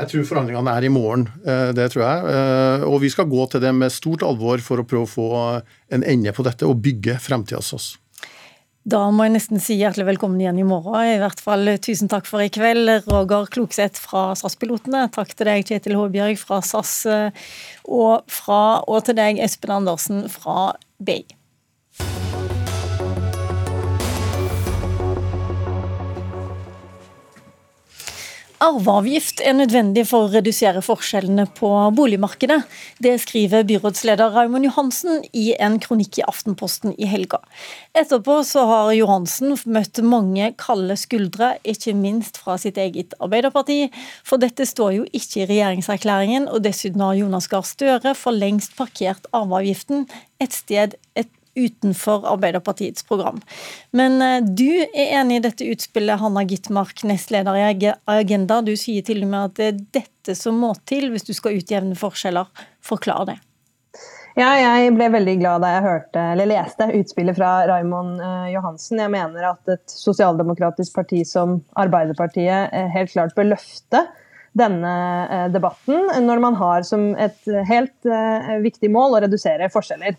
Jeg 0.00 0.10
tror 0.12 0.28
forhandlingene 0.28 0.72
er 0.72 0.86
i 0.86 0.92
morgen, 0.92 1.26
eh, 1.44 1.70
det 1.76 1.90
tror 1.92 2.04
jeg. 2.06 2.34
Eh, 2.34 2.84
og 2.88 3.00
vi 3.02 3.10
skal 3.12 3.28
gå 3.28 3.46
til 3.52 3.60
det 3.60 3.72
med 3.76 3.92
stort 3.92 4.24
alvor 4.26 4.62
for 4.64 4.80
å 4.80 4.86
prøve 4.88 5.08
å 5.08 5.10
få 5.10 5.30
en 5.92 6.04
ende 6.04 6.32
på 6.32 6.46
dette 6.46 6.68
og 6.68 6.80
bygge 6.80 7.18
fremtida 7.20 7.60
oss. 7.60 7.96
Da 8.90 9.02
må 9.12 9.26
jeg 9.26 9.34
nesten 9.34 9.60
si 9.60 9.76
hjertelig 9.76 10.06
velkommen 10.08 10.40
igjen 10.40 10.62
i 10.62 10.64
morgen. 10.64 10.96
I 11.04 11.18
hvert 11.20 11.42
fall 11.44 11.68
tusen 11.84 12.08
takk 12.08 12.24
for 12.24 12.40
i 12.40 12.48
kveld, 12.48 12.88
Roger 13.10 13.44
Klokseth 13.52 14.00
fra 14.00 14.30
SAS-pilotene. 14.38 15.04
Takk 15.12 15.34
til 15.36 15.50
deg, 15.50 15.66
Kjetil 15.68 15.98
Håbjørg 15.98 16.40
fra 16.40 16.62
SAS, 16.64 16.94
eh, 17.04 17.50
og, 17.84 18.24
fra, 18.32 18.80
og 18.88 19.04
til 19.04 19.20
deg, 19.20 19.42
Espen 19.44 19.76
Andersen 19.76 20.24
fra 20.32 20.72
BI. 20.96 21.20
Arveavgift 28.60 29.40
er 29.40 29.54
nødvendig 29.56 30.02
for 30.10 30.26
å 30.26 30.30
redusere 30.34 30.82
forskjellene 30.84 31.46
på 31.56 31.68
boligmarkedet. 31.96 32.58
Det 33.00 33.14
skriver 33.22 33.64
byrådsleder 33.70 34.34
Raymond 34.34 34.66
Johansen 34.68 35.22
i 35.32 35.54
en 35.56 35.78
kronikk 35.80 36.18
i 36.20 36.26
Aftenposten 36.28 36.92
i 37.00 37.08
helga. 37.08 37.40
Etterpå 37.96 38.42
så 38.44 38.66
har 38.68 38.92
Johansen 38.92 39.56
møtt 39.64 40.02
mange 40.04 40.50
kalde 40.60 40.98
skuldre, 41.00 41.54
ikke 41.64 41.96
minst 41.96 42.36
fra 42.42 42.58
sitt 42.60 42.76
eget 42.76 43.16
Arbeiderparti. 43.16 43.86
For 44.28 44.36
dette 44.44 44.68
står 44.68 44.92
jo 44.98 45.08
ikke 45.08 45.46
i 45.46 45.50
regjeringserklæringen, 45.54 46.52
og 46.52 46.60
dessuten 46.68 47.00
har 47.00 47.16
Jonas 47.16 47.48
Gahr 47.48 47.64
Støre 47.64 48.12
for 48.12 48.36
lengst 48.36 48.76
parkert 48.76 49.24
arveavgiften 49.32 50.04
et 50.40 50.52
sted 50.52 51.00
et 51.16 51.32
utenfor 51.54 52.26
Arbeiderpartiets 52.32 53.02
program. 53.02 53.40
Men 53.90 54.22
eh, 54.22 54.38
du 54.44 54.68
er 54.84 55.20
enig 55.20 55.40
i 55.40 55.44
dette 55.48 55.66
utspillet, 55.72 56.20
Hanna 56.20 56.44
Gitmark, 56.46 57.02
nestleder 57.08 57.58
i 57.58 57.92
Agenda. 58.06 58.60
Du 58.62 58.74
sier 58.78 59.04
til 59.06 59.24
og 59.24 59.32
med 59.32 59.50
at 59.50 59.58
det 59.58 59.68
er 59.68 59.84
dette 60.00 60.36
som 60.38 60.58
må 60.62 60.72
til 60.88 61.10
hvis 61.10 61.26
du 61.26 61.34
skal 61.36 61.58
utjevne 61.58 61.98
forskjeller. 61.98 62.50
Forklar 62.84 63.26
det. 63.32 63.40
Ja, 64.38 64.52
jeg 64.54 64.92
ble 64.94 65.08
veldig 65.10 65.34
glad 65.40 65.64
da 65.64 65.72
jeg 65.74 65.84
hørte, 65.84 66.22
leste 66.38 66.86
utspillet 67.00 67.36
fra 67.36 67.50
Raymond 67.68 68.22
eh, 68.22 68.52
Johansen. 68.54 69.02
Jeg 69.02 69.12
mener 69.12 69.50
at 69.50 69.74
et 69.74 69.90
sosialdemokratisk 69.90 70.94
parti 70.96 71.24
som 71.26 71.58
Arbeiderpartiet 71.80 72.70
eh, 72.70 72.90
helt 72.94 73.12
klart 73.12 73.34
bør 73.36 73.52
løfte 73.56 74.06
denne 74.58 74.92
debatten 75.54 76.08
når 76.26 76.40
man 76.42 76.56
har 76.58 76.82
som 76.82 77.12
et 77.22 77.44
helt 77.68 78.08
viktig 78.64 78.88
mål 78.90 79.14
å 79.14 79.20
redusere 79.22 79.68
forskjeller. 79.70 80.16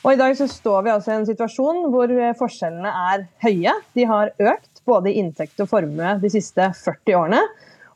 Og 0.00 0.14
I 0.14 0.16
dag 0.16 0.32
så 0.38 0.46
står 0.48 0.84
vi 0.86 0.92
altså 0.94 1.12
i 1.12 1.18
en 1.18 1.26
situasjon 1.28 1.82
hvor 1.92 2.12
forskjellene 2.38 2.92
er 3.12 3.26
høye. 3.44 3.74
De 3.96 4.06
har 4.08 4.32
økt 4.40 4.80
både 4.88 5.10
i 5.10 5.18
inntekt 5.20 5.60
og 5.60 5.68
formue 5.68 6.14
de 6.22 6.30
siste 6.32 6.70
40 6.78 7.18
årene. 7.18 7.42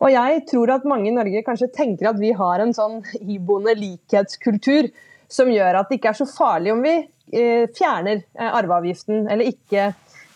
Og 0.05 0.13
jeg 0.13 0.43
tror 0.51 0.75
at 0.75 0.87
mange 0.89 1.09
i 1.09 1.15
Norge 1.15 1.45
kanskje 1.47 1.71
tenker 1.73 2.11
at 2.11 2.21
vi 2.21 2.35
har 2.37 2.61
en 2.61 2.75
sånn 2.77 3.01
iboende 3.23 3.73
likhetskultur 3.79 4.91
som 5.33 5.49
gjør 5.49 5.81
at 5.81 5.89
det 5.89 6.01
ikke 6.01 6.13
er 6.13 6.19
så 6.19 6.29
farlig 6.29 6.75
om 6.75 6.85
vi 6.85 6.95
eh, 6.99 7.65
fjerner 7.73 8.21
eh, 8.21 8.51
arveavgiften 8.51 9.25
eller 9.25 9.49
ikke, 9.49 9.93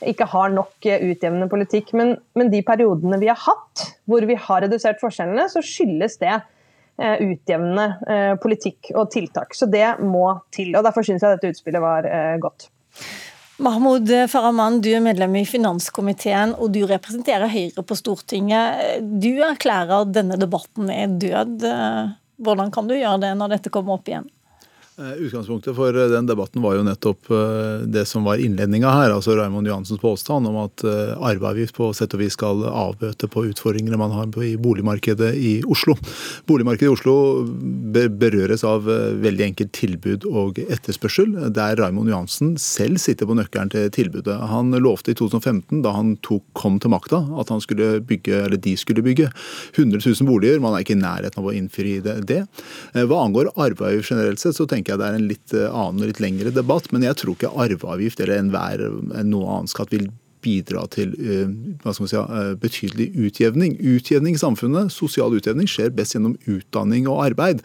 ikke 0.09 0.31
har 0.33 0.55
nok 0.55 0.89
eh, 0.89 1.05
utjevnende 1.11 1.51
politikk. 1.53 1.93
Men, 2.01 2.17
men 2.39 2.53
de 2.55 2.65
periodene 2.65 3.21
vi 3.21 3.29
har 3.29 3.43
hatt 3.45 3.91
hvor 4.09 4.25
vi 4.25 4.39
har 4.41 4.65
redusert 4.65 5.03
forskjellene, 5.05 5.51
så 5.53 5.61
skyldes 5.61 6.17
det 6.23 6.39
Eh, 6.39 6.55
utjevnende 6.99 7.87
eh, 8.11 8.35
politikk 8.43 8.93
og 8.95 9.11
tiltak. 9.15 9.55
Så 9.55 9.69
det 9.71 9.97
må 10.03 10.27
til. 10.55 10.75
og 10.77 10.87
Derfor 10.87 11.07
syns 11.07 11.25
jeg 11.25 11.39
dette 11.39 11.53
utspillet 11.55 11.85
var 11.85 12.09
eh, 12.09 12.37
godt. 12.43 12.71
Mahmoud 13.59 14.11
Farahman, 14.31 14.79
du 14.83 14.93
er 14.93 15.03
medlem 15.03 15.35
i 15.41 15.47
finanskomiteen 15.49 16.53
og 16.55 16.71
du 16.77 16.85
representerer 16.87 17.51
Høyre 17.51 17.83
på 17.83 17.97
Stortinget. 17.99 19.01
Du 19.03 19.33
erklærer 19.43 20.05
at 20.05 20.13
denne 20.15 20.39
debatten 20.39 20.93
er 20.95 21.11
død. 21.11 21.67
Hvordan 22.39 22.71
kan 22.75 22.87
du 22.87 22.95
gjøre 22.95 23.19
det 23.27 23.33
når 23.35 23.57
dette 23.57 23.73
kommer 23.75 23.99
opp 23.99 24.07
igjen? 24.07 24.29
Eh, 24.99 25.13
utgangspunktet 25.13 25.77
for 25.77 25.95
eh, 25.95 26.09
den 26.11 26.27
debatten 26.27 26.63
var 26.63 26.75
jo 26.75 26.83
nettopp 26.83 27.29
eh, 27.31 27.85
det 27.87 28.03
som 28.11 28.25
var 28.27 28.41
innledninga 28.43 28.91
her. 28.91 29.13
altså 29.15 29.37
Raymond 29.39 29.69
Johansens 29.71 30.01
påstand 30.03 30.49
om 30.51 30.57
at 30.65 30.83
arveavgift 30.83 31.77
på 31.77 31.93
sett 31.95 32.17
og 32.17 32.23
vis 32.25 32.35
skal 32.35 32.65
avbøte 32.67 33.29
på 33.31 33.45
utfordringene 33.47 33.99
man 34.01 34.11
har 34.11 34.27
i 34.43 34.57
boligmarkedet 34.59 35.31
i 35.39 35.53
Oslo. 35.71 35.95
Boligmarkedet 36.51 36.89
i 36.89 36.95
Oslo 36.97 37.15
berøres 37.95 38.65
av 38.67 38.89
veldig 39.23 39.45
enkelt 39.47 39.71
tilbud 39.77 40.27
og 40.27 40.59
etterspørsel, 40.65 41.37
der 41.55 41.79
Raymond 41.79 42.11
Johansen 42.11 42.57
selv 42.59 42.99
sitter 42.99 43.29
på 43.29 43.37
nøkkelen 43.39 43.71
til 43.71 43.87
tilbudet. 43.95 44.35
Han 44.51 44.75
lovte 44.83 45.15
i 45.15 45.19
2015, 45.19 45.83
da 45.87 45.95
han 45.95 46.17
tok, 46.27 46.43
kom 46.59 46.81
til 46.83 46.93
makta, 46.95 47.23
at 47.39 47.55
han 47.55 47.63
skulle 47.63 48.01
bygge, 48.03 48.43
eller 48.49 48.59
de 48.67 48.75
skulle 48.79 49.05
bygge 49.07 49.31
100 49.77 50.03
000 50.03 50.27
boliger. 50.29 50.59
Man 50.63 50.75
er 50.75 50.83
ikke 50.83 50.99
i 50.99 51.01
nærheten 51.03 51.43
av 51.43 51.51
å 51.51 51.55
innfri 51.55 51.99
det. 52.03 52.43
Hva 52.99 53.23
angår 53.23 53.53
arveavgift 53.55 54.15
generelt 54.15 54.43
sett, 54.43 54.59
så 54.59 54.67
tenker 54.67 54.88
tenker 54.89 54.97
jeg 54.97 55.03
det 55.03 55.09
er 55.09 55.19
en 55.19 55.29
litt 55.29 55.55
eh, 55.57 55.69
annen 55.69 56.03
og 56.03 56.09
litt 56.09 56.23
lengre 56.23 56.55
debatt. 56.55 56.89
Men 56.93 57.05
jeg 57.05 57.21
tror 57.21 57.37
ikke 57.37 57.53
arveavgift 57.53 58.21
eller 58.25 58.41
enhver 58.41 58.89
noe 59.25 59.59
annet 59.59 59.75
skatt 59.75 59.93
vil 59.93 60.09
bidra 60.45 60.85
til 60.93 61.15
eh, 61.19 61.51
hva 61.83 61.93
skal 61.95 62.05
man 62.05 62.11
si, 62.11 62.19
eh, 62.19 62.51
betydelig 62.63 63.09
utjevning. 63.29 63.77
Utjevning 63.97 64.37
i 64.37 64.41
samfunnet, 64.41 64.93
sosial 64.95 65.35
utjevning, 65.37 65.69
skjer 65.71 65.93
best 65.95 66.17
gjennom 66.17 66.37
utdanning 66.51 67.09
og 67.11 67.23
arbeid. 67.27 67.63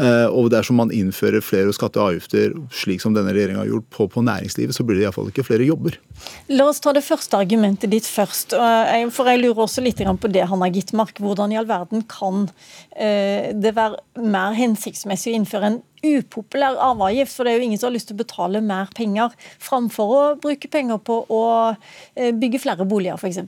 Eh, 0.00 0.26
og 0.26 0.50
dersom 0.54 0.80
man 0.80 0.92
innfører 0.94 1.44
flere 1.44 1.74
skatter 1.76 2.02
og 2.02 2.14
avgifter, 2.14 2.56
slik 2.74 3.04
som 3.04 3.16
denne 3.16 3.34
regjeringa 3.36 3.62
har 3.62 3.70
gjort 3.70 3.88
på, 3.94 4.08
på, 4.16 4.24
næringslivet, 4.26 4.76
så 4.76 4.86
blir 4.86 5.00
det 5.00 5.06
iallfall 5.06 5.30
ikke 5.30 5.46
flere 5.46 5.68
jobber. 5.68 5.98
La 6.50 6.68
oss 6.70 6.82
ta 6.82 6.94
det 6.96 7.04
første 7.06 7.38
argumentet 7.38 7.92
ditt 7.92 8.08
først. 8.08 8.56
For 8.56 9.30
jeg 9.30 9.42
lurer 9.42 9.66
også 9.66 9.84
litt 9.84 10.02
på 10.06 10.32
det, 10.32 10.46
Hanna 10.50 10.68
Gitmark. 10.72 11.20
Hvordan 11.22 11.54
i 11.54 11.58
all 11.60 11.68
verden 11.68 12.04
kan 12.10 12.48
det 12.96 13.72
være 13.76 14.00
mer 14.24 14.56
hensiktsmessig 14.56 15.32
å 15.32 15.38
innføre 15.38 15.70
en 15.70 15.78
upopulær 16.04 16.78
arveavgift, 16.88 17.32
for 17.34 17.46
det 17.46 17.52
er 17.52 17.60
jo 17.60 17.68
ingen 17.68 17.80
som 17.80 17.90
har 17.90 17.96
lyst 17.96 18.10
til 18.10 18.18
å 18.18 18.24
betale 18.24 18.64
mer 18.64 18.90
penger, 18.96 19.36
framfor 19.62 20.16
å 20.16 20.24
bruke 20.42 20.70
penger 20.72 21.00
på 21.04 21.22
å 21.32 21.44
eh, 21.72 22.32
bygge 22.36 22.62
flere 22.64 22.88
boliger, 22.88 23.20
f.eks. 23.20 23.40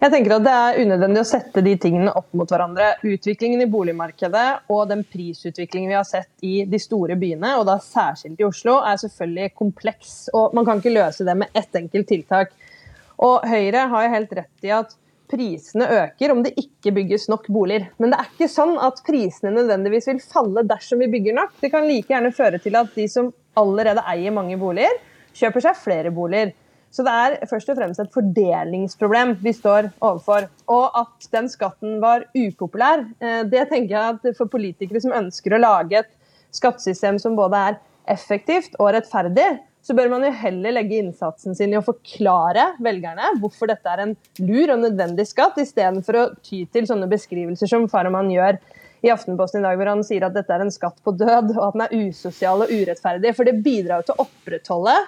Jeg 0.00 0.12
tenker 0.14 0.32
at 0.32 0.44
Det 0.46 0.52
er 0.56 0.78
unødvendig 0.80 1.20
å 1.20 1.28
sette 1.28 1.60
de 1.64 1.74
tingene 1.80 2.12
opp 2.16 2.30
mot 2.38 2.48
hverandre. 2.48 2.94
Utviklingen 3.04 3.60
i 3.60 3.68
boligmarkedet 3.68 4.46
og 4.72 4.86
den 4.88 5.02
prisutviklingen 5.04 5.90
vi 5.92 5.98
har 5.98 6.06
sett 6.08 6.30
i 6.46 6.62
de 6.64 6.80
store 6.80 7.18
byene, 7.20 7.52
og 7.60 7.66
da 7.68 7.76
særskilt 7.84 8.40
i 8.40 8.46
Oslo, 8.48 8.78
er 8.80 8.96
selvfølgelig 9.02 9.52
kompleks. 9.60 10.14
og 10.32 10.56
Man 10.56 10.64
kan 10.64 10.80
ikke 10.80 10.94
løse 10.94 11.26
det 11.28 11.36
med 11.42 11.52
ett 11.52 11.76
enkelt 11.82 12.08
tiltak. 12.08 12.56
Og 13.20 13.44
Høyre 13.44 13.84
har 13.92 14.06
jo 14.06 14.14
helt 14.14 14.32
rett 14.40 14.64
i 14.64 14.72
at 14.72 14.96
prisene 15.30 15.86
øker 15.94 16.32
om 16.34 16.42
det 16.44 16.54
ikke 16.60 16.92
bygges 16.96 17.28
nok 17.30 17.46
boliger. 17.52 17.88
Men 17.98 18.12
det 18.12 18.20
er 18.20 18.32
ikke 18.32 18.50
sånn 18.50 18.76
at 18.82 19.02
prisene 19.06 19.54
nødvendigvis 19.54 20.10
vil 20.10 20.22
falle 20.24 20.64
dersom 20.68 21.02
vi 21.02 21.10
bygger 21.12 21.36
nok. 21.38 21.54
Det 21.62 21.70
kan 21.72 21.86
like 21.88 22.10
gjerne 22.10 22.32
føre 22.34 22.60
til 22.62 22.78
at 22.80 22.90
de 22.96 23.06
som 23.10 23.30
allerede 23.60 24.04
eier 24.10 24.34
mange 24.34 24.58
boliger, 24.60 24.98
kjøper 25.36 25.64
seg 25.64 25.78
flere 25.78 26.12
boliger. 26.14 26.52
Så 26.90 27.04
det 27.06 27.12
er 27.14 27.36
først 27.46 27.68
og 27.70 27.78
fremst 27.78 28.02
et 28.02 28.14
fordelingsproblem 28.14 29.36
vi 29.44 29.52
står 29.54 29.92
overfor. 30.02 30.48
Og 30.74 30.96
at 30.98 31.28
den 31.30 31.46
skatten 31.50 32.00
var 32.02 32.26
upopulær, 32.34 33.04
eh, 33.22 33.42
det 33.46 33.68
tenker 33.70 33.94
jeg 33.94 34.16
at 34.16 34.38
for 34.38 34.50
politikere 34.50 35.02
som 35.02 35.14
ønsker 35.14 35.54
å 35.54 35.62
lage 35.62 36.02
et 36.02 36.10
skattesystem 36.50 37.20
som 37.22 37.38
både 37.38 37.62
er 37.70 37.78
effektivt 38.10 38.74
og 38.80 38.90
rettferdig, 38.96 39.60
så 39.82 39.96
bør 39.96 40.10
man 40.12 40.26
jo 40.26 40.32
heller 40.42 40.74
legge 40.76 40.98
innsatsen 41.00 41.56
sin 41.56 41.72
i 41.72 41.78
å 41.78 41.84
forklare 41.84 42.74
velgerne 42.84 43.32
hvorfor 43.40 43.70
dette 43.70 43.92
er 43.92 44.04
en 44.04 44.16
lur 44.42 44.74
og 44.74 44.82
nødvendig 44.82 45.28
skatt, 45.30 45.60
istedenfor 45.62 46.20
å 46.20 46.26
ty 46.44 46.66
til 46.72 46.88
sånne 46.90 47.08
beskrivelser 47.10 47.70
som 47.70 47.88
Farahman 47.90 48.28
gjør 48.34 48.60
i 49.00 49.08
Aftenposten 49.08 49.62
i 49.62 49.64
dag, 49.64 49.78
hvor 49.80 49.88
han 49.88 50.04
sier 50.04 50.26
at 50.26 50.34
dette 50.36 50.52
er 50.52 50.66
en 50.66 50.74
skatt 50.74 50.98
på 51.00 51.14
død, 51.16 51.54
og 51.56 51.62
at 51.70 51.78
den 51.78 51.86
er 51.86 52.10
usosial 52.10 52.66
og 52.66 52.74
urettferdig. 52.74 53.32
For 53.32 53.48
det 53.48 53.62
bidrar 53.64 54.02
jo 54.02 54.10
til 54.10 54.18
å 54.18 54.26
opprettholde 54.26 54.98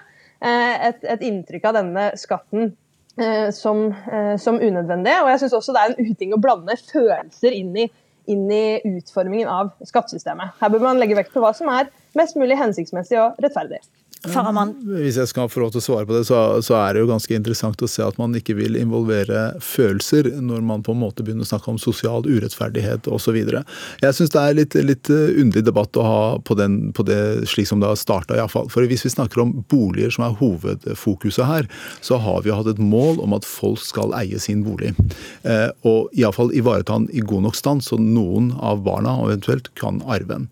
Eh, 0.42 0.86
et, 0.88 1.04
et 1.06 1.20
inntrykk 1.22 1.68
av 1.70 1.76
denne 1.76 2.04
skatten 2.18 2.72
eh, 3.14 3.48
som, 3.54 3.84
eh, 4.10 4.34
som, 4.42 4.58
unødvendig. 4.58 5.14
Og 5.22 5.30
jeg 5.30 5.42
syns 5.44 5.56
også 5.58 5.74
det 5.76 5.82
er 5.82 5.92
en 5.92 6.10
uting 6.10 6.34
å 6.34 6.40
blande 6.42 6.74
følelser 6.82 7.54
inn 7.54 7.70
i, 7.78 7.86
inn 8.32 8.48
i 8.50 8.80
utformingen 8.88 9.50
av 9.50 9.70
skattesystemet. 9.86 10.56
Her 10.58 10.72
bør 10.72 10.88
man 10.88 11.02
legge 11.02 11.18
vekt 11.18 11.34
på 11.34 11.42
hva 11.44 11.52
som 11.54 11.70
er 11.70 11.92
mest 12.18 12.38
mulig 12.40 12.58
hensiktsmessig 12.58 13.20
og 13.22 13.38
rettferdig. 13.42 13.78
Faraman. 14.22 14.70
Hvis 14.86 15.16
jeg 15.18 15.26
skal 15.32 15.48
få 15.50 15.64
lov 15.64 15.72
til 15.74 15.80
å 15.80 15.82
svare 15.82 16.06
på 16.06 16.14
det, 16.14 16.22
så, 16.28 16.38
så, 16.62 16.76
er 16.78 16.94
det 16.94 17.00
jo 17.02 17.08
ganske 17.10 17.34
interessant 17.34 17.80
å 17.82 17.88
se 17.90 18.04
at 18.06 18.18
man 18.20 18.36
ikke 18.38 18.54
vil 18.54 18.76
involvere 18.78 19.56
følelser 19.58 20.28
når 20.38 20.60
man 20.68 20.84
på 20.86 20.94
en 20.94 21.00
måte 21.00 21.24
begynner 21.26 21.42
å 21.42 21.50
snakke 21.50 21.72
om 21.72 21.80
sosial 21.82 22.22
urettferdighet 22.28 23.08
osv. 23.10 23.40
Jeg 23.42 24.14
syns 24.14 24.30
det 24.30 24.42
er 24.42 24.54
litt, 24.60 24.76
litt 24.86 25.10
eh, 25.10 25.34
underlig 25.42 25.64
debatt 25.66 25.98
å 25.98 26.04
ha 26.06 26.20
på, 26.38 26.54
den, 26.58 26.92
på 26.94 27.02
det 27.08 27.18
slik 27.50 27.66
som 27.66 27.82
det 27.82 27.90
har 27.90 27.98
starta, 27.98 28.36
iallfall. 28.38 28.70
For 28.70 28.86
hvis 28.86 29.02
vi 29.08 29.12
snakker 29.16 29.42
om 29.42 29.56
boliger 29.72 30.14
som 30.14 30.28
er 30.28 30.38
hovedfokuset 30.38 31.48
her, 31.48 31.66
så 31.98 32.20
har 32.22 32.46
vi 32.46 32.52
jo 32.52 32.60
hatt 32.60 32.70
et 32.70 32.82
mål 32.82 33.18
om 33.26 33.34
at 33.34 33.48
folk 33.48 33.82
skal 33.82 34.14
eie 34.20 34.38
sin 34.42 34.62
bolig. 34.62 34.94
Eh, 35.42 35.66
og 35.82 36.14
iallfall 36.14 36.54
ivareta 36.54 37.00
den 37.00 37.10
i 37.10 37.24
god 37.26 37.48
nok 37.48 37.58
stand, 37.58 37.82
så 37.82 37.98
noen 37.98 38.52
av 38.62 38.86
barna 38.86 39.18
eventuelt 39.26 39.72
kan 39.82 39.98
arve 40.06 40.30
den. 40.30 40.48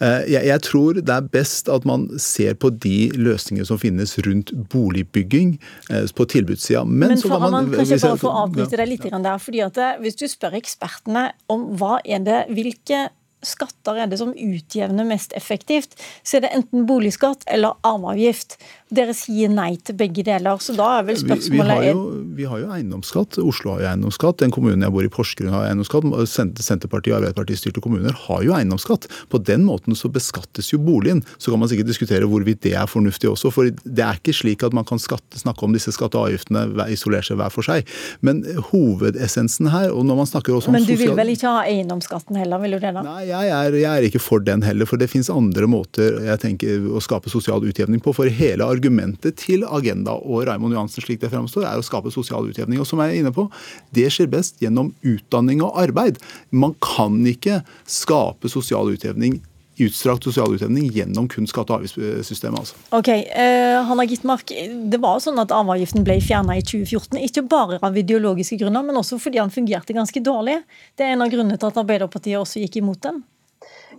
Eh, 0.00 0.24
jeg, 0.38 0.48
jeg 0.48 0.66
tror 0.70 1.04
det 1.04 1.20
er 1.20 1.30
best 1.36 1.68
at 1.68 1.84
man 1.84 2.08
ser 2.16 2.56
på 2.56 2.72
de 2.80 3.09
løsninger 3.16 3.66
som 3.68 3.80
finnes 3.80 4.16
rundt 4.26 4.52
boligbygging 4.72 5.54
eh, 5.90 6.06
på 6.14 6.26
tilbudssida. 6.34 6.84
Men, 6.84 7.14
Men 7.14 7.22
for, 7.22 7.46
man, 7.50 7.70
kanskje 7.74 8.00
bare 8.02 8.20
få 8.20 8.34
avbryte 8.44 8.80
deg 8.80 8.92
litt 8.94 9.08
der, 9.10 9.38
fordi 9.42 9.64
at 9.66 9.80
eh, 9.80 9.96
Hvis 10.04 10.18
du 10.20 10.26
spør 10.30 10.58
ekspertene 10.60 11.30
om 11.52 11.70
hva 11.80 11.98
er 12.04 12.22
det, 12.26 12.44
hvilke 12.54 13.08
skatter 13.46 14.02
er 14.02 14.10
det 14.10 14.18
som 14.20 14.32
utjevner 14.36 15.06
mest 15.08 15.32
effektivt, 15.36 15.96
så 16.22 16.38
er 16.38 16.44
det 16.44 16.52
enten 16.56 16.84
boligskatt 16.88 17.46
eller 17.48 17.78
arveavgift. 17.86 18.58
Dere 18.90 19.14
sier 19.14 19.50
nei 19.52 19.76
til 19.86 19.94
begge 19.94 20.24
deler, 20.26 20.58
så 20.58 20.74
da 20.74 20.86
er 20.98 21.04
vel 21.06 21.18
spørsmålet 21.20 21.50
vi, 21.50 21.60
vi, 21.60 21.68
har, 21.70 21.84
jo, 21.94 22.00
vi 22.40 22.46
har 22.50 22.62
jo 22.62 22.70
eiendomsskatt. 22.74 23.38
Oslo 23.38 23.76
har 23.76 23.84
jo 23.84 23.88
eiendomsskatt. 23.92 24.40
Den 24.42 24.50
kommunen 24.54 24.82
jeg 24.82 24.94
bor 24.94 25.06
i, 25.06 25.10
Porsgrunn, 25.12 25.52
har 25.54 25.68
eiendomsskatt. 25.68 26.08
Senterpartiet 26.30 27.14
og 27.14 27.20
Arbeiderparti-styrte 27.20 27.82
kommuner 27.84 28.16
har 28.26 28.42
jo 28.42 28.54
eiendomsskatt. 28.56 29.06
På 29.30 29.38
den 29.46 29.62
måten 29.68 29.94
så 29.98 30.10
beskattes 30.10 30.72
jo 30.72 30.80
boligen. 30.82 31.22
Så 31.38 31.52
kan 31.52 31.62
man 31.62 31.70
sikkert 31.70 31.90
diskutere 31.92 32.26
hvorvidt 32.30 32.64
det 32.66 32.74
er 32.78 32.90
fornuftig 32.90 33.30
også. 33.30 33.52
For 33.54 33.70
det 33.70 34.04
er 34.06 34.18
ikke 34.18 34.34
slik 34.34 34.64
at 34.66 34.74
man 34.74 34.88
kan 34.88 34.98
skatte, 35.02 35.38
snakke 35.38 35.66
om 35.68 35.76
disse 35.76 35.94
skatte- 35.94 36.18
og 36.18 36.30
avgiftene 36.30 36.88
isolert 36.90 37.28
seg 37.30 37.38
hver 37.38 37.54
for 37.54 37.66
seg. 37.66 37.86
Men 38.26 38.42
hovedessensen 38.72 39.70
her, 39.70 39.94
og 39.94 40.02
når 40.08 40.20
man 40.24 40.30
snakker 40.32 40.56
også 40.56 40.72
om 40.72 40.78
Men 40.80 40.88
du 40.88 40.96
vil 40.98 41.14
vel 41.14 41.34
ikke 41.36 41.54
ha 41.54 41.62
eiendomsskatten 41.70 42.38
heller, 42.42 42.58
vil 42.64 42.74
du 42.74 42.80
det 42.82 42.94
da? 42.98 43.06
Nei, 43.06 43.22
jeg 43.30 43.54
er, 43.54 43.78
jeg 43.84 43.90
er 43.92 44.10
ikke 44.10 44.22
for 44.22 44.42
den 44.42 44.66
heller. 44.66 44.90
For 44.90 44.98
det 44.98 45.10
finnes 45.12 45.30
andre 45.30 45.70
måter 45.70 46.20
jeg 46.26 46.42
tenker, 46.42 46.90
å 46.90 47.02
skape 47.04 47.30
sosial 47.30 47.62
utjevning 47.62 48.02
på. 48.02 48.14
For 48.16 48.26
hele 48.40 48.66
argumentet 48.80 49.38
til 49.44 49.66
Agenda 49.68 50.16
og 50.16 50.46
Raimond 50.48 50.74
Johansen 50.74 51.04
slik 51.04 51.20
det 51.20 51.30
fremstår, 51.32 51.68
er 51.68 51.80
å 51.80 51.84
skape 51.84 52.12
sosial 52.14 52.48
utjevning. 52.48 52.80
Og 52.80 52.88
som 52.88 53.02
jeg 53.04 53.12
er 53.12 53.20
inne 53.22 53.34
på, 53.34 53.46
det 53.94 54.08
skjer 54.12 54.30
best 54.32 54.60
gjennom 54.64 54.94
utdanning 55.06 55.62
og 55.66 55.76
arbeid. 55.80 56.20
Man 56.50 56.74
kan 56.82 57.20
ikke 57.28 57.62
skape 57.86 58.50
sosial 58.52 58.92
utjevning 58.94 59.40
utstrakt 59.80 60.26
sosial 60.26 60.52
utjevning 60.52 60.90
gjennom 60.92 61.28
kun 61.30 61.46
skatte- 61.48 61.72
og 61.72 61.80
avgiftssystemet. 61.80 62.58
Altså. 62.58 62.74
Ok, 62.92 63.08
eh, 63.08 63.82
Hanna 63.86 64.04
Gittmark, 64.04 64.44
Det 64.90 65.00
var 65.00 65.18
sånn 65.20 65.40
at 65.40 65.48
arveavgiften 65.48 66.04
ble 66.04 66.20
fjerna 66.20 66.56
i 66.58 66.62
2014, 66.62 67.16
ikke 67.16 67.48
bare 67.48 67.78
av 67.82 67.96
ideologiske 67.96 68.58
grunner, 68.58 68.84
men 68.84 68.96
også 68.96 69.18
fordi 69.18 69.38
den 69.38 69.50
fungerte 69.50 69.94
ganske 69.94 70.20
dårlig. 70.20 70.62
Det 70.96 71.06
er 71.06 71.12
en 71.12 71.22
av 71.22 71.30
grunnene 71.30 71.58
til 71.58 71.68
at 71.68 71.76
Arbeiderpartiet 71.76 72.36
også 72.36 72.60
gikk 72.60 72.76
imot 72.76 73.00
den. 73.00 73.22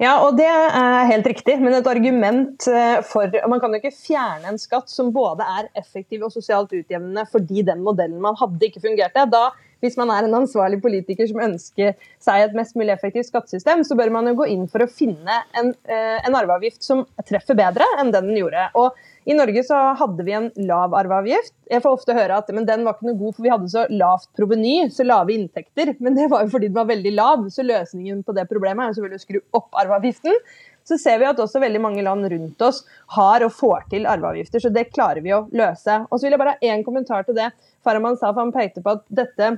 Ja, 0.02 0.16
og 0.26 0.34
det 0.40 0.48
er 0.50 1.10
helt 1.12 1.28
riktig. 1.30 1.60
Men 1.62 1.76
et 1.78 1.88
argument 1.90 2.66
eh, 2.72 3.00
for 3.06 3.30
Man 3.50 3.62
kan 3.62 3.74
jo 3.74 3.82
ikke 3.82 3.94
fjerne 3.94 4.50
en 4.50 4.58
skatt 4.62 4.90
som 4.90 5.12
både 5.14 5.46
er 5.60 5.68
effektiv 5.78 6.26
og 6.26 6.34
sosialt 6.34 6.74
utjevnende 6.74 7.28
fordi 7.30 7.62
den 7.68 7.84
modellen 7.86 8.22
man 8.24 8.40
hadde, 8.40 8.66
ikke 8.66 8.82
fungerte. 8.82 9.28
Da, 9.30 9.52
hvis 9.86 10.00
man 10.02 10.10
er 10.14 10.26
en 10.26 10.40
ansvarlig 10.42 10.82
politiker 10.82 11.30
som 11.30 11.44
ønsker 11.46 11.94
seg 12.22 12.48
et 12.48 12.58
mest 12.58 12.74
mulig 12.80 12.96
effektivt 12.96 13.30
skattesystem, 13.30 13.86
så 13.86 13.98
bør 14.00 14.14
man 14.18 14.32
jo 14.32 14.40
gå 14.42 14.50
inn 14.50 14.66
for 14.72 14.82
å 14.82 14.90
finne 14.90 15.38
en, 15.58 15.74
eh, 15.86 16.18
en 16.26 16.38
arveavgift 16.38 16.82
som 16.86 17.06
treffer 17.28 17.58
bedre 17.62 17.86
enn 18.02 18.14
den 18.14 18.32
den 18.32 18.42
gjorde. 18.42 18.72
Og 18.82 18.98
i 19.30 19.36
Norge 19.38 19.62
så 19.64 19.78
hadde 20.00 20.24
vi 20.26 20.34
en 20.34 20.48
lav 20.66 20.96
arveavgift. 20.98 21.54
Jeg 21.70 21.84
får 21.84 21.98
ofte 21.98 22.16
høre 22.18 22.40
at 22.42 22.50
men 22.56 22.66
den 22.66 22.86
var 22.88 22.96
ikke 22.96 23.12
noe 23.12 23.20
god, 23.20 23.36
for 23.38 23.46
vi 23.46 23.54
hadde 23.54 23.70
så 23.70 23.84
lavt 23.94 24.32
proveny, 24.38 24.88
så 24.90 25.06
lave 25.06 25.36
inntekter. 25.36 25.94
Men 26.02 26.18
det 26.18 26.26
var 26.32 26.46
jo 26.46 26.50
fordi 26.56 26.72
den 26.72 26.80
var 26.80 26.90
veldig 26.90 27.14
lav, 27.14 27.46
så 27.54 27.66
løsningen 27.66 28.24
på 28.26 28.34
det 28.38 28.48
problemet 28.50 28.84
er 28.84 28.92
jo 28.92 28.98
selvfølgelig 28.98 29.22
å 29.22 29.26
skru 29.28 29.40
opp 29.62 29.82
arveavgiften. 29.84 30.40
Så 30.90 30.98
ser 30.98 31.20
vi 31.22 31.30
at 31.30 31.40
også 31.40 31.62
veldig 31.62 31.84
mange 31.84 32.02
land 32.06 32.26
rundt 32.34 32.64
oss 32.66 32.82
har 33.14 33.46
og 33.46 33.54
får 33.54 33.86
til 33.92 34.08
arveavgifter, 34.10 34.64
så 34.64 34.72
det 34.74 34.90
klarer 34.90 35.22
vi 35.22 35.36
å 35.38 35.44
løse. 35.54 36.00
Og 36.10 36.18
så 36.18 36.26
vil 36.26 36.34
jeg 36.34 36.42
bare 36.42 36.56
ha 36.56 36.72
én 36.74 36.82
kommentar 36.88 37.28
til 37.28 37.38
det 37.38 37.52
Farahman 37.86 38.18
sa, 38.18 38.32
for 38.32 38.42
han 38.42 38.56
pekte 38.56 38.82
på 38.82 38.98
at 38.98 39.06
dette 39.14 39.52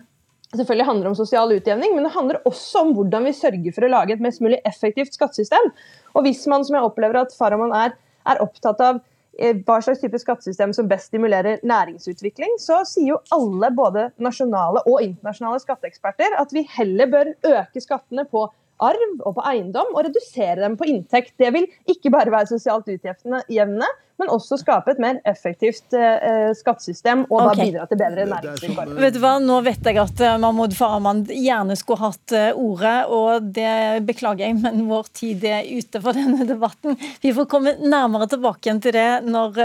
selvfølgelig 0.53 0.89
handler 0.89 1.09
om 1.09 1.15
sosial 1.17 1.55
utjevning, 1.55 1.95
men 1.95 2.05
det 2.05 2.13
handler 2.13 2.43
også 2.49 2.83
om 2.83 2.91
hvordan 2.97 3.25
vi 3.25 3.33
sørger 3.37 3.73
for 3.73 3.87
å 3.87 3.93
lage 3.95 4.17
et 4.17 4.21
mest 4.23 4.43
mulig 4.43 4.59
effektivt 4.67 5.15
skattesystem. 5.15 5.71
Og 6.13 6.27
hvis 6.27 6.43
man, 6.51 6.67
som 6.67 6.77
jeg 6.77 6.91
opplever 6.91 7.23
at 7.23 7.33
Farahman 7.37 7.73
er, 7.79 7.95
er 8.27 8.43
opptatt 8.43 8.83
av 8.83 9.01
hva 9.33 9.79
slags 9.81 10.01
type 10.01 10.19
skattesystem 10.21 10.73
som 10.77 10.89
best 10.89 11.09
stimulerer 11.09 11.63
næringsutvikling, 11.65 12.57
så 12.61 12.83
sier 12.85 13.15
jo 13.15 13.21
alle, 13.33 13.71
både 13.73 14.09
nasjonale 14.21 14.83
og 14.85 15.01
internasjonale 15.01 15.61
skatteeksperter, 15.63 16.35
at 16.37 16.53
vi 16.53 16.67
heller 16.75 17.09
bør 17.09 17.31
øke 17.55 17.81
skattene 17.81 18.27
på 18.29 18.45
arv 18.83 19.19
og 19.23 19.37
på 19.37 19.45
eiendom 19.49 19.93
og 19.93 20.05
redusere 20.07 20.59
dem 20.61 20.77
på 20.77 20.87
inntekt. 20.89 21.33
Det 21.39 21.49
vil 21.55 21.67
ikke 21.89 22.11
bare 22.13 22.33
være 22.33 22.51
sosialt 22.51 22.89
utjevnende, 22.93 23.89
men 24.21 24.29
også 24.31 24.59
skape 24.61 24.93
et 24.93 25.01
mer 25.01 25.19
effektivt 25.27 25.95
eh, 25.97 26.51
skattesystem 26.57 27.25
og 27.29 27.39
okay. 27.39 27.57
da 27.57 27.65
bidra 27.65 27.85
til 27.89 27.99
bedre 28.01 28.25
næringsvilkår. 28.29 28.93
Vet 29.01 29.15
du 29.15 29.19
hva, 29.23 29.33
Nå 29.43 29.59
vet 29.65 29.89
jeg 29.89 29.99
at 29.99 30.23
uh, 30.23 30.35
Mahmoud 30.41 30.75
Farahman 30.77 31.23
gjerne 31.27 31.77
skulle 31.79 32.03
hatt 32.03 32.35
uh, 32.35 32.59
ordet, 32.59 32.95
og 33.09 33.49
det 33.55 34.03
beklager 34.07 34.45
jeg, 34.45 34.59
men 34.61 34.85
vår 34.89 35.09
tid 35.17 35.45
er 35.49 35.67
ute 35.67 36.01
for 36.03 36.17
denne 36.17 36.45
debatten. 36.47 36.97
Vi 37.23 37.33
får 37.35 37.49
komme 37.51 37.75
nærmere 37.81 38.29
tilbake 38.31 38.69
igjen 38.69 38.83
til 38.83 38.95
det 38.95 39.09
når, 39.25 39.59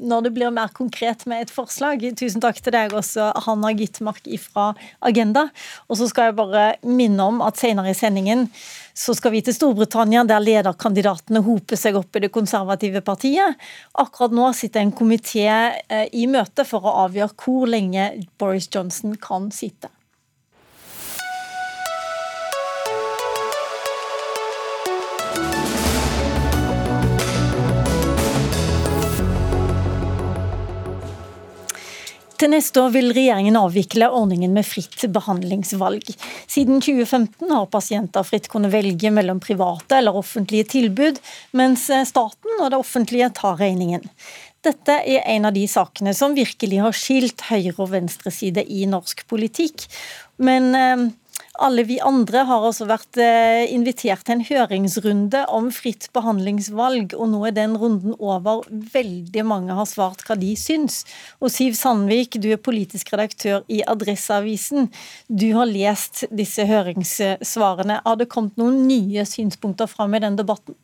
når, 0.00 0.26
det 0.26 0.34
blir 0.36 0.54
mer 0.54 0.72
konkret 0.74 1.26
med 1.30 1.46
et 1.46 1.52
forslag. 1.52 2.02
Tusen 2.18 2.42
takk 2.42 2.62
til 2.62 2.74
deg 2.74 2.94
også, 2.96 3.30
Hanna 3.46 3.74
Gitmark 3.76 4.24
fra 4.40 4.72
Agenda. 5.04 5.48
Og 5.88 6.00
så 6.00 6.08
skal 6.10 6.30
jeg 6.30 6.38
bare 6.40 6.66
minne 6.86 7.28
om 7.28 7.42
at 7.44 7.60
senere 7.60 7.92
i 7.92 7.98
sendingen 7.98 8.48
så 8.94 9.14
skal 9.16 9.32
vi 9.32 9.40
til 9.44 9.56
Storbritannia, 9.56 10.24
der 10.28 10.42
lederkandidatene 10.44 11.42
hoper 11.46 11.80
seg 11.80 11.96
opp 11.98 12.18
i 12.18 12.24
det 12.26 12.32
konservative 12.34 13.00
partiet. 13.04 13.58
Akkurat 13.98 14.34
nå 14.36 14.50
sitter 14.56 14.84
en 14.84 14.94
komité 14.96 15.46
eh, 15.48 16.06
i 16.12 16.28
møte 16.30 16.66
for 16.68 16.84
å 16.84 16.98
avgjøre 17.06 17.36
hvor 17.44 17.70
lenge 17.70 18.10
Boris 18.40 18.68
Johnson 18.72 19.16
kan 19.20 19.50
sitte. 19.54 19.90
Til 32.42 32.50
neste 32.50 32.80
år 32.82 32.88
vil 32.90 33.12
regjeringen 33.14 33.54
avvikle 33.54 34.08
ordningen 34.10 34.50
med 34.50 34.66
fritt 34.66 35.04
behandlingsvalg. 35.14 36.08
Siden 36.50 36.80
2015 36.82 37.52
har 37.54 37.68
pasienter 37.70 38.26
fritt 38.26 38.48
kunnet 38.50 38.72
velge 38.72 39.12
mellom 39.14 39.38
private 39.38 40.00
eller 40.00 40.18
offentlige 40.18 40.66
tilbud, 40.72 41.20
mens 41.54 41.84
staten 41.86 42.56
og 42.56 42.72
det 42.72 42.80
offentlige 42.82 43.28
tar 43.38 43.60
regningen. 43.62 44.02
Dette 44.66 44.96
er 45.06 45.22
en 45.36 45.46
av 45.46 45.54
de 45.54 45.62
sakene 45.70 46.16
som 46.18 46.34
virkelig 46.34 46.82
har 46.82 46.98
skilt 46.98 47.46
høyre- 47.46 47.78
og 47.78 47.92
venstreside 47.94 48.66
i 48.66 48.88
norsk 48.90 49.22
politikk. 49.30 49.86
Men 50.42 50.68
eh, 50.74 51.06
alle 51.60 51.82
vi 51.84 51.98
andre 52.00 52.44
har 52.48 52.64
også 52.64 52.86
vært 52.88 53.18
eh, 53.20 53.66
invitert 53.74 54.24
til 54.24 54.38
en 54.38 54.44
høringsrunde 54.46 55.42
om 55.52 55.68
fritt 55.74 56.08
behandlingsvalg, 56.16 57.12
og 57.12 57.28
nå 57.28 57.42
er 57.48 57.56
den 57.56 57.76
runden 57.76 58.14
over. 58.16 58.62
Veldig 58.70 59.44
mange 59.44 59.76
har 59.76 59.88
svart 59.88 60.24
hva 60.24 60.36
de 60.40 60.54
syns. 60.56 61.02
Og 61.44 61.52
Siv 61.52 61.76
Sandvik, 61.76 62.40
du 62.40 62.48
er 62.54 62.62
politisk 62.62 63.12
redaktør 63.12 63.66
i 63.68 63.82
Adresseavisen. 63.84 64.88
Du 65.28 65.50
har 65.58 65.68
lest 65.68 66.24
disse 66.32 66.64
høringssvarene. 66.68 68.00
Har 68.06 68.16
det 68.20 68.30
kommet 68.32 68.56
noen 68.60 68.86
nye 68.88 69.26
synspunkter 69.28 69.90
fram 69.90 70.16
i 70.16 70.24
den 70.24 70.40
debatten? 70.40 70.78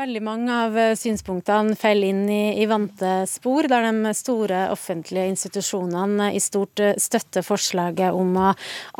Veldig 0.00 0.20
mange 0.24 0.54
av 0.54 0.76
eh, 0.80 0.94
synspunktene 0.96 1.74
faller 1.76 2.08
inn 2.08 2.22
i, 2.32 2.62
i, 2.62 2.64
vante 2.70 3.26
spor, 3.28 3.66
der 3.68 3.84
de 3.84 4.12
store 4.16 4.62
offentlige 4.72 5.26
institusjonene 5.28 6.30
i 6.32 6.40
stort 6.40 6.80
eh, 6.80 6.94
støtter 6.96 7.44
forslaget 7.44 8.16
om 8.16 8.30
å 8.40 8.54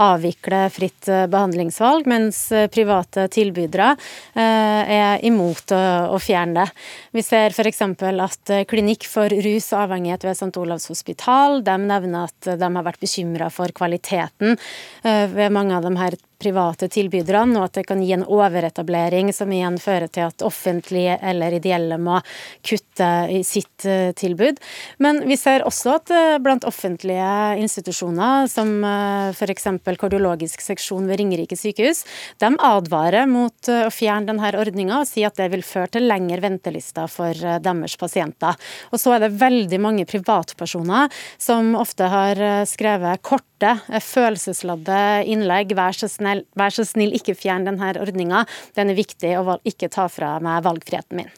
avvikle 0.05 0.67
fritt 0.75 1.09
eh, 1.09 1.25
behandlingsvalg, 1.33 2.05
mens 2.11 2.43
private 2.75 3.31
tilbydere 3.33 3.95
eh, 3.95 4.93
er 4.99 5.25
imot 5.25 5.73
å, 5.73 5.83
å, 6.19 6.21
fjerne 6.21 6.67
det. 6.67 6.81
Vi 7.17 7.25
ser 7.25 7.57
f.eks. 7.57 7.81
at 8.27 8.57
Klinikk 8.69 9.09
for 9.09 9.33
rus 9.33 9.73
og 9.73 9.87
avhengighet 9.87 10.29
ved 10.29 10.37
St. 10.37 10.53
Olavs 10.61 10.91
hospital 10.93 11.63
de 11.65 11.79
nevner 11.81 12.29
at 12.29 12.57
de 12.61 12.75
har 12.77 12.91
vært 12.91 13.01
bekymra 13.01 13.49
for 13.49 13.73
kvaliteten 13.73 14.53
eh, 14.53 15.25
ved 15.33 15.57
mange 15.57 15.81
av 15.81 15.89
de 15.89 15.97
her 15.97 16.21
private 16.41 16.89
tilbyderne, 16.93 17.59
og 17.59 17.69
at 17.69 17.79
det 17.81 17.87
kan 17.89 18.01
gi 18.03 18.15
en 18.17 18.25
overetablering 18.25 19.31
som 19.37 19.51
igjen 19.53 19.77
fører 19.81 20.11
til 20.13 20.29
at 20.31 20.45
offentlige 20.47 21.19
eller 21.21 21.57
ideelle 21.57 21.99
må 22.01 22.21
kutte 22.67 23.09
i 23.31 23.43
sitt 23.47 23.85
eh, 23.89 24.13
tilbud. 24.17 24.61
Men 25.05 25.23
vi 25.29 25.37
ser 25.41 25.65
også 25.69 25.97
at 25.99 26.13
eh, 26.15 26.39
blant 26.43 26.65
offentlige 26.69 27.31
institusjoner, 27.61 28.49
som 28.51 28.73
eh, 28.87 29.35
f.eks. 29.35 29.69
kardiologisk 30.01 30.65
seksjon 30.65 31.09
ved 31.11 31.21
Ringerike 31.21 31.59
sykehus, 31.59 32.05
de 32.41 32.53
advarer 32.71 33.29
mot 33.31 33.71
å 33.71 33.93
fjerne 33.93 34.31
denne 34.31 34.53
ordninga 34.61 35.03
og 35.03 35.09
sier 35.09 35.31
at 35.31 35.39
det 35.41 35.51
vil 35.53 35.65
føre 35.67 35.93
til 35.97 36.09
lengre 36.09 36.41
ventelister 36.45 37.11
for 37.11 37.37
deres 37.37 37.97
pasienter. 38.01 38.57
Og 38.91 39.01
så 39.01 39.15
er 39.17 39.27
det 39.27 39.35
veldig 39.41 39.81
mange 39.83 40.07
privatpersoner 40.09 41.11
som 41.41 41.75
ofte 41.79 42.09
har 42.11 42.41
skrevet 42.69 43.23
korte, 43.27 43.77
følelsesladde 43.91 45.01
innlegg. 45.31 45.75
Vær 45.77 45.97
så 45.97 46.09
snill 46.11 46.30
snill, 46.31 46.47
vær 46.59 46.75
så 46.75 46.87
snill, 46.87 47.15
ikke 47.17 47.37
fjern 47.39 47.67
denne 47.69 47.93
ordninga. 48.01 48.45
Den 48.79 48.91
er 48.91 48.99
viktig, 48.99 49.37
å 49.39 49.61
ikke 49.67 49.91
ta 49.93 50.09
fra 50.09 50.39
meg 50.43 50.65
valgfriheten 50.65 51.21
min. 51.21 51.31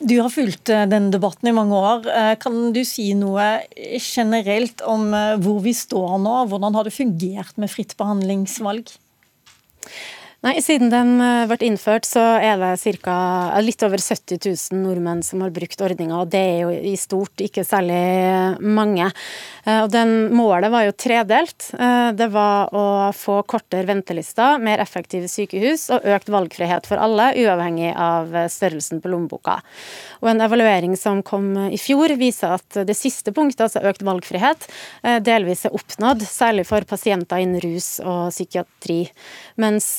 Du 0.00 0.18
har 0.20 0.28
fulgt 0.32 0.68
denne 0.68 1.12
debatten 1.12 1.48
i 1.48 1.54
mange 1.56 1.76
år. 1.78 2.08
Eh, 2.10 2.34
kan 2.40 2.72
du 2.74 2.82
si 2.84 3.12
noe 3.16 3.64
generelt 3.96 4.82
om 4.84 5.06
eh, 5.14 5.36
hvor 5.40 5.62
vi 5.64 5.72
står 5.76 6.18
nå? 6.20 6.34
Hvordan 6.50 6.76
har 6.76 6.84
det 6.84 6.92
fungert 6.96 7.56
med 7.56 7.72
fritt 7.72 7.96
behandlingsvalg? 7.96 8.92
Nei, 10.44 10.58
Siden 10.60 10.90
den 10.92 11.14
eh, 11.24 11.46
ble 11.48 11.56
innført, 11.64 12.04
så 12.04 12.20
er 12.36 12.58
det 12.60 12.74
cirka, 12.82 13.14
litt 13.64 13.80
over 13.86 13.96
70 13.96 14.42
000 14.44 14.82
nordmenn 14.82 15.22
som 15.24 15.40
har 15.40 15.52
brukt 15.56 15.80
ordninga, 15.80 16.18
og 16.20 16.34
det 16.34 16.42
er 16.50 16.58
jo 16.66 16.72
i 16.92 16.92
stort 17.00 17.40
ikke 17.40 17.64
særlig 17.64 17.96
mange. 18.60 19.06
Eh, 19.64 19.78
og 19.78 19.88
den 19.94 20.12
Målet 20.36 20.68
var 20.68 20.84
jo 20.84 20.92
tredelt. 21.00 21.70
Eh, 21.72 22.10
det 22.12 22.28
var 22.34 22.76
å 22.76 22.84
få 23.16 23.38
kortere 23.48 23.88
ventelister, 23.88 24.60
mer 24.60 24.82
effektive 24.84 25.30
sykehus 25.32 25.86
og 25.96 26.04
økt 26.12 26.28
valgfrihet 26.34 26.90
for 26.90 27.00
alle, 27.00 27.30
uavhengig 27.40 27.94
av 27.96 28.36
størrelsen 28.52 29.00
på 29.00 29.14
lommeboka. 29.14 29.56
Og 30.20 30.28
En 30.34 30.44
evaluering 30.44 30.92
som 31.00 31.24
kom 31.24 31.54
i 31.70 31.80
fjor, 31.80 32.12
viser 32.20 32.58
at 32.58 32.82
det 32.84 32.98
siste 32.98 33.32
punktet, 33.32 33.64
altså 33.64 33.84
økt 33.88 34.04
valgfrihet, 34.04 34.68
delvis 35.24 35.64
er 35.68 35.76
oppnådd, 35.76 36.24
særlig 36.28 36.64
for 36.68 36.84
pasienter 36.88 37.40
innen 37.40 37.60
rus 37.64 37.96
og 38.04 38.32
psykiatri. 38.32 39.02
Mens 39.60 39.92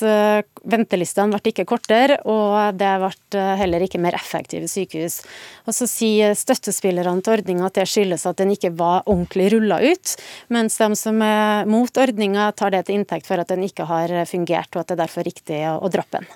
ventelistene 0.65 1.33
ble 1.33 1.51
ikke 1.51 1.67
kortere, 1.69 2.17
og 2.25 2.77
det 2.79 2.91
ble 3.01 3.45
heller 3.59 3.85
ikke 3.85 4.01
mer 4.01 4.17
effektive 4.17 4.69
sykehus. 4.71 5.21
Og 5.65 5.77
Så 5.77 5.87
sier 5.89 6.35
støttespillerne 6.37 7.23
til 7.25 7.37
ordninga 7.37 7.67
at 7.69 7.79
det 7.79 7.87
skyldes 7.89 8.25
at 8.29 8.39
den 8.41 8.53
ikke 8.55 8.73
var 8.77 9.03
ordentlig 9.05 9.51
rulla 9.55 9.81
ut, 9.83 10.15
mens 10.53 10.77
de 10.81 10.89
som 10.99 11.21
er 11.25 11.69
mot 11.69 12.01
ordninga 12.05 12.51
tar 12.57 12.75
det 12.75 12.85
til 12.87 12.99
inntekt 12.99 13.29
for 13.29 13.41
at 13.41 13.51
den 13.51 13.65
ikke 13.67 13.87
har 13.89 14.13
fungert, 14.29 14.71
og 14.75 14.83
at 14.83 14.91
det 14.91 14.97
er 14.97 15.03
derfor 15.05 15.27
riktig 15.27 15.61
å 15.71 15.91
droppe 15.91 16.21
den. 16.21 16.29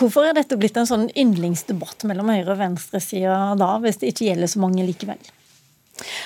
Hvorfor 0.00 0.24
er 0.24 0.36
dette 0.38 0.56
blitt 0.56 0.78
en 0.80 0.88
sånn 0.88 1.10
yndlingsdebatt 1.12 2.06
mellom 2.08 2.30
høyre- 2.32 2.54
og 2.54 2.62
venstresida 2.62 3.52
da, 3.60 3.74
hvis 3.82 4.00
det 4.00 4.14
ikke 4.14 4.30
gjelder 4.30 4.48
så 4.48 4.62
mange 4.62 4.86
likevel? 4.88 5.20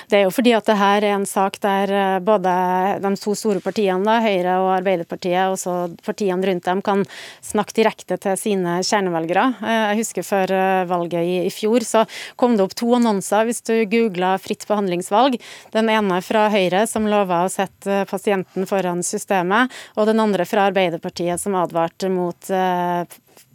Det 0.09 0.19
er 0.19 0.25
jo 0.25 0.33
fordi 0.33 0.53
at 0.57 0.67
det 0.69 0.77
her 0.79 1.03
er 1.03 1.15
en 1.15 1.27
sak 1.29 1.57
der 1.63 1.91
eh, 1.91 2.19
både 2.23 2.53
de 3.03 3.11
to 3.19 3.35
store 3.37 3.61
partiene, 3.63 4.03
da, 4.05 4.19
Høyre 4.23 4.57
og 4.63 4.71
Arbeiderpartiet, 4.77 5.51
og 5.51 5.59
så 5.61 5.75
partiene 6.05 6.45
rundt 6.49 6.67
dem, 6.67 6.83
kan 6.85 7.03
snakke 7.45 7.75
direkte 7.79 8.17
til 8.21 8.37
sine 8.39 8.77
kjernevelgere. 8.85 9.47
Eh, 9.61 9.81
jeg 9.91 10.01
husker 10.03 10.27
før 10.27 10.55
eh, 10.55 10.85
valget 10.89 11.25
i, 11.25 11.35
i 11.49 11.53
fjor, 11.53 11.85
så 11.87 12.05
kom 12.39 12.57
det 12.57 12.65
opp 12.65 12.77
to 12.77 12.91
annonser 12.97 13.47
hvis 13.49 13.63
du 13.65 13.73
googla 13.91 14.35
fritt 14.41 14.67
behandlingsvalg. 14.69 15.39
Den 15.75 15.91
ene 15.93 16.21
fra 16.25 16.47
Høyre, 16.53 16.85
som 16.89 17.09
lova 17.09 17.43
å 17.45 17.51
sette 17.51 18.03
pasienten 18.09 18.67
foran 18.69 19.03
systemet, 19.05 19.73
og 19.95 20.09
den 20.09 20.21
andre 20.23 20.47
fra 20.49 20.69
Arbeiderpartiet, 20.69 21.41
som 21.41 21.57
advarte 21.59 22.09
mot 22.11 22.49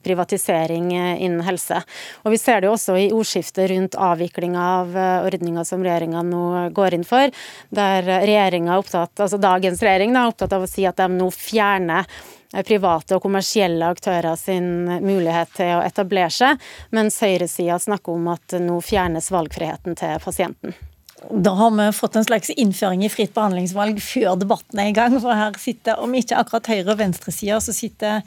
privatisering 0.03 0.93
eh, 0.97 1.23
innen 1.23 1.45
helse. 1.47 1.83
Og 2.25 2.35
Vi 2.35 2.41
ser 2.41 2.61
det 2.61 2.71
jo 2.71 2.75
også 2.77 2.97
i 2.99 3.11
ordskiftet 3.15 3.71
rundt 3.71 3.97
avviklinga 3.99 4.67
av 4.81 4.97
eh, 4.97 5.29
ordninga 5.29 5.65
som 5.69 5.85
regjeringa 5.85 6.25
nå 6.27 6.45
går 6.77 6.99
inn 6.99 7.07
for, 7.07 7.33
der 7.71 8.05
regjeringa 8.05 8.75
er 8.75 8.83
opptatt, 8.85 9.15
altså 9.21 9.41
dagens 9.41 9.83
regjering 9.85 10.17
er 10.17 10.31
opptatt 10.31 10.55
av 10.57 10.67
å 10.67 10.71
si 10.71 10.87
at 10.89 11.01
de 11.01 11.09
nå 11.15 11.31
fjerner 11.35 12.07
eh, 12.55 12.63
private 12.67 13.19
og 13.19 13.25
kommersielle 13.25 13.91
aktører 13.95 14.39
sin 14.41 14.71
mulighet 15.05 15.57
til 15.59 15.77
å 15.79 15.83
etablere 15.87 16.33
seg, 16.35 16.71
mens 16.97 17.21
høyresida 17.25 17.81
snakker 17.81 18.17
om 18.17 18.33
at 18.37 18.61
nå 18.61 18.81
fjernes 18.85 19.33
valgfriheten 19.35 19.99
til 20.01 20.17
pasienten. 20.25 20.79
Da 21.28 21.50
har 21.50 21.70
vi 21.70 21.92
fått 21.92 22.16
en 22.16 22.24
slags 22.24 22.50
innføring 22.50 23.02
i 23.04 23.11
fritt 23.12 23.35
behandlingsvalg 23.37 23.98
før 24.00 24.38
debatten 24.40 24.80
er 24.80 24.88
i 24.88 24.94
gang. 24.96 25.12
For 25.20 25.37
her 25.37 25.59
sitter, 25.61 26.00
om 26.00 26.14
ikke 26.16 26.38
akkurat 26.40 26.70
høyre- 26.72 26.94
og 26.94 27.00
venstresida, 27.02 27.59
så 27.61 27.74
sitter 27.76 28.22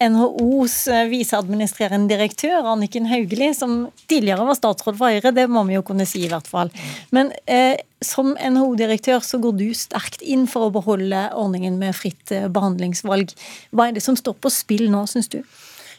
NHOs 0.00 0.78
eh, 0.88 1.04
viseadministrerende 1.10 2.08
direktør 2.08 2.70
Anniken 2.72 3.08
Hauglie, 3.10 3.52
som 3.54 3.90
tidligere 4.08 4.46
var 4.48 4.56
statsråd 4.56 4.96
for 4.96 5.12
Høyre, 5.12 5.34
det 5.34 5.48
må 5.50 5.66
vi 5.68 5.76
jo 5.76 5.84
kunne 5.84 6.06
si 6.08 6.24
i 6.24 6.32
hvert 6.32 6.48
fall. 6.48 6.72
Men 7.14 7.34
eh, 7.50 7.76
som 8.00 8.32
NHO-direktør 8.32 9.20
så 9.26 9.42
går 9.42 9.58
du 9.58 9.66
sterkt 9.76 10.24
inn 10.24 10.46
for 10.48 10.68
å 10.68 10.74
beholde 10.74 11.26
ordningen 11.36 11.76
med 11.82 11.96
fritt 11.98 12.32
eh, 12.32 12.48
behandlingsvalg. 12.48 13.34
Hva 13.74 13.90
er 13.90 13.98
det 13.98 14.06
som 14.06 14.16
står 14.16 14.38
på 14.40 14.54
spill 14.54 14.88
nå, 14.94 15.04
syns 15.10 15.28
du? 15.34 15.42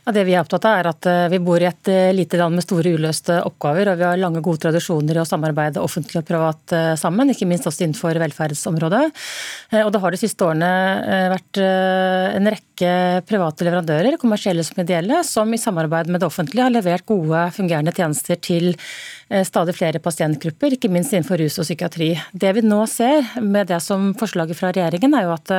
Ja, 0.05 0.13
det 0.15 0.23
Vi 0.27 0.33
er 0.33 0.43
opptatt 0.43 0.65
av 0.65 0.77
er 0.79 0.87
at 0.89 1.07
eh, 1.09 1.27
vi 1.33 1.39
bor 1.43 1.61
i 1.61 1.67
et 1.67 1.89
eh, 1.91 2.11
lite 2.15 2.39
land 2.39 2.55
med 2.55 2.63
store 2.63 2.93
uløste 2.95 3.35
oppgaver. 3.45 3.91
og 3.91 3.99
Vi 3.99 4.05
har 4.07 4.19
lange, 4.21 4.41
gode 4.45 4.61
tradisjoner 4.63 5.17
i 5.17 5.21
å 5.21 5.27
samarbeide 5.27 5.83
offentlig 5.83 6.21
og 6.21 6.27
privat 6.29 6.75
eh, 6.75 6.93
sammen, 6.99 7.31
ikke 7.33 7.47
minst 7.49 7.67
også 7.67 7.83
innenfor 7.85 8.19
velferdsområdet. 8.21 9.03
Og 9.83 9.91
Det 9.93 10.01
har 10.01 10.15
de 10.15 10.19
siste 10.21 10.45
årene 10.45 10.69
vært 11.29 11.59
en 11.59 12.49
rekke 12.49 12.91
private 13.27 13.65
leverandører, 13.67 14.17
kommersielle 14.21 14.63
som 14.65 14.81
ideelle, 14.81 15.21
som 15.27 15.51
i 15.53 15.59
samarbeid 15.61 16.09
med 16.09 16.23
det 16.23 16.29
offentlige 16.29 16.65
har 16.65 16.73
levert 16.73 17.05
gode, 17.09 17.43
fungerende 17.55 17.93
tjenester 17.95 18.39
til 18.41 18.71
stadig 19.45 19.75
flere 19.77 20.01
pasientgrupper, 20.01 20.73
ikke 20.75 20.91
minst 20.91 21.13
innenfor 21.13 21.41
rus 21.41 21.59
og 21.61 21.67
psykiatri. 21.67 22.13
Det 22.33 22.53
vi 22.57 22.65
nå 22.65 22.81
ser 22.89 23.27
med 23.43 23.69
det 23.69 23.81
som 23.85 24.13
forslaget 24.17 24.57
fra 24.57 24.73
regjeringen, 24.73 25.13
er 25.17 25.27
jo 25.27 25.35
at 25.35 25.53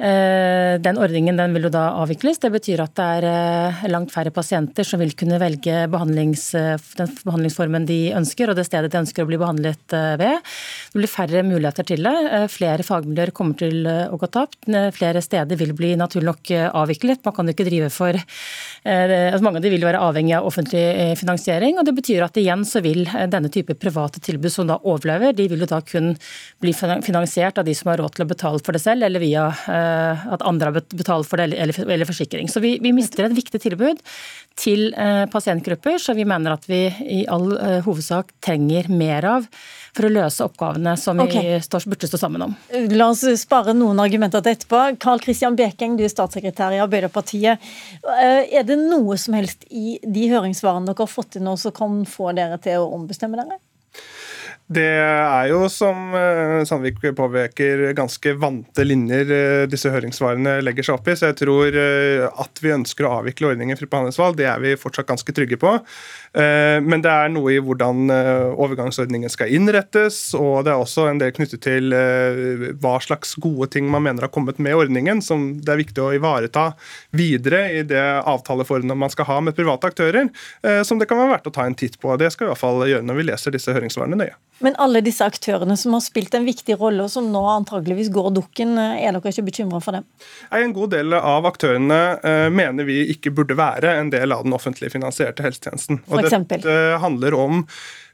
den 0.00 0.98
ordningen 0.98 1.36
den 1.36 1.52
vil 1.52 1.66
jo 1.66 1.72
da 1.74 1.90
avvikles. 2.00 2.38
Det 2.40 2.50
betyr 2.54 2.80
at 2.84 2.94
det 2.96 3.06
er 3.18 3.26
eh, 3.28 3.82
langt 3.90 4.12
færre 4.14 4.32
pasienter 4.32 4.86
som 4.86 5.00
vil 5.02 5.12
kunne 5.18 5.40
velge 5.40 5.84
behandlings, 5.92 6.46
eh, 6.56 6.80
den 6.96 7.10
behandlingsformen 7.26 7.84
de 7.88 7.98
ønsker, 8.16 8.48
og 8.50 8.56
det 8.56 8.64
stedet 8.68 8.92
de 8.92 9.00
ønsker 9.02 9.26
å 9.26 9.28
bli 9.28 9.38
behandlet 9.40 9.96
ved. 10.20 10.40
Det 10.92 11.00
blir 11.02 11.10
færre 11.10 11.42
muligheter 11.44 11.86
til 11.86 12.06
det. 12.06 12.46
Flere 12.52 12.86
fagmiljøer 12.86 13.32
kommer 13.36 13.58
til 13.60 13.84
å 13.86 14.18
gå 14.20 14.28
tapt. 14.32 14.68
Flere 14.96 15.22
steder 15.24 15.58
vil 15.60 15.74
bli 15.76 15.92
naturlig 16.00 16.30
nok 16.30 16.52
avviklet. 16.80 17.22
Man 17.26 17.36
kan 17.36 17.50
jo 17.50 17.54
ikke 17.56 17.68
drive 17.68 17.90
for 17.94 18.16
altså 18.90 19.44
Mange 19.44 19.60
av 19.60 19.64
de 19.64 19.72
vil 19.72 19.84
være 19.84 20.00
avhengig 20.00 20.34
av 20.36 20.46
offentlig 20.48 21.16
finansiering. 21.20 21.78
og 21.78 21.86
Det 21.88 21.94
betyr 21.96 22.24
at 22.24 22.38
igjen 22.40 22.62
så 22.68 22.82
vil 22.84 23.04
denne 23.04 23.50
type 23.52 23.74
private 23.80 24.22
tilbud 24.24 24.52
som 24.52 24.68
da 24.68 24.78
overlever, 24.80 25.34
de 25.36 25.48
vil 25.50 25.64
jo 25.64 25.68
da 25.68 25.80
kun 25.84 26.14
bli 26.62 26.72
finansiert 26.72 27.58
av 27.60 27.66
de 27.68 27.74
som 27.76 27.90
har 27.90 28.00
råd 28.00 28.16
til 28.16 28.24
å 28.26 28.30
betale 28.30 28.62
for 28.64 28.76
det 28.76 28.82
selv, 28.84 29.04
eller 29.06 29.22
via 29.22 29.48
at 29.90 30.44
andre 30.46 30.70
har 30.70 30.78
betalt 30.94 31.28
for 31.28 31.40
det, 31.40 31.50
eller, 31.54 31.80
eller 31.86 32.08
forsikring. 32.08 32.48
Så 32.48 32.62
vi, 32.62 32.76
vi 32.82 32.92
mister 32.96 33.26
et 33.26 33.36
viktig 33.36 33.62
tilbud 33.62 34.00
til 34.60 34.90
pasientgrupper 35.32 36.00
så 36.02 36.12
vi 36.16 36.26
mener 36.28 36.56
at 36.56 36.66
vi 36.68 36.82
i 37.06 37.20
all 37.30 37.52
hovedsak 37.86 38.34
trenger 38.44 38.90
mer 38.92 39.24
av 39.30 39.46
for 39.96 40.06
å 40.06 40.12
løse 40.12 40.44
oppgavene 40.44 40.94
som 41.00 41.20
okay. 41.22 41.46
vi 41.46 41.62
står, 41.64 41.86
burde 41.90 42.10
stå 42.10 42.20
sammen 42.20 42.44
om. 42.46 42.56
La 42.92 43.10
oss 43.10 43.24
spare 43.40 43.74
noen 43.76 44.02
argumenter 44.02 44.44
til 44.44 44.56
etterpå. 44.56 44.82
Karl 45.02 45.22
Christian 45.24 45.56
Bekeng, 45.58 45.96
du 45.98 46.04
er 46.06 46.12
statssekretær 46.12 46.76
i 46.76 46.82
Arbeiderpartiet. 46.82 47.70
Er 48.04 48.66
det 48.66 48.78
noe 48.80 49.18
som 49.20 49.38
helst 49.38 49.66
i 49.70 49.98
de 50.04 50.28
høringssvarene 50.30 50.90
dere 50.90 51.02
har 51.06 51.10
fått 51.10 51.34
til 51.36 51.46
nå 51.46 51.56
som 51.60 51.74
kan 51.74 52.04
få 52.08 52.34
dere 52.38 52.60
til 52.62 52.84
å 52.84 52.92
ombestemme 52.98 53.40
dere? 53.40 53.60
Det 54.70 54.86
er 54.86 55.48
jo, 55.50 55.64
som 55.66 56.12
eh, 56.14 56.60
Sandvik 56.68 57.00
påpeker, 57.18 57.88
ganske 57.98 58.36
vante 58.38 58.84
linjer 58.86 59.32
eh, 59.34 59.62
disse 59.66 59.90
høringssvarene 59.90 60.60
legger 60.62 60.86
seg 60.86 61.00
opp 61.00 61.10
i. 61.10 61.16
Så 61.18 61.32
jeg 61.32 61.40
tror 61.40 61.74
eh, 61.74 62.22
at 62.30 62.62
vi 62.62 62.70
ønsker 62.76 63.08
å 63.08 63.16
avvikle 63.16 63.50
ordningen 63.50 63.80
fritt 63.80 63.90
behandlingsvalg, 63.90 64.38
det 64.38 64.46
er 64.46 64.62
vi 64.62 64.76
fortsatt 64.78 65.10
ganske 65.10 65.34
trygge 65.34 65.58
på. 65.58 65.72
Men 66.32 67.02
det 67.02 67.10
er 67.10 67.30
noe 67.32 67.50
i 67.56 67.58
hvordan 67.58 68.06
overgangsordningen 68.54 69.32
skal 69.32 69.50
innrettes, 69.50 70.18
og 70.38 70.62
det 70.66 70.70
er 70.70 70.78
også 70.78 71.08
en 71.10 71.18
del 71.18 71.32
knyttet 71.34 71.64
til 71.64 71.90
hva 71.90 72.92
slags 73.02 73.34
gode 73.42 73.66
ting 73.74 73.88
man 73.90 74.04
mener 74.06 74.28
har 74.28 74.30
kommet 74.30 74.60
med 74.62 74.78
ordningen, 74.78 75.18
som 75.26 75.48
det 75.58 75.72
er 75.74 75.80
viktig 75.82 76.04
å 76.04 76.12
ivareta 76.14 76.68
videre 77.10 77.64
i 77.80 77.82
det 77.82 78.04
avtaleforholdet 78.30 79.00
man 79.00 79.10
skal 79.10 79.26
ha 79.26 79.40
med 79.42 79.58
private 79.58 79.90
aktører, 79.90 80.30
som 80.86 81.02
det 81.02 81.08
kan 81.10 81.18
være 81.18 81.32
verdt 81.34 81.50
å 81.50 81.54
ta 81.56 81.66
en 81.66 81.74
titt 81.74 81.98
på. 81.98 82.14
Det 82.20 82.30
skal 82.30 82.46
vi 82.46 82.50
i 82.50 82.52
hvert 82.54 82.62
fall 82.62 82.86
gjøre 82.86 83.08
når 83.08 83.18
vi 83.18 83.26
leser 83.32 83.56
disse 83.56 83.74
høringssvarene 83.74 84.20
nøye. 84.22 84.38
Men 84.60 84.74
alle 84.76 85.00
disse 85.00 85.24
aktørene 85.24 85.72
som 85.80 85.94
har 85.96 86.02
spilt 86.04 86.34
en 86.36 86.44
viktig 86.44 86.76
rolle, 86.76 87.06
og 87.06 87.10
som 87.10 87.26
nå 87.32 87.40
antageligvis 87.48 88.10
går 88.12 88.30
dukken, 88.36 88.76
er 88.78 89.16
dere 89.16 89.32
ikke 89.32 89.46
bekymra 89.46 89.80
for 89.82 89.96
dem? 89.96 90.04
En 90.52 90.74
god 90.76 90.92
del 90.92 91.16
av 91.16 91.48
aktørene 91.48 92.00
mener 92.52 92.86
vi 92.86 93.00
ikke 93.16 93.32
burde 93.34 93.56
være 93.58 93.96
en 93.98 94.12
del 94.12 94.36
av 94.36 94.44
den 94.44 94.54
offentlig 94.54 94.92
finansierte 94.92 95.42
helsetjenesten. 95.46 96.02
Og 96.06 96.19
for 96.20 96.30
eksempel? 96.30 96.62
Dette 96.62 97.00
handler 97.02 97.36
om 97.38 97.64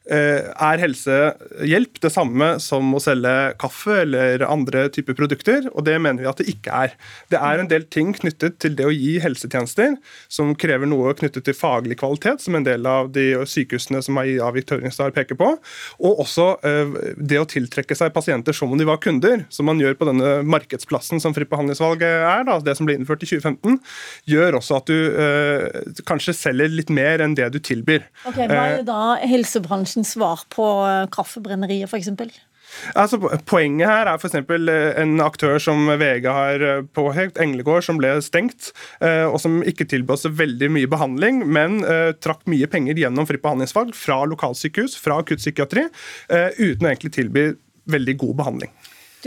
er 0.07 0.83
helsehjelp 0.83 2.01
det 2.03 2.12
samme 2.14 2.53
som 2.62 2.92
å 2.95 3.01
selge 3.03 3.35
kaffe 3.61 4.03
eller 4.05 4.45
andre 4.47 4.87
typer 4.95 5.16
produkter? 5.19 5.66
Og 5.75 5.87
det 5.88 5.97
mener 5.99 6.23
vi 6.23 6.31
at 6.31 6.40
det 6.42 6.49
ikke 6.53 6.83
er. 6.87 6.95
Det 7.33 7.40
er 7.40 7.62
en 7.62 7.71
del 7.71 7.87
ting 7.90 8.12
knyttet 8.16 8.61
til 8.62 8.77
det 8.79 8.87
å 8.87 8.95
gi 8.95 9.16
helsetjenester 9.23 9.97
som 10.33 10.55
krever 10.59 10.88
noe 10.88 11.14
knyttet 11.19 11.47
til 11.47 11.57
faglig 11.57 11.99
kvalitet, 12.01 12.42
som 12.45 12.57
en 12.59 12.66
del 12.66 12.87
av 12.88 13.11
de 13.14 13.29
sykehusene 13.49 14.03
som 14.05 14.19
avgitt 14.21 14.73
høringssvar 14.73 15.14
peker 15.16 15.38
på. 15.38 15.53
Og 16.05 16.23
også 16.25 16.49
eh, 16.66 16.95
det 17.16 17.40
å 17.40 17.49
tiltrekke 17.49 17.97
seg 17.99 18.14
pasienter 18.14 18.57
som 18.57 18.73
om 18.73 18.81
de 18.81 18.87
var 18.88 19.01
kunder, 19.03 19.45
som 19.53 19.69
man 19.69 19.81
gjør 19.83 19.97
på 19.99 20.09
denne 20.09 20.40
markedsplassen 20.47 21.23
som 21.23 21.35
fritt 21.37 21.51
behandlingsvalg 21.53 22.05
er, 22.07 22.45
da, 22.49 22.59
det 22.62 22.77
som 22.79 22.88
ble 22.88 22.99
innført 22.99 23.25
i 23.25 23.31
2015, 23.31 23.79
gjør 24.33 24.59
også 24.61 24.81
at 24.81 24.90
du 24.90 24.97
eh, 25.23 25.83
kanskje 26.09 26.37
selger 26.37 26.73
litt 26.73 26.92
mer 26.95 27.25
enn 27.25 27.37
det 27.38 27.49
du 27.55 27.61
tilbyr. 27.62 28.07
Ok, 28.29 28.40
Hva 28.40 28.62
er 28.66 28.81
det 28.81 28.88
da 28.88 29.16
helsebransjen 29.27 29.95
svar 30.04 30.44
på 30.52 30.66
eh, 30.87 31.06
kaffebrenneriet, 31.12 31.88
f.eks.? 31.88 32.42
Altså, 32.98 33.20
poenget 33.46 33.87
her 33.87 34.11
er 34.11 34.18
f.eks. 34.18 34.35
Eh, 34.37 34.88
en 35.00 35.20
aktør 35.24 35.61
som 35.62 35.87
VG 35.88 36.26
har 36.26 36.64
eh, 36.66 36.82
påhekt, 36.98 37.40
Englegård, 37.42 37.87
som 37.87 38.00
ble 38.00 38.16
stengt, 38.24 38.72
og 39.00 39.38
som 39.40 39.62
ikke 39.64 39.87
tilbød 39.88 40.24
så 40.24 40.32
veldig 40.35 40.72
mye 40.74 40.90
behandling, 40.90 41.44
men 41.46 41.78
trakk 42.22 42.44
mye 42.50 42.68
penger 42.70 42.98
gjennom 42.98 43.28
fritt 43.28 43.44
behandlingsvalg 43.44 43.94
fra 43.96 44.22
lokalsykehus, 44.28 44.98
fra 45.00 45.20
akuttpsykiatri, 45.22 45.87
uten 46.59 46.87
å 46.87 46.90
egentlig 46.90 47.14
tilby 47.16 47.48
veldig 47.92 48.16
god 48.24 48.38
behandling. 48.42 48.72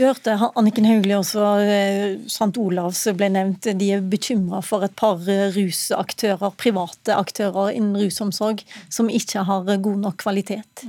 Du 0.00 0.06
hørte 0.06 0.32
Anniken 0.56 0.86
Hauglie 0.88 1.12
også, 1.12 1.42
eh, 1.60 2.14
St. 2.24 2.56
Olavs 2.56 3.02
ble 3.18 3.26
nevnt. 3.34 3.66
De 3.76 3.88
er 3.92 4.00
bekymra 4.00 4.62
for 4.64 4.80
et 4.86 4.94
par 4.96 5.20
eh, 5.28 5.50
rusaktører, 5.52 6.54
private 6.56 7.12
aktører 7.12 7.74
innen 7.74 7.98
rusomsorg, 8.00 8.62
som 8.88 9.10
ikke 9.12 9.44
har 9.44 9.68
god 9.68 9.98
nok 10.00 10.16
kvalitet. 10.22 10.86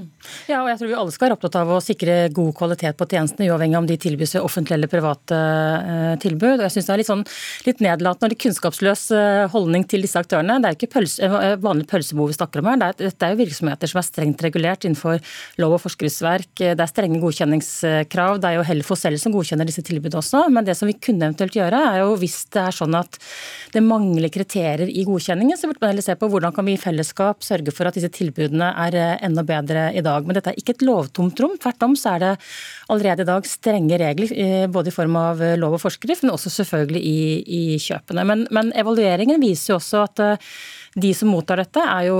Ja, 0.47 0.61
og 0.61 0.69
jeg 0.71 0.79
tror 0.79 0.87
vi 0.87 0.95
alle 1.01 1.11
skal 1.11 1.27
være 1.27 1.35
opptatt 1.35 1.57
av 1.59 1.73
å 1.75 1.81
sikre 1.83 2.15
god 2.31 2.53
kvalitet 2.55 2.95
på 2.95 3.09
tjenestene, 3.11 3.49
uavhengig 3.51 3.81
om 3.81 3.89
de 3.89 3.97
tilbys 3.99 4.37
offentlige 4.39 4.79
eller 4.79 4.93
private 4.93 5.41
eh, 5.41 6.15
tilbud. 6.23 6.61
Og 6.61 6.63
jeg 6.69 6.75
synes 6.77 6.87
Det 6.87 6.95
er 6.95 7.03
litt, 7.03 7.11
sånn, 7.11 7.25
litt 7.67 7.83
nedlatende 7.83 8.29
og 8.29 8.33
litt 8.37 8.43
kunnskapsløs 8.45 9.05
holdning 9.51 9.83
til 9.91 10.07
disse 10.07 10.23
aktørene. 10.23 10.61
Det 10.63 10.71
er 10.71 10.79
ikke 10.79 10.91
pølse, 10.95 11.31
vanlig 11.59 11.89
pølsebo 11.91 12.29
vi 12.31 12.39
snakker 12.39 12.63
om 12.63 12.71
her. 12.71 12.79
Det 12.79 12.89
er, 12.93 13.11
dette 13.11 13.27
er 13.27 13.35
jo 13.35 13.43
virksomheter 13.43 13.91
som 13.91 13.99
er 13.99 14.07
strengt 14.07 14.47
regulert 14.47 14.87
innenfor 14.87 15.19
lov- 15.59 15.75
og 15.81 15.83
forskriftsverk. 15.83 16.55
Det 16.55 16.79
er 16.79 16.95
strenge 16.95 17.19
godkjenningskrav. 17.19 18.39
Det 18.39 18.53
er 18.53 18.61
jo 18.61 18.67
Helfo 18.71 19.00
selv 19.01 19.21
som 19.21 19.33
godkjenner 19.33 19.67
disse 19.67 19.83
tilbudene 19.85 20.21
også. 20.21 20.45
Men 20.53 20.67
det 20.67 20.75
som 20.77 20.89
vi 20.89 20.97
kunne 20.97 21.27
eventuelt 21.27 21.57
gjøre, 21.57 21.79
er 21.91 22.01
jo 22.03 22.15
hvis 22.21 22.37
det 22.53 22.61
er 22.63 22.75
sånn 22.75 22.97
at 22.97 23.17
det 23.73 23.83
mangler 23.85 24.31
kriterier 24.33 24.89
i 24.89 25.05
godkjenningen, 25.07 25.57
så 25.57 25.69
burde 25.69 25.83
man 25.83 25.93
heller 25.93 26.05
se 26.05 26.17
på 26.19 26.29
hvordan 26.31 26.55
kan 26.55 26.67
vi 26.67 26.75
i 26.77 26.81
fellesskap 26.81 27.45
sørge 27.45 27.73
for 27.75 27.89
at 27.89 27.97
disse 27.97 28.11
tilbudene 28.13 28.71
er 28.85 28.99
eh, 28.99 29.15
enda 29.27 29.45
bedre 29.47 29.89
i 29.97 30.03
dag. 30.05 30.27
Men 30.27 30.37
dette 30.37 30.53
er 30.53 30.61
ikke 30.61 30.77
et 30.77 30.85
lovtomt 30.87 31.41
rom. 31.43 31.57
Tvert 31.61 31.87
om 31.87 31.95
så 31.99 32.15
er 32.15 32.25
det 32.25 32.33
allerede 32.91 33.25
i 33.25 33.31
dag 33.31 33.49
strenge 33.49 34.01
regler, 34.01 34.35
eh, 34.35 34.67
både 34.71 34.91
i 34.91 34.95
form 34.95 35.17
av 35.19 35.41
eh, 35.43 35.57
lov 35.59 35.79
og 35.79 35.85
forskrift, 35.85 36.25
men 36.25 36.35
også 36.35 36.53
selvfølgelig 36.61 37.01
i, 37.01 37.17
i 37.41 37.63
kjøpene. 37.81 38.27
Men, 38.27 38.45
men 38.53 38.71
evalueringen 38.77 39.41
viser 39.41 39.73
jo 39.73 39.81
også 39.81 40.05
at 40.09 40.25
de 40.95 41.13
som 41.15 41.29
mottar 41.31 41.61
dette, 41.61 41.79
er 41.79 42.09
jo, 42.09 42.17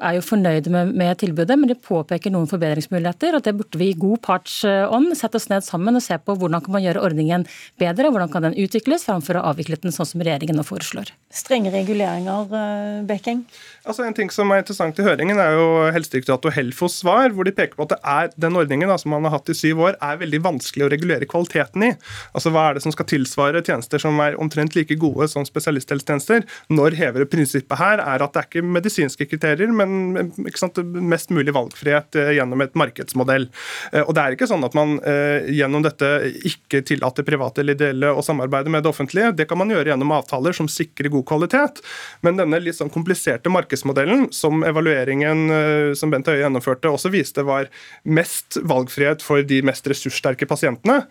er 0.00 0.16
jo 0.16 0.24
fornøyde 0.24 0.72
med, 0.72 0.92
med, 0.96 1.18
tilbudet, 1.20 1.58
men 1.60 1.68
de 1.68 1.76
påpeker 1.76 2.32
noen 2.32 2.48
forbedringsmuligheter. 2.48 3.36
og 3.36 3.44
Det 3.44 3.52
burde 3.58 3.80
vi 3.80 3.90
i 3.92 3.98
god 3.98 4.22
parts 4.24 4.62
ånd 4.64 5.12
sette 5.18 5.36
oss 5.36 5.50
ned 5.52 5.66
sammen 5.66 5.98
og 5.98 6.04
se 6.04 6.16
på 6.16 6.36
hvordan 6.40 6.64
kan 6.64 6.76
man 6.78 6.84
gjøre 6.86 7.02
ordningen 7.04 7.44
bedre, 7.80 8.08
hvordan 8.08 8.32
kan 8.32 8.48
den 8.48 8.56
utvikles, 8.64 9.04
framfor 9.04 9.36
å 9.36 9.44
avvikle 9.52 9.76
den 9.82 9.92
sånn 9.92 10.08
som 10.08 10.24
regjeringen 10.24 10.56
nå 10.56 10.64
foreslår. 10.64 11.12
Strenge 11.28 11.74
reguleringer, 11.74 12.48
eh, 12.56 13.04
Bekking? 13.06 13.44
Altså 13.86 14.02
En 14.02 14.14
ting 14.16 14.30
som 14.34 14.50
er 14.50 14.62
interessant 14.62 14.98
i 14.98 15.04
høringen, 15.06 15.38
er 15.38 15.54
jo 15.54 15.66
Helsedirektoratet 15.94 16.48
og 16.50 16.54
Helfos 16.56 16.96
svar, 17.00 17.30
hvor 17.34 17.46
de 17.46 17.52
peker 17.54 17.78
på 17.78 17.84
at 17.86 17.92
det 17.94 17.98
er 18.02 18.30
den 18.46 18.58
ordningen 18.58 18.90
da, 18.90 18.96
som 18.98 19.12
man 19.14 19.26
har 19.28 19.36
hatt 19.36 19.50
i 19.52 19.54
syv 19.54 19.84
år, 19.86 19.98
er 20.02 20.18
veldig 20.18 20.40
vanskelig 20.42 20.86
å 20.86 20.90
regulere 20.90 21.28
kvaliteten 21.30 21.84
i. 21.86 21.90
Altså 22.34 22.50
Hva 22.54 22.64
er 22.66 22.76
det 22.76 22.82
som 22.82 22.94
skal 22.94 23.06
tilsvare 23.12 23.62
tjenester 23.66 24.02
som 24.02 24.18
er 24.24 24.38
omtrent 24.42 24.74
like 24.74 24.96
gode 24.98 25.28
som 25.30 25.46
spesialisthelsetjenester? 25.46 26.42
Når 26.74 26.96
hever 26.98 27.26
prinsippet 27.30 27.78
her 27.78 28.02
er 28.02 28.24
at 28.24 28.34
det 28.34 28.42
er 28.42 28.48
ikke 28.50 28.64
medisinske 28.76 29.28
kriterier, 29.30 29.70
men 29.70 30.32
sant, 30.58 30.82
mest 30.82 31.30
mulig 31.34 31.54
valgfrihet 31.54 32.18
eh, 32.18 32.32
gjennom 32.40 32.66
et 32.66 32.74
markedsmodell. 32.78 33.46
Eh, 33.92 34.02
og 34.02 34.16
Det 34.16 34.24
er 34.24 34.36
ikke 34.36 34.50
sånn 34.50 34.66
at 34.66 34.74
man 34.74 34.96
eh, 35.06 35.46
gjennom 35.60 35.86
dette 35.86 36.10
ikke 36.50 36.82
tillater 36.90 37.26
private 37.26 37.62
eller 37.62 37.78
ideelle 37.78 38.10
å 38.10 38.24
samarbeide 38.24 38.72
med 38.72 38.82
det 38.82 38.90
offentlige. 38.90 39.30
Det 39.38 39.46
kan 39.46 39.62
man 39.62 39.70
gjøre 39.70 39.94
gjennom 39.94 40.16
avtaler 40.18 40.58
som 40.58 40.66
sikrer 40.70 41.12
god 41.14 41.28
kvalitet. 41.30 41.82
Men 42.26 42.42
denne 42.42 42.58
litt 42.62 42.78
sånn 42.80 42.90
kompliserte 42.90 43.52
markedsmodellen, 43.52 43.75
som 43.80 44.64
evalueringen 44.66 45.94
som 45.98 46.12
Bent 46.12 46.28
Høie 46.30 46.42
gjennomførte, 46.42 46.90
også 46.92 47.10
viste 47.12 47.44
var 47.46 47.70
mest 48.04 48.58
valgfrihet 48.62 49.24
for 49.24 49.44
de 49.46 49.60
mest 49.66 49.86
ressurssterke 49.90 50.48
pasientene, 50.48 51.02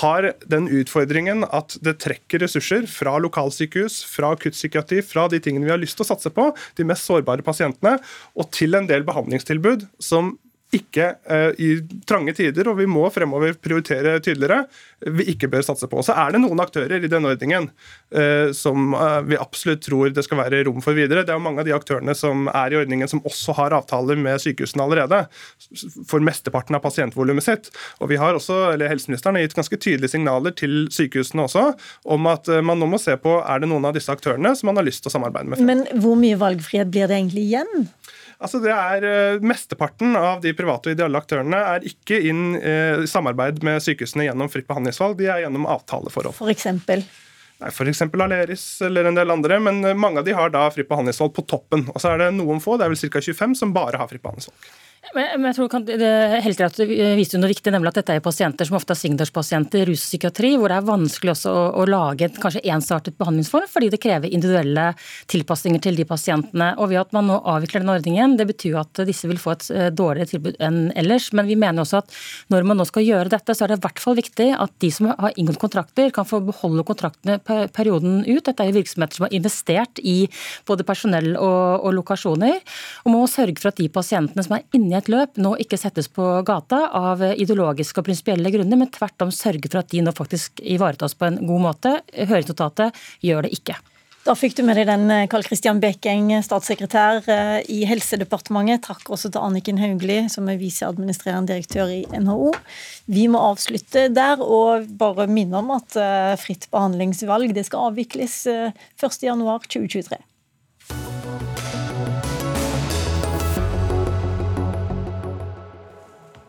har 0.00 0.30
den 0.50 0.68
utfordringen 0.68 1.44
at 1.50 1.76
det 1.84 1.98
trekker 2.04 2.44
ressurser 2.44 2.88
fra 2.90 3.16
lokalsykehus, 3.22 4.02
fra 4.08 4.34
akuttpsykiatri, 4.36 5.02
fra 5.06 5.26
de 5.32 5.40
tingene 5.42 5.68
vi 5.68 5.74
har 5.74 5.82
lyst 5.82 5.98
til 5.98 6.06
å 6.06 6.12
satse 6.12 6.32
på, 6.34 6.50
de 6.78 6.88
mest 6.88 7.08
sårbare 7.08 7.44
pasientene, 7.46 7.98
og 8.38 8.50
til 8.54 8.78
en 8.78 8.88
del 8.90 9.06
behandlingstilbud 9.06 9.88
som 10.02 10.34
ikke 10.74 11.06
eh, 11.30 11.50
i 11.62 11.68
trange 12.08 12.34
tider, 12.36 12.68
og 12.70 12.78
vi 12.80 12.86
må 12.90 13.04
fremover 13.14 13.54
prioritere 13.60 14.16
tydeligere, 14.24 14.64
vi 15.14 15.26
ikke 15.34 15.50
bør 15.52 15.64
satse 15.66 15.88
på. 15.90 16.00
Så 16.04 16.14
er 16.16 16.34
det 16.34 16.40
noen 16.42 16.62
aktører 16.62 17.02
i 17.04 17.10
denne 17.10 17.30
ordningen 17.34 17.68
eh, 18.14 18.50
som 18.56 18.94
eh, 18.96 19.18
vi 19.28 19.38
absolutt 19.40 19.84
tror 19.84 20.14
det 20.14 20.24
skal 20.26 20.40
være 20.40 20.64
rom 20.68 20.80
for 20.84 20.96
videre. 20.96 21.24
Det 21.24 21.34
er 21.34 21.38
jo 21.38 21.44
mange 21.44 21.62
av 21.62 21.68
de 21.68 21.74
aktørene 21.76 22.16
som 22.18 22.48
er 22.52 22.74
i 22.74 22.80
ordningen 22.80 23.10
som 23.10 23.22
også 23.26 23.56
har 23.58 23.76
avtaler 23.76 24.18
med 24.20 24.42
sykehusene 24.42 24.86
allerede, 24.86 25.24
for 26.10 26.24
mesteparten 26.24 26.78
av 26.78 26.84
pasientvolumet 26.84 27.46
sitt. 27.46 27.70
Og 28.00 28.10
vi 28.12 28.20
har 28.20 28.36
også, 28.36 28.60
eller 28.74 28.92
Helseministeren 28.92 29.38
har 29.38 29.46
gitt 29.46 29.58
ganske 29.58 29.80
tydelige 29.80 30.14
signaler 30.16 30.54
til 30.56 30.84
sykehusene 30.94 31.46
også 31.46 31.66
om 32.14 32.28
at 32.30 32.48
man 32.64 32.80
nå 32.80 32.88
må 32.90 33.00
se 33.00 33.16
på 33.20 33.38
er 33.42 33.62
det 33.62 33.70
noen 33.70 33.86
av 33.88 33.94
disse 33.96 34.12
aktørene 34.12 34.54
som 34.56 34.70
man 34.70 34.80
har 34.80 34.86
lyst 34.86 35.04
til 35.04 35.12
å 35.12 35.16
samarbeide 35.16 35.52
med. 35.52 35.64
Men 35.64 35.86
hvor 36.00 36.18
mye 36.18 36.38
valgfrihet 36.40 36.92
blir 36.92 37.10
det 37.10 37.18
egentlig 37.18 37.48
igjen? 37.48 37.88
Altså 38.38 38.60
det 38.62 38.72
er 38.74 39.04
uh, 39.06 39.44
Mesteparten 39.44 40.16
av 40.18 40.40
de 40.44 40.54
private 40.56 40.90
og 40.90 40.96
ideelle 40.96 41.20
aktørene 41.20 41.60
er 41.74 41.86
ikke 41.90 42.18
inn 42.30 42.56
i 42.56 43.06
samarbeid 43.10 43.62
med 43.66 43.82
sykehusene 43.84 44.28
gjennom 44.28 44.50
fritt 44.52 44.66
behandlingsvalg, 44.68 45.18
de 45.18 45.28
er 45.30 45.44
gjennom 45.44 45.68
avtaleforhold. 45.70 46.36
For 46.38 46.52
eksempel? 46.52 47.04
Nei, 47.62 47.70
F.eks. 47.70 48.02
Aleris 48.02 48.64
eller 48.82 49.04
en 49.08 49.18
del 49.18 49.30
andre, 49.30 49.60
men 49.62 49.84
eh, 49.84 49.94
mange 49.94 50.20
av 50.20 50.26
de 50.26 50.34
har 50.34 50.50
da 50.50 50.66
fritt 50.74 50.88
behandlingsvalg 50.90 51.34
på 51.36 51.46
toppen. 51.48 51.86
Og 51.92 52.00
så 52.02 52.14
er 52.14 52.24
det 52.24 52.32
noen 52.36 52.62
få, 52.62 52.78
det 52.78 52.88
er 52.88 52.94
vel 52.94 53.12
ca. 53.14 53.22
25, 53.22 53.54
som 53.60 53.74
bare 53.76 54.00
har 54.00 54.10
fritt 54.10 54.24
behandlingsvalg. 54.24 54.72
Men 55.12 55.44
jeg 55.50 55.56
tror 55.58 55.84
det 55.84 56.10
Helsedirektoratet 56.44 57.18
viste 57.18 57.38
noe 57.38 57.50
viktig, 57.50 57.72
nemlig 57.74 57.90
at 57.92 57.98
dette 58.00 58.14
er 58.16 58.22
pasienter 58.24 58.68
som 58.68 58.78
ofte 58.78 58.94
er 58.94 58.98
svingdørspasienter, 59.02 59.84
ruspsykiatri, 59.90 60.54
hvor 60.58 60.72
det 60.72 60.78
er 60.78 60.86
vanskelig 60.88 61.34
også 61.34 61.52
å, 61.52 61.64
å 61.82 61.86
lage 61.88 62.28
et 62.28 62.38
kanskje 62.40 62.62
ensartet 62.72 63.18
behandlingsform, 63.20 63.66
fordi 63.70 63.90
det 63.92 64.00
krever 64.02 64.32
individuelle 64.32 64.86
tilpasninger 65.30 65.82
til 65.84 65.98
de 66.00 66.06
pasientene. 66.08 66.70
Og 66.80 66.90
ved 66.92 67.02
at 67.02 67.12
man 67.16 67.28
nå 67.28 67.36
avvikler 67.52 67.84
den 67.84 67.92
ordningen, 67.94 68.36
det 68.40 68.48
betyr 68.48 68.80
at 68.80 69.02
disse 69.06 69.28
vil 69.30 69.40
få 69.40 69.54
et 69.54 69.68
eh, 69.74 69.90
dårligere 69.94 70.32
tilbud 70.32 70.58
enn 70.64 70.80
ellers. 70.98 71.28
Men 71.36 71.50
vi 71.50 71.58
mener 71.60 71.84
også 71.84 72.00
at 72.00 72.16
når 72.54 72.68
man 72.70 72.80
nå 72.80 72.88
skal 72.88 73.06
gjøre 73.06 73.34
dette, 73.36 73.54
så 73.54 73.66
er 73.66 73.74
det 73.74 73.80
i 73.82 73.84
hvert 73.84 74.02
fall 74.02 74.18
viktig 74.18 74.48
at 74.56 74.74
de 74.82 74.92
som 74.94 75.10
har 75.12 75.36
inngått 75.36 75.60
kontrakter, 75.62 76.10
kan 76.14 76.28
få 76.28 76.40
beholde 76.48 76.86
kontraktene 76.88 77.38
perioden 77.74 78.22
ut. 78.24 78.42
Dette 78.46 78.64
er 78.64 78.72
jo 78.72 78.78
virksomheter 78.80 79.20
som 79.20 79.28
har 79.28 79.36
investert 79.36 80.00
i 80.00 80.16
både 80.68 80.86
personell 80.88 81.34
og, 81.36 81.84
og 81.84 81.96
lokasjoner. 82.00 82.60
Og 83.04 83.12
man 83.12 83.20
må 83.20 83.30
sørge 83.30 83.60
for 83.60 83.70
at 83.70 83.80
de 83.80 83.90
pasientene 83.92 84.44
som 84.46 84.56
er 84.56 84.66
inne 84.74 84.93
i 84.94 85.00
et 85.00 85.10
løp 85.12 85.40
nå 85.40 85.54
ikke 85.62 85.78
settes 85.80 86.08
på 86.08 86.26
gata 86.46 86.86
av 86.94 87.22
ideologiske 87.34 88.00
og 88.00 88.08
prinsipielle 88.08 88.52
grunner, 88.54 88.80
men 88.80 88.92
tvert 88.94 89.26
om 89.26 89.34
sørge 89.34 89.68
for 89.68 89.82
at 89.82 89.90
de 89.92 90.04
nå 90.04 90.14
faktisk 90.14 90.62
ivaretas 90.62 91.18
på 91.18 91.28
en 91.28 91.40
god 91.42 91.66
måte. 91.68 91.98
Høringsnotatet 92.14 93.04
gjør 93.24 93.46
det 93.46 93.52
ikke. 93.58 93.76
Da 94.24 94.32
fikk 94.32 94.54
du 94.56 94.62
med 94.64 94.78
deg 94.78 94.86
den, 94.88 95.04
eh, 95.12 95.26
Karl 95.28 95.44
Kristian 95.44 95.80
Bekeng, 95.82 96.30
statssekretær 96.40 97.26
eh, 97.28 97.58
i 97.68 97.82
Helsedepartementet. 97.84 98.86
Takk 98.86 99.10
også 99.12 99.28
til 99.28 99.44
Anniken 99.44 99.76
Hauglie, 99.76 100.30
som 100.32 100.48
er 100.48 100.56
viseadministrerende 100.56 101.52
direktør 101.52 101.92
i 101.92 102.00
NHO. 102.08 102.54
Vi 103.12 103.26
må 103.28 103.42
avslutte 103.52 104.08
der, 104.08 104.40
og 104.40 104.88
bare 104.96 105.28
minne 105.28 105.60
om 105.60 105.74
at 105.76 106.00
eh, 106.00 106.32
fritt 106.40 106.70
behandlingsvalg 106.72 107.52
det 107.52 107.66
skal 107.68 107.90
avvikles 107.90 108.46
1.1.2023. 108.48 110.22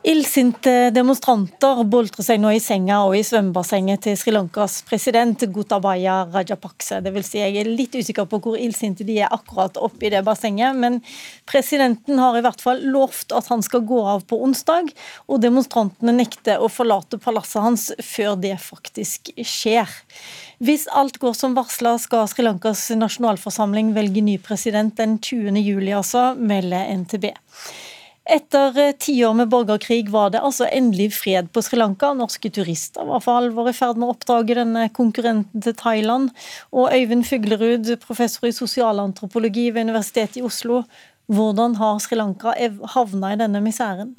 Illsinte 0.06 0.92
demonstranter 0.94 1.80
boltrer 1.90 2.22
seg 2.22 2.38
nå 2.38 2.52
i 2.54 2.60
senga 2.62 3.00
og 3.08 3.16
i 3.18 3.24
svømmebassenget 3.26 4.04
til 4.06 4.18
Sri 4.22 4.34
Lankas 4.36 4.76
president 4.86 5.42
Gotabaya 5.50 6.20
Rajapakse. 6.30 7.00
Det 7.02 7.10
vil 7.16 7.24
si, 7.26 7.40
jeg 7.42 7.56
er 7.58 7.72
litt 7.72 7.98
usikker 7.98 8.28
på 8.30 8.38
hvor 8.44 8.60
illsinte 8.62 9.02
de 9.08 9.16
er 9.26 9.34
akkurat 9.34 9.80
oppi 9.82 10.12
det 10.14 10.22
bassenget, 10.28 10.78
men 10.78 11.00
presidenten 11.50 12.22
har 12.22 12.38
i 12.38 12.44
hvert 12.46 12.62
fall 12.62 12.84
lovt 12.86 13.34
at 13.34 13.50
han 13.50 13.66
skal 13.66 13.82
gå 13.90 14.04
av 14.12 14.28
på 14.30 14.38
onsdag, 14.46 14.94
og 15.26 15.42
demonstrantene 15.42 16.14
nekter 16.20 16.62
å 16.62 16.70
forlate 16.70 17.18
palasset 17.26 17.66
hans 17.66 17.88
før 18.06 18.38
det 18.46 18.60
faktisk 18.62 19.34
skjer. 19.42 19.90
Hvis 20.62 20.86
alt 20.94 21.18
går 21.18 21.34
som 21.34 21.58
varsla, 21.58 21.96
skal 21.98 22.30
Sri 22.30 22.46
Lankas 22.46 22.92
nasjonalforsamling 22.94 23.96
velge 23.98 24.22
ny 24.22 24.38
president 24.38 24.94
den 25.02 25.18
20. 25.18 25.58
juli, 25.66 25.98
altså, 25.98 26.36
melder 26.38 26.94
NTB. 26.94 27.32
Etter 28.26 28.78
eh, 28.82 28.92
tiår 28.98 29.34
med 29.38 29.52
borgerkrig 29.54 30.10
var 30.10 30.32
det 30.34 30.42
altså 30.42 30.66
endelig 30.74 31.12
fred 31.14 31.52
på 31.54 31.62
Sri 31.62 31.78
Lanka. 31.78 32.10
Norske 32.18 32.50
turister 32.50 33.06
var 33.06 33.22
for 33.22 33.38
alvor 33.38 33.70
i 33.70 33.74
ferd 33.78 34.00
med 34.02 34.08
å 34.10 34.16
oppdage 34.16 34.58
denne 34.58 34.88
konkurrenten 34.96 35.62
til 35.62 35.76
Thailand. 35.78 36.32
Og 36.74 36.90
Øyvind 36.90 37.28
Fuglerud, 37.30 37.92
professor 38.02 38.50
i 38.50 38.56
sosialantropologi 38.56 39.68
ved 39.76 39.92
Universitetet 39.92 40.40
i 40.42 40.46
Oslo. 40.48 40.82
Hvordan 41.30 41.78
har 41.78 42.02
Sri 42.02 42.18
Lanka 42.18 42.56
havna 42.96 43.36
i 43.36 43.40
denne 43.44 43.62
miseren? 43.62 44.16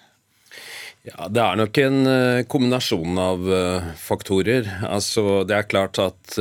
Ja, 1.07 1.27
Det 1.27 1.43
er 1.43 1.59
nok 1.59 1.83
en 1.83 1.99
eh, 2.07 2.45
kombinasjon 2.47 3.19
av 3.19 3.51
eh, 3.59 3.91
faktorer. 4.07 4.71
Altså, 4.87 5.43
Det 5.43 5.59
er 5.59 5.71
klart 5.71 5.99
at 5.99 6.39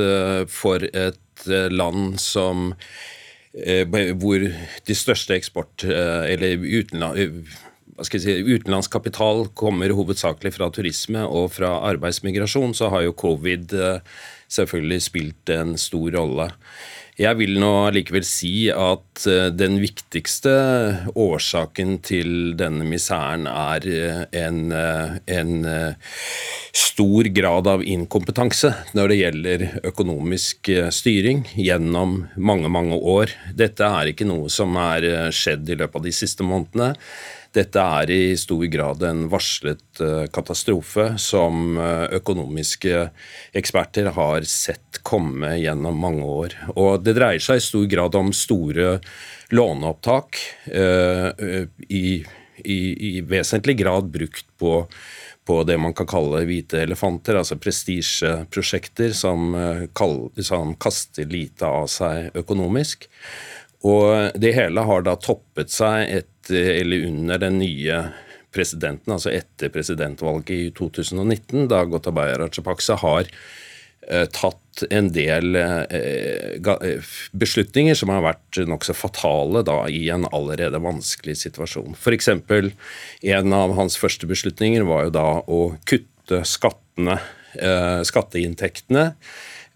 for 0.50 0.86
et 0.86 1.46
land 1.74 2.20
som 2.22 2.70
hvor 4.20 4.42
de 4.86 4.94
største 4.94 5.32
eksport- 5.32 5.86
eller 5.88 6.58
eller 7.96 8.20
si, 8.20 8.34
utenlandskapital 8.44 9.46
kommer 9.56 9.94
hovedsakelig 9.96 10.52
fra 10.56 10.68
turisme 10.74 11.22
og 11.24 11.52
fra 11.56 11.70
arbeidsmigrasjon, 11.88 12.74
så 12.76 12.90
har 12.92 13.06
jo 13.06 13.16
covid 13.16 13.72
eh, 13.72 14.18
selvfølgelig 14.52 15.00
spilt 15.06 15.52
en 15.54 15.76
stor 15.80 16.18
rolle. 16.18 16.50
Jeg 17.16 17.38
vil 17.38 17.54
nå 17.56 17.70
likevel 17.96 18.24
si 18.28 18.66
at 18.68 19.22
eh, 19.24 19.48
den 19.48 19.78
viktigste 19.80 20.52
årsaken 21.16 21.94
til 22.04 22.52
denne 22.60 22.84
miseren 22.84 23.46
er 23.48 23.86
eh, 23.88 24.18
en, 24.36 24.58
eh, 24.76 25.14
en, 25.38 25.54
stor 26.76 27.28
grad 27.32 27.68
av 27.72 27.82
inkompetanse 27.88 28.68
når 28.96 29.08
det 29.08 29.16
gjelder 29.16 29.64
økonomisk 29.88 30.68
styring 30.92 31.42
gjennom 31.56 32.18
mange, 32.36 32.68
mange 32.72 32.98
år. 33.00 33.32
Dette 33.56 33.88
er 33.88 34.12
ikke 34.12 34.28
noe 34.28 34.52
som 34.52 34.76
er 34.80 35.30
skjedd 35.32 35.72
i 35.72 35.78
løpet 35.80 36.00
av 36.00 36.04
de 36.04 36.12
siste 36.16 36.44
månedene. 36.44 36.92
Dette 37.56 37.80
er 37.80 38.10
i 38.12 38.36
stor 38.36 38.64
grad 38.68 39.02
en 39.06 39.26
varslet 39.32 40.00
eh, 40.04 40.24
katastrofe 40.32 41.14
som 41.20 41.78
eh, 41.80 42.04
økonomiske 42.18 43.06
eksperter 43.56 44.10
har 44.16 44.44
sett 44.50 45.00
komme 45.06 45.54
gjennom 45.56 45.96
mange 46.02 46.26
år. 46.26 46.56
Og 46.74 47.04
det 47.06 47.16
dreier 47.16 47.40
seg 47.40 47.60
i 47.60 47.64
stor 47.64 47.86
grad 47.88 48.18
om 48.18 48.32
store 48.36 48.98
låneopptak, 49.56 50.42
eh, 50.68 51.30
i, 51.88 52.06
i, 52.60 52.80
i 53.10 53.12
vesentlig 53.24 53.78
grad 53.84 54.12
brukt 54.12 54.50
på 54.60 54.82
på 55.46 55.60
det 55.62 55.76
man 55.78 55.92
kan 55.94 56.08
kalle 56.10 56.40
hvite 56.42 56.80
elefanter, 56.82 57.36
altså 57.38 57.54
prestisjeprosjekter 57.62 59.12
som, 59.14 59.52
som 60.42 60.72
kaster 60.82 61.28
lite 61.30 61.68
av 61.70 61.86
seg 61.86 62.34
økonomisk. 62.34 63.06
Og 63.86 64.34
det 64.34 64.56
hele 64.56 64.82
har 64.88 65.04
da 65.06 65.14
toppet 65.22 65.70
seg 65.70 66.10
eller 66.50 67.06
under 67.08 67.40
den 67.42 67.58
nye 67.60 68.00
presidenten, 68.56 69.12
altså 69.12 69.32
etter 69.34 69.72
presidentvalget 69.72 70.52
i 70.54 70.72
2019, 70.76 71.66
da 71.70 71.82
Gotabaya 71.88 72.38
Rajapaksa 72.40 72.96
har 73.02 73.28
eh, 73.28 74.24
tatt 74.32 74.84
en 74.92 75.10
del 75.12 75.58
eh, 75.60 75.82
eh, 75.98 77.10
beslutninger 77.36 77.96
som 77.98 78.12
har 78.14 78.24
vært 78.24 78.60
nokså 78.68 78.96
fatale 78.96 79.64
da, 79.66 79.82
i 79.92 80.06
en 80.12 80.28
allerede 80.30 80.80
vanskelig 80.84 81.38
situasjon. 81.42 81.96
F.eks. 81.98 82.30
en 82.32 83.56
av 83.56 83.76
hans 83.76 83.98
første 84.00 84.28
beslutninger 84.30 84.86
var 84.88 85.08
jo 85.08 85.16
da 85.18 85.28
å 85.44 85.60
kutte 85.88 86.44
skattene, 86.48 87.20
skatteinntektene 88.04 89.14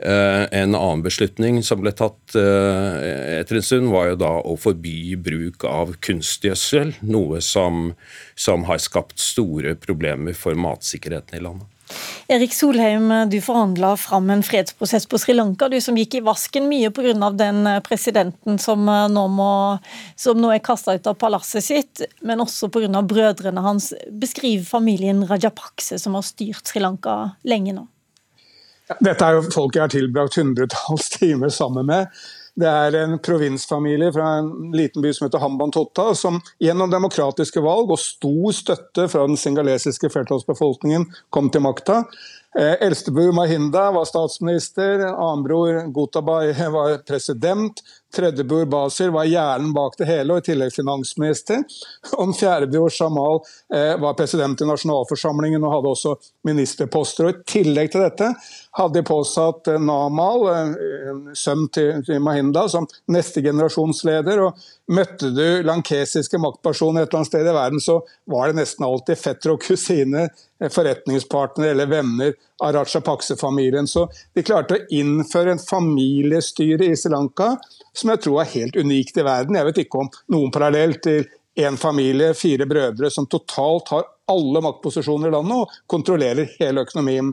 en 0.03 0.75
annen 0.75 1.03
beslutning 1.05 1.63
som 1.67 1.83
ble 1.83 1.93
tatt 1.97 2.37
eh, 2.39 3.41
etter 3.41 3.59
en 3.59 3.67
stund, 3.67 3.91
var 3.93 4.13
jo 4.13 4.21
da 4.23 4.31
å 4.41 4.57
forby 4.61 5.17
bruk 5.21 5.67
av 5.69 5.97
kunstgjødsel, 6.01 6.95
noe 7.05 7.43
som, 7.45 7.93
som 8.39 8.65
har 8.71 8.81
skapt 8.81 9.21
store 9.21 9.77
problemer 9.81 10.37
for 10.37 10.57
matsikkerheten 10.57 11.37
i 11.37 11.45
landet. 11.45 11.69
Erik 12.31 12.55
Solheim, 12.55 13.09
du 13.31 13.41
forhandla 13.43 13.97
fram 13.99 14.31
en 14.31 14.43
fredsprosess 14.47 15.09
på 15.11 15.19
Sri 15.19 15.35
Lanka, 15.35 15.69
du 15.69 15.81
som 15.83 15.97
gikk 15.99 16.15
i 16.15 16.23
vasken 16.23 16.69
mye 16.71 16.93
pga. 16.95 17.31
den 17.35 17.67
presidenten 17.83 18.59
som 18.63 18.87
nå, 18.87 19.25
må, 19.29 19.53
som 20.17 20.39
nå 20.39 20.53
er 20.55 20.63
kasta 20.63 20.95
ut 20.95 21.07
av 21.11 21.19
palasset 21.19 21.67
sitt, 21.67 22.05
men 22.23 22.41
også 22.41 22.71
pga. 22.71 23.03
brødrene 23.03 23.61
hans. 23.61 23.93
Beskriv 24.11 24.65
familien 24.65 25.27
Rajapakse, 25.27 25.99
som 25.99 26.15
har 26.15 26.23
styrt 26.23 26.71
Sri 26.71 26.81
Lanka 26.81 27.33
lenge 27.43 27.75
nå. 27.75 27.89
Dette 28.99 29.25
er 29.25 29.39
jo 29.39 29.47
folk 29.55 29.77
jeg 29.77 29.85
har 29.87 29.93
tilbrakt 29.93 30.39
hundretalls 30.41 31.11
timer 31.15 31.53
sammen 31.55 31.87
med. 31.91 32.11
Det 32.61 32.67
er 32.67 32.97
en 32.99 33.15
provinsfamilie 33.23 34.11
fra 34.13 34.33
en 34.41 34.73
liten 34.75 35.03
by 35.05 35.13
som 35.15 35.27
heter 35.27 35.41
Hambantota, 35.41 36.11
som 36.19 36.41
gjennom 36.61 36.91
demokratiske 36.91 37.63
valg 37.65 37.93
og 37.95 38.03
stor 38.03 38.57
støtte 38.57 39.07
fra 39.09 39.25
den 39.29 39.39
singalesiske 39.41 40.11
flertallsbefolkningen 40.13 41.07
kom 41.31 41.49
til 41.55 41.65
makta. 41.65 42.03
Eh, 42.59 42.75
Eldstebror 42.83 43.33
Mahinda 43.33 43.91
var 43.95 44.09
statsminister, 44.11 45.07
annenbror 45.07 45.87
Gotabay 45.95 46.51
var 46.75 46.99
president, 47.07 47.79
tredjebror 48.17 48.65
Basir 48.65 49.09
var 49.15 49.25
hjernen 49.25 49.73
bak 49.75 49.95
det 49.99 50.09
hele, 50.09 50.35
og 50.35 50.43
i 50.43 50.49
tillegg 50.51 50.75
finansminister. 50.75 51.63
Om 52.19 52.33
fjerdebror 52.35 52.93
Jamal 52.95 53.41
eh, 53.75 53.95
var 54.01 54.17
president 54.19 54.61
i 54.61 54.69
nasjonalforsamlingen 54.69 55.65
og 55.65 55.75
hadde 55.77 55.93
også 55.95 56.17
ministerposter. 56.47 57.29
Og 57.29 57.39
I 57.39 57.53
tillegg 57.55 57.93
til 57.93 58.05
dette 58.05 58.33
hadde 58.79 58.99
de 58.99 59.07
påsatt 59.07 59.71
eh, 59.71 59.81
Namal, 59.83 60.47
eh, 60.51 61.33
sønn 61.39 61.69
til, 61.75 62.05
til 62.07 62.23
Mahinda, 62.25 62.67
som 62.73 62.89
neste 63.13 63.45
generasjons 63.47 64.05
leder. 64.09 64.45
og 64.47 64.69
Møtte 64.91 65.31
du 65.31 65.63
lankesiske 65.67 66.39
maktpersoner 66.43 67.05
et 67.05 67.11
eller 67.11 67.21
annet 67.21 67.31
sted 67.31 67.47
i 67.47 67.55
verden, 67.55 67.83
så 67.83 68.01
var 68.31 68.51
det 68.51 68.59
nesten 68.59 68.87
alltid 68.87 69.21
fetter 69.21 69.55
og 69.55 69.63
kusine, 69.63 70.29
eh, 70.61 70.73
forretningspartnere 70.73 71.77
eller 71.77 71.91
venner 71.91 72.35
av 72.61 72.73
Rajapakse-familien. 72.77 73.89
Så 73.89 74.07
de 74.35 74.45
klarte 74.47 74.77
å 74.77 74.87
innføre 74.95 75.55
en 75.55 75.63
familiestyre 75.63 76.91
i 76.91 76.97
Sri 76.97 77.13
Lanka 77.13 77.55
som 77.97 78.13
jeg 78.13 78.23
tror 78.25 78.43
er 78.43 78.53
helt 78.55 78.77
unikt 78.77 79.19
i 79.19 79.27
verden. 79.27 79.59
Jeg 79.59 79.69
vet 79.71 79.83
ikke 79.85 80.05
om 80.05 80.11
noen 80.33 80.53
parallell 80.55 80.97
til 81.03 81.25
én 81.61 81.77
familie, 81.81 82.35
fire 82.35 82.67
brødre, 82.67 83.11
som 83.11 83.27
totalt 83.27 83.91
har 83.95 84.07
alle 84.31 84.63
maktposisjoner 84.63 85.29
i 85.29 85.35
landet 85.35 85.65
og 85.65 85.81
kontrollerer 85.91 86.55
hele 86.61 86.85
økonomien. 86.87 87.33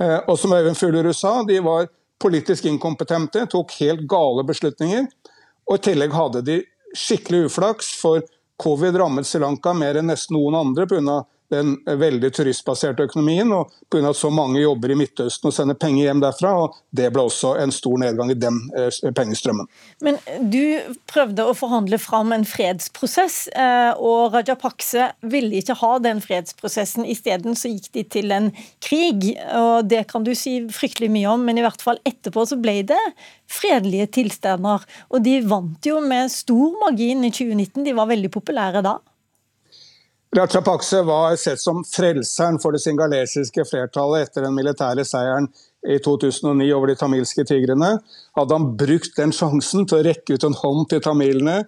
Eh, 0.00 0.18
og 0.24 0.38
som 0.40 0.54
Øyvind 0.56 0.78
Fuglerud 0.78 1.16
sa, 1.16 1.42
de 1.44 1.60
var 1.64 1.90
politisk 2.22 2.66
inkompetente, 2.70 3.44
tok 3.50 3.74
helt 3.82 4.06
gale 4.10 4.44
beslutninger. 4.48 5.06
Og 5.68 5.78
i 5.78 5.84
tillegg 5.90 6.16
hadde 6.16 6.44
de 6.46 6.58
skikkelig 6.96 7.50
uflaks, 7.50 7.92
for 8.00 8.24
Covid 8.58 8.96
rammet 8.98 9.28
Sri 9.28 9.42
Lanka 9.42 9.74
mer 9.76 10.00
enn 10.00 10.08
nesten 10.10 10.34
noen 10.34 10.56
andre 10.58 10.88
pga 10.90 11.20
den 11.52 11.76
veldig 11.86 12.30
turistbaserte 12.36 13.06
økonomien, 13.08 13.50
og 13.54 13.72
pga. 13.90 14.10
at 14.10 14.16
så 14.16 14.30
mange 14.32 14.60
jobber 14.60 14.92
i 14.92 14.98
Midtøsten 14.98 15.48
og 15.48 15.54
sender 15.56 15.78
penger 15.78 16.08
hjem 16.08 16.22
derfra. 16.22 16.52
og 16.64 16.76
Det 16.92 17.08
ble 17.12 17.24
også 17.28 17.54
en 17.62 17.72
stor 17.72 17.98
nedgang 17.98 18.30
i 18.32 18.38
den 18.38 18.60
eh, 18.76 18.90
pengestrømmen. 19.16 19.68
Men 20.04 20.20
du 20.52 20.80
prøvde 21.10 21.46
å 21.48 21.56
forhandle 21.56 21.98
fram 21.98 22.32
en 22.36 22.46
fredsprosess, 22.48 23.48
eh, 23.54 23.92
og 23.96 24.36
Rajapakse 24.36 25.10
ville 25.22 25.62
ikke 25.62 25.78
ha 25.80 25.92
den 26.04 26.22
fredsprosessen. 26.24 27.06
Isteden 27.08 27.56
gikk 27.58 27.90
de 27.96 28.04
til 28.04 28.32
en 28.32 28.52
krig, 28.84 29.32
og 29.56 29.88
det 29.88 30.06
kan 30.12 30.24
du 30.24 30.34
si 30.38 30.60
fryktelig 30.72 31.10
mye 31.12 31.32
om, 31.32 31.44
men 31.48 31.58
i 31.58 31.64
hvert 31.64 31.82
fall 31.84 32.00
etterpå 32.08 32.44
så 32.48 32.58
ble 32.60 32.80
det 32.88 33.02
fredelige 33.48 34.08
tilstander. 34.20 34.84
Og 35.12 35.24
de 35.24 35.38
vant 35.48 35.86
jo 35.86 36.00
med 36.04 36.32
stor 36.32 36.76
margin 36.82 37.24
i 37.24 37.32
2019, 37.32 37.84
de 37.86 37.96
var 37.96 38.10
veldig 38.10 38.32
populære 38.34 38.84
da. 38.84 38.98
Rajapakse 40.36 41.02
var 41.02 41.36
sett 41.36 41.60
som 41.60 41.84
frelseren 41.84 42.58
for 42.60 42.76
det 42.76 42.82
singalesiske 42.84 43.64
flertallet 43.64 44.26
etter 44.26 44.44
den 44.44 44.56
militære 44.58 45.06
seieren 45.08 45.48
i 45.88 45.96
2009 46.04 46.66
over 46.76 46.90
de 46.90 46.96
tamilske 47.00 47.46
tigrene. 47.48 47.94
Hadde 48.36 48.58
han 48.58 48.66
brukt 48.76 49.16
den 49.16 49.32
sjansen 49.32 49.86
til 49.88 50.02
å 50.02 50.04
rekke 50.04 50.36
ut 50.36 50.44
en 50.44 50.58
hånd 50.58 50.90
til 50.90 51.00
tamilene, 51.00 51.62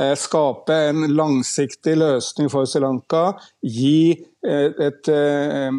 eh, 0.00 0.14
skape 0.16 0.78
en 0.88 1.10
langsiktig 1.12 1.98
løsning 2.00 2.48
for 2.50 2.64
Sri 2.64 2.80
Lanka, 2.80 3.36
gi, 3.60 4.24
eh, 4.46 4.72
et, 4.88 5.08
eh, 5.08 5.70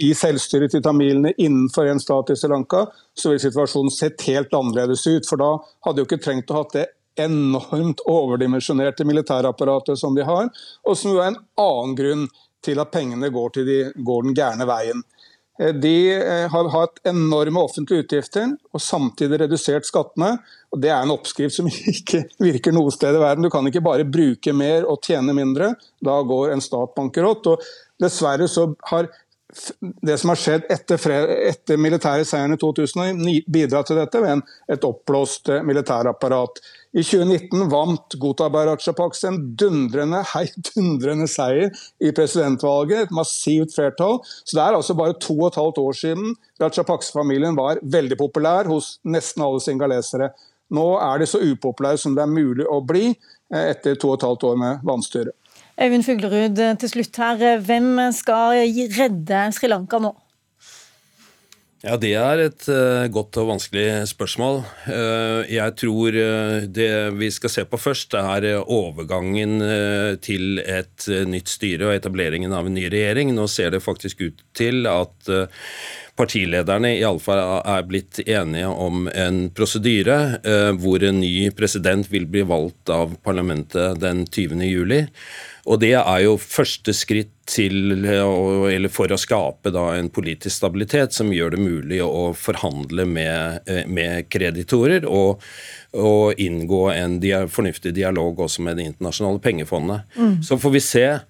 gi 0.00 0.12
selvstyre 0.14 0.70
til 0.70 0.80
tamilene 0.80 1.34
innenfor 1.36 1.90
en 1.90 2.00
stat 2.00 2.30
i 2.30 2.36
Sri 2.36 2.48
Lanka, 2.48 2.86
så 3.14 3.28
ville 3.28 3.44
situasjonen 3.44 3.92
sett 3.92 4.22
helt 4.22 4.50
annerledes 4.50 5.06
ut. 5.06 5.26
For 5.26 5.36
da 5.36 5.58
hadde 5.84 5.98
jo 5.98 6.06
ikke 6.06 6.22
trengt 6.22 6.46
å 6.46 6.54
ha 6.54 6.64
det 6.72 6.88
enormt 7.20 8.02
overdimensjonerte 8.10 9.06
militærapparatet 9.06 10.00
som 10.00 10.16
de 10.16 10.26
har, 10.26 10.50
og 10.84 10.98
som 10.98 11.14
jo 11.14 11.22
er 11.22 11.32
en 11.32 11.42
annen 11.60 11.98
grunn 11.98 12.26
til 12.64 12.80
at 12.80 12.92
pengene 12.94 13.28
går, 13.32 13.60
de, 13.66 13.78
går 13.94 14.26
den 14.26 14.36
gærne 14.36 14.66
veien. 14.68 15.02
Eh, 15.60 15.74
de 15.74 16.14
eh, 16.16 16.50
har 16.50 16.70
hatt 16.72 17.02
enorme 17.06 17.62
offentlige 17.62 18.04
utgifter 18.04 18.54
og 18.72 18.82
samtidig 18.82 19.38
redusert 19.44 19.86
skattene. 19.86 20.36
og 20.72 20.80
Det 20.82 20.90
er 20.90 21.02
en 21.02 21.14
oppskrift 21.14 21.54
som 21.56 21.68
ikke 21.94 22.24
virker 22.42 22.74
noe 22.74 22.92
sted 22.94 23.14
i 23.14 23.22
verden. 23.22 23.46
Du 23.46 23.52
kan 23.54 23.66
ikke 23.70 23.84
bare 23.84 24.06
bruke 24.08 24.56
mer 24.56 24.88
og 24.88 25.02
tjene 25.04 25.36
mindre. 25.36 25.74
Da 26.04 26.20
går 26.26 26.54
en 26.54 26.64
stat 26.64 26.96
bankerott. 26.96 27.46
og 27.52 27.68
Dessverre 28.02 28.48
så 28.50 28.72
har 28.90 29.12
det 30.02 30.16
som 30.18 30.32
har 30.32 30.40
skjedd 30.40 30.64
etter, 30.72 30.98
etter 31.46 31.78
militære 31.78 32.24
seieren 32.26 32.56
i 32.56 32.58
2009 32.58 33.44
bidratt 33.54 33.86
til 33.86 34.00
dette 34.00 34.22
ved 34.22 34.38
en, 34.38 34.42
et 34.72 34.86
oppblåst 34.88 35.52
eh, 35.54 35.62
militærapparat. 35.66 36.58
I 36.94 37.02
2019 37.02 37.66
vant 37.72 38.14
Gotabay 38.22 38.68
Rajapaks 38.68 39.24
en 39.26 39.40
dundrende, 39.58 40.20
heidundrende 40.34 41.26
seier 41.30 41.74
i 41.98 42.12
presidentvalget, 42.14 43.08
et 43.08 43.14
massivt 43.14 43.74
flertall. 43.74 44.20
Så 44.44 44.54
det 44.54 44.62
er 44.62 44.78
altså 44.78 44.94
bare 44.98 45.18
to 45.18 45.34
og 45.40 45.48
et 45.50 45.58
halvt 45.58 45.80
år 45.82 45.98
siden 45.98 46.34
Rajapaks-familien 46.62 47.58
var 47.58 47.82
veldig 47.82 48.18
populær 48.20 48.70
hos 48.70 48.98
nesten 49.02 49.42
alle 49.42 49.62
singalesere. 49.64 50.30
Nå 50.74 50.86
er 51.02 51.20
de 51.20 51.28
så 51.28 51.42
upopulære 51.42 52.00
som 52.00 52.14
det 52.14 52.22
er 52.24 52.30
mulig 52.30 52.66
å 52.70 52.78
bli 52.86 53.08
eh, 53.10 53.64
etter 53.74 53.98
to 53.98 54.14
og 54.14 54.20
et 54.20 54.28
halvt 54.28 54.46
år 54.52 54.60
med 54.62 54.86
vanstyre. 54.86 55.34
Øyvind 55.74 56.06
Fuglerud, 56.06 56.60
til 56.78 56.90
slutt 56.90 57.18
her. 57.18 57.58
Hvem 57.66 57.98
skal 58.14 58.62
redde 58.94 59.48
Sri 59.56 59.70
Lanka 59.70 59.98
nå? 59.98 60.14
Ja, 61.84 61.98
Det 62.00 62.14
er 62.16 62.40
et 62.40 62.64
uh, 62.72 63.04
godt 63.12 63.36
og 63.42 63.50
vanskelig 63.50 64.06
spørsmål. 64.08 64.62
Uh, 64.86 65.44
jeg 65.52 65.74
tror 65.76 66.16
uh, 66.16 66.64
det 66.64 66.88
vi 67.18 67.28
skal 67.34 67.52
se 67.52 67.64
på 67.68 67.76
først, 67.76 68.16
er 68.16 68.46
overgangen 68.62 69.60
til 70.24 70.62
et 70.64 71.08
nytt 71.28 71.52
styre 71.52 71.90
og 71.90 71.98
etableringen 71.98 72.56
av 72.56 72.70
en 72.70 72.76
ny 72.78 72.86
regjering. 72.88 73.34
Nå 73.36 73.44
ser 73.52 73.74
det 73.74 73.82
faktisk 73.84 74.24
ut 74.24 74.40
til 74.56 74.88
at 74.88 75.28
partilederne 76.18 76.92
iallfall 76.98 77.40
er 77.60 77.86
blitt 77.88 78.20
enige 78.24 78.68
om 78.70 79.08
en 79.10 79.48
prosedyre 79.54 80.18
hvor 80.78 81.02
en 81.02 81.18
ny 81.20 81.48
president 81.56 82.06
vil 82.12 82.28
bli 82.30 82.44
valgt 82.46 82.92
av 82.92 83.16
parlamentet 83.26 83.98
den 84.02 84.22
20. 84.26 84.62
juli. 84.68 85.00
Og 85.64 85.80
det 85.80 85.94
er 85.96 86.20
jo 86.26 86.36
første 86.40 86.92
skritt 86.96 87.32
til, 87.48 87.94
for 88.92 89.12
å 89.12 89.20
skape 89.20 89.72
en 89.72 90.10
politisk 90.12 90.56
stabilitet 90.58 91.16
som 91.16 91.32
gjør 91.32 91.54
det 91.54 91.60
mulig 91.60 92.00
å 92.04 92.32
forhandle 92.36 93.06
med, 93.08 93.60
eh, 93.68 93.84
med 93.88 94.28
kreditorer 94.32 95.04
og, 95.08 95.42
og, 95.92 96.40
inngå 96.40 96.88
en 96.92 97.18
dia, 97.20 97.44
fornuftig 97.48 97.94
dialog 97.96 98.40
også 98.46 98.64
med 98.64 98.76
Det 98.76 98.88
internasjonale 98.92 99.40
pengefondet. 99.40 100.04
Mm. 100.16 100.42
Så 100.42 100.58
får 100.60 100.70
vi 100.70 100.80
se 100.80 101.06
eh, 101.08 101.24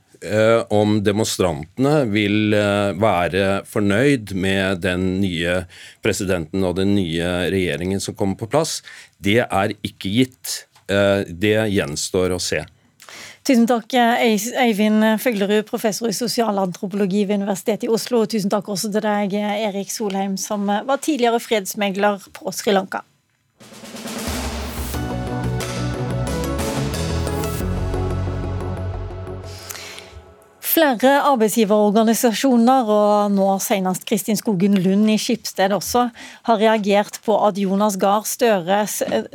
om 0.74 0.98
demonstrantene 1.04 2.04
vil 2.12 2.54
eh, 2.56 2.92
være 3.00 3.64
fornøyd 3.68 4.34
med 4.38 4.84
den 4.84 5.08
nye 5.22 5.64
presidenten 6.04 6.64
og 6.64 6.78
den 6.78 6.94
nye 6.96 7.50
regjeringen 7.52 8.02
som 8.02 8.16
kommer 8.18 8.38
på 8.40 8.50
plass. 8.52 8.78
Det 9.18 9.42
er 9.44 9.74
ikke 9.82 10.12
gitt. 10.12 10.54
Eh, 10.88 11.24
det 11.28 11.56
gjenstår 11.74 12.34
å 12.34 12.40
se. 12.42 12.64
Tusen 13.44 13.66
takk, 13.68 13.92
Eivind 13.92 15.04
Føglerud, 15.20 15.66
professor 15.68 16.08
i 16.08 16.16
sosialantropologi 16.16 17.26
ved 17.28 17.42
Universitetet 17.42 17.84
i 17.84 17.92
Oslo. 17.92 18.22
Og 18.24 18.32
tusen 18.32 18.52
takk 18.52 18.70
også 18.72 18.88
til 18.94 19.04
deg, 19.04 19.36
Erik 19.36 19.92
Solheim, 19.92 20.38
som 20.40 20.64
var 20.64 21.02
tidligere 21.04 21.42
fredsmegler 21.44 22.24
på 22.40 22.54
Sri 22.56 22.72
Lanka. 22.72 23.04
Flere 30.74 31.20
arbeidsgiverorganisasjoner, 31.28 32.88
og 32.90 33.30
nå 33.30 33.44
senest 33.62 34.02
Kristin 34.08 34.34
Skogen 34.34 34.74
Lund 34.82 35.06
i 35.12 35.14
Skipsted 35.22 35.70
også, 35.70 36.08
har 36.48 36.58
reagert 36.58 37.20
på 37.22 37.36
at 37.46 37.60
Jonas 37.62 37.94
Gahr 38.02 38.24
Støre 38.26 38.80
eh, 38.82 39.28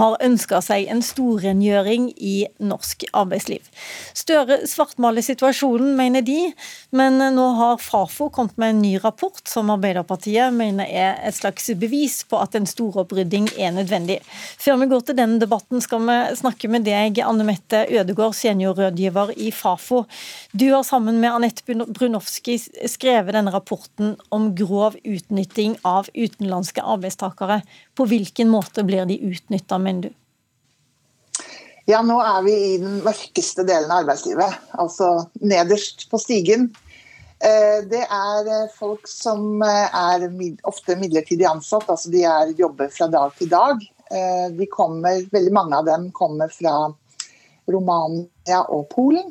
har 0.00 0.16
ønska 0.26 0.58
seg 0.64 0.88
en 0.90 1.04
storrengjøring 1.06 2.08
i 2.18 2.48
norsk 2.58 3.04
arbeidsliv. 3.12 3.62
Støre 4.18 4.64
svartmaler 4.66 5.22
situasjonen, 5.22 5.92
mener 6.00 6.26
de, 6.26 6.48
men 6.90 7.22
nå 7.36 7.46
har 7.60 7.78
Fafo 7.78 8.26
kommet 8.34 8.58
med 8.58 8.74
en 8.74 8.82
ny 8.82 8.96
rapport 9.04 9.38
som 9.46 9.70
Arbeiderpartiet 9.70 10.50
mener 10.56 10.90
er 10.90 11.22
et 11.22 11.38
slags 11.38 11.70
bevis 11.78 12.24
på 12.26 12.42
at 12.42 12.58
en 12.58 12.66
storopprydding 12.66 13.52
er 13.54 13.70
nødvendig. 13.78 14.18
Før 14.58 14.82
vi 14.82 14.90
går 14.90 15.06
til 15.06 15.20
denne 15.20 15.38
debatten, 15.38 15.78
skal 15.84 16.02
vi 16.10 16.18
snakke 16.42 16.72
med 16.74 16.90
deg, 16.90 17.22
Anne 17.22 17.46
Mette 17.46 17.86
Ødegård, 17.86 18.34
seniorrådgiver 18.34 19.36
i 19.38 19.54
Fafo. 19.54 20.02
Du 20.50 20.71
har 20.74 20.86
sammen 20.86 21.20
med 21.20 21.34
Anette 21.34 21.76
Brunowski 21.86 22.56
skrevet 22.90 23.34
denne 23.36 23.52
rapporten 23.54 24.16
om 24.34 24.50
grov 24.56 24.96
utnytting 25.04 25.76
av 25.86 26.10
utenlandske 26.14 26.82
arbeidstakere. 26.82 27.60
På 27.94 28.06
hvilken 28.10 28.50
måte 28.52 28.84
blir 28.86 29.06
de 29.08 29.18
utnytta, 29.32 29.78
mener 29.78 30.08
du? 30.08 30.18
Ja, 31.90 31.98
nå 32.06 32.20
er 32.22 32.42
vi 32.46 32.54
i 32.54 32.78
den 32.78 33.00
mørkeste 33.02 33.64
delen 33.66 33.90
av 33.90 34.04
arbeidslivet, 34.04 34.60
altså 34.78 35.26
nederst 35.42 36.06
på 36.12 36.20
stigen. 36.22 36.68
Eh, 37.42 37.80
det 37.90 38.04
er 38.06 38.46
eh, 38.46 38.68
folk 38.76 39.08
som 39.10 39.64
eh, 39.66 39.88
er 39.90 40.28
ofte 40.68 40.94
midlertidig 41.00 41.48
ansatt, 41.50 41.88
altså 41.90 42.12
de 42.12 42.22
er 42.28 42.52
jobber 42.58 42.92
fra 42.94 43.10
dag 43.10 43.34
til 43.38 43.50
dag. 43.50 43.82
Kommer, 44.68 45.22
veldig 45.32 45.52
mange 45.56 45.78
av 45.78 45.86
dem 45.88 46.10
kommer 46.12 46.50
fra 46.52 46.90
Romania 47.72 48.58
og 48.68 48.90
Polen. 48.92 49.30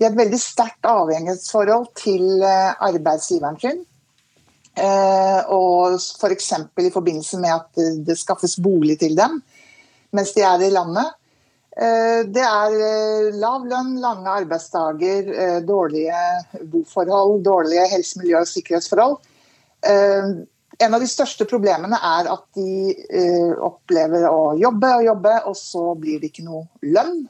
De 0.00 0.06
har 0.06 0.14
et 0.14 0.16
veldig 0.22 0.38
sterkt 0.40 0.86
avhengighetsforhold 0.88 1.90
til 2.00 2.40
eh, 2.40 2.70
arbeidsgiveren 2.86 3.58
sin. 3.60 3.80
Eh, 4.80 5.40
og 5.52 5.98
f.eks. 6.00 6.46
I 6.80 6.92
forbindelse 6.94 7.40
med 7.42 7.52
at 7.52 7.80
det 8.06 8.16
skaffes 8.16 8.56
bolig 8.64 8.96
til 9.02 9.12
dem 9.18 9.42
mens 10.16 10.32
de 10.32 10.40
er 10.42 10.62
i 10.64 10.70
landet. 10.72 11.10
Eh, 11.76 12.22
det 12.32 12.46
er 12.46 13.36
lav 13.42 13.66
lønn, 13.68 13.98
lange 14.00 14.38
arbeidsdager, 14.40 15.28
dårlige 15.68 16.22
boforhold, 16.72 17.44
dårlige 17.44 17.84
helse-, 17.92 18.22
miljø- 18.22 18.40
og 18.40 18.48
sikkerhetsforhold. 18.48 19.18
En 20.80 20.96
av 20.96 21.04
de 21.04 21.10
største 21.12 21.44
problemene 21.44 22.00
er 22.08 22.32
at 22.32 22.46
de 22.56 23.52
opplever 23.68 24.24
å 24.32 24.56
jobbe 24.58 24.94
og 24.96 25.06
jobbe, 25.10 25.36
og 25.52 25.60
så 25.60 25.84
blir 26.00 26.24
det 26.24 26.32
ikke 26.32 26.46
noe 26.48 26.64
lønn. 26.88 27.20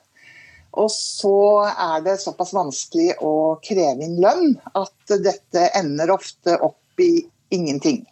Og 0.78 0.90
så 0.92 1.66
er 1.70 2.04
det 2.04 2.20
såpass 2.22 2.52
vanskelig 2.54 3.16
å 3.26 3.58
kreve 3.64 4.06
inn 4.06 4.20
lønn 4.22 4.54
at 4.78 5.16
dette 5.24 5.66
ender 5.78 6.12
ofte 6.14 6.54
opp 6.62 7.02
i 7.02 7.24
ingenting. 7.50 8.04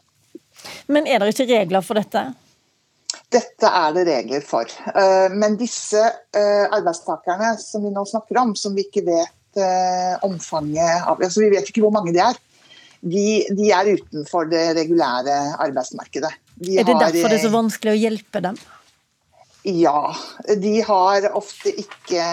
Men 0.91 1.07
er 1.07 1.23
det 1.23 1.35
ikke 1.35 1.51
regler 1.53 1.85
for 1.87 2.01
dette? 2.01 2.25
Dette 3.29 3.71
er 3.71 3.95
det 3.95 4.05
regler 4.09 4.45
for. 4.45 4.71
Eh, 4.89 5.29
men 5.37 5.59
disse 5.61 6.01
eh, 6.01 6.65
arbeidstakerne 6.65 7.55
som 7.61 7.85
vi 7.85 7.93
nå 7.93 8.05
snakker 8.09 8.41
om, 8.41 8.55
som 8.57 8.75
vi 8.77 8.87
ikke 8.89 9.05
vet 9.07 9.61
eh, 9.61 10.15
omfanget 10.27 11.05
av 11.05 11.21
altså 11.21 11.45
Vi 11.45 11.53
vet 11.53 11.69
ikke 11.69 11.85
hvor 11.85 11.95
mange 11.95 12.15
de 12.17 12.23
er. 12.25 12.41
De, 12.99 13.27
de 13.55 13.69
er 13.71 13.93
utenfor 13.95 14.49
det 14.51 14.65
regulære 14.81 15.37
arbeidsmarkedet. 15.61 16.33
De 16.59 16.81
er 16.81 16.89
det 16.89 16.97
derfor 16.99 17.31
det 17.31 17.39
er 17.39 17.45
så 17.45 17.55
vanskelig 17.55 17.95
å 17.95 18.01
hjelpe 18.01 18.43
dem? 18.43 18.59
Ja. 19.69 20.17
De 20.57 20.79
har 20.81 21.27
ofte 21.37 21.69
ikke, 21.69 22.25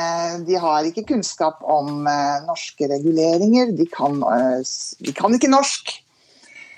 de 0.47 0.55
har 0.61 0.87
ikke 0.87 1.03
kunnskap 1.09 1.59
om 1.67 2.05
uh, 2.07 2.45
norske 2.47 2.87
reguleringer. 2.87 3.73
De 3.75 3.87
kan, 3.91 4.21
uh, 4.23 4.61
de 5.03 5.13
kan 5.15 5.35
ikke 5.35 5.51
norsk. 5.51 5.91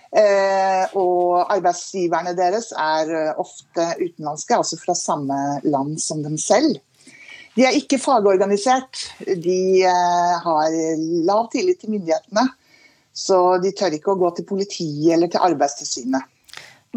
Uh, 0.08 0.86
og 0.97 1.51
arbeidsgiverne 1.53 2.34
deres 2.38 2.72
er 2.74 3.36
ofte 3.38 3.86
utenlandske, 3.99 4.58
altså 4.58 4.80
fra 4.82 4.95
samme 4.97 5.38
land 5.68 5.99
som 6.01 6.24
dem 6.26 6.39
selv. 6.41 6.80
De 7.58 7.66
er 7.66 7.78
ikke 7.78 7.99
fagorganisert. 8.01 9.03
De 9.26 9.82
har 9.84 10.74
lav 11.26 11.47
tillit 11.53 11.82
til 11.82 11.93
myndighetene. 11.95 12.45
Så 13.18 13.58
de 13.62 13.72
tør 13.74 13.95
ikke 13.97 14.14
å 14.14 14.20
gå 14.22 14.30
til 14.38 14.45
politiet 14.45 15.16
eller 15.16 15.30
til 15.34 15.41
Arbeidstilsynet. 15.41 16.26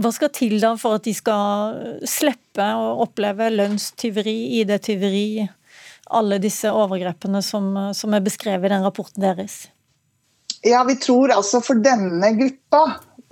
Hva 0.00 0.12
skal 0.16 0.30
til 0.32 0.56
da 0.62 0.72
for 0.80 0.96
at 0.96 1.04
de 1.04 1.12
skal 1.12 1.74
slippe 2.08 2.64
å 2.64 3.02
oppleve 3.04 3.50
lønnstyveri, 3.52 4.62
ID-tyveri, 4.62 5.44
alle 6.16 6.38
disse 6.42 6.70
overgrepene 6.72 7.42
som, 7.44 7.68
som, 7.94 8.14
er 8.16 8.24
beskrevet 8.24 8.70
i 8.70 8.72
den 8.72 8.86
rapporten 8.86 9.22
deres? 9.22 9.66
Ja, 10.64 10.82
vi 10.88 10.96
tror 11.00 11.32
altså 11.34 11.60
for 11.64 11.80
denne 11.80 12.32
gruppa 12.36 12.84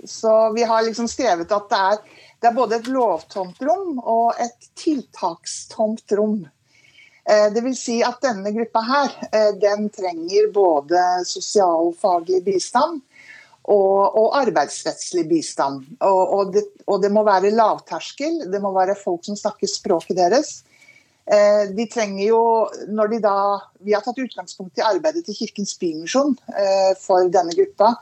så 0.07 0.53
Vi 0.55 0.63
har 0.63 0.85
liksom 0.85 1.09
skrevet 1.11 1.51
at 1.51 1.65
det 1.69 1.77
er, 1.77 1.97
det 2.39 2.47
er 2.47 2.55
både 2.55 2.77
et 2.77 2.87
lovtomt 2.87 3.57
rom 3.67 3.97
og 3.99 4.37
et 4.39 4.69
tiltakstomt 4.79 6.15
rom. 6.15 6.45
Dvs. 7.27 7.51
det 7.53 7.63
vil 7.65 7.75
si 7.77 7.97
at 8.05 8.21
denne 8.23 8.53
gruppa 8.55 8.81
her, 8.87 9.11
eh, 9.35 9.51
den 9.59 9.89
trenger 9.93 10.47
både 10.55 11.03
sosialfaglig 11.27 12.39
bistand 12.47 13.03
og, 13.67 14.15
og 14.17 14.37
arbeidsrettslig 14.39 15.25
bistand. 15.29 15.83
Og, 16.05 16.21
og, 16.37 16.53
det, 16.55 16.65
og, 16.87 17.01
det, 17.03 17.11
må 17.13 17.25
være 17.27 17.53
lavterskel, 17.53 18.43
det 18.51 18.61
må 18.63 18.73
være 18.75 18.97
folk 18.99 19.27
som 19.27 19.37
snakker 19.39 19.69
språket 19.69 20.17
deres. 20.19 20.59
Eh, 21.29 21.69
de 21.75 21.85
trenger 21.91 22.23
jo, 22.25 22.43
når 22.89 23.13
de 23.13 23.23
da, 23.23 23.37
Vi 23.85 23.93
har 23.93 24.05
tatt 24.05 24.21
utgangspunkt 24.21 24.79
i 24.79 24.85
arbeidet 24.85 25.27
til 25.27 25.37
Kirkens 25.37 25.75
Bymisjon 25.77 26.37
eh, 26.55 26.93
for 26.99 27.29
denne 27.33 27.53
gruppa. 27.57 27.93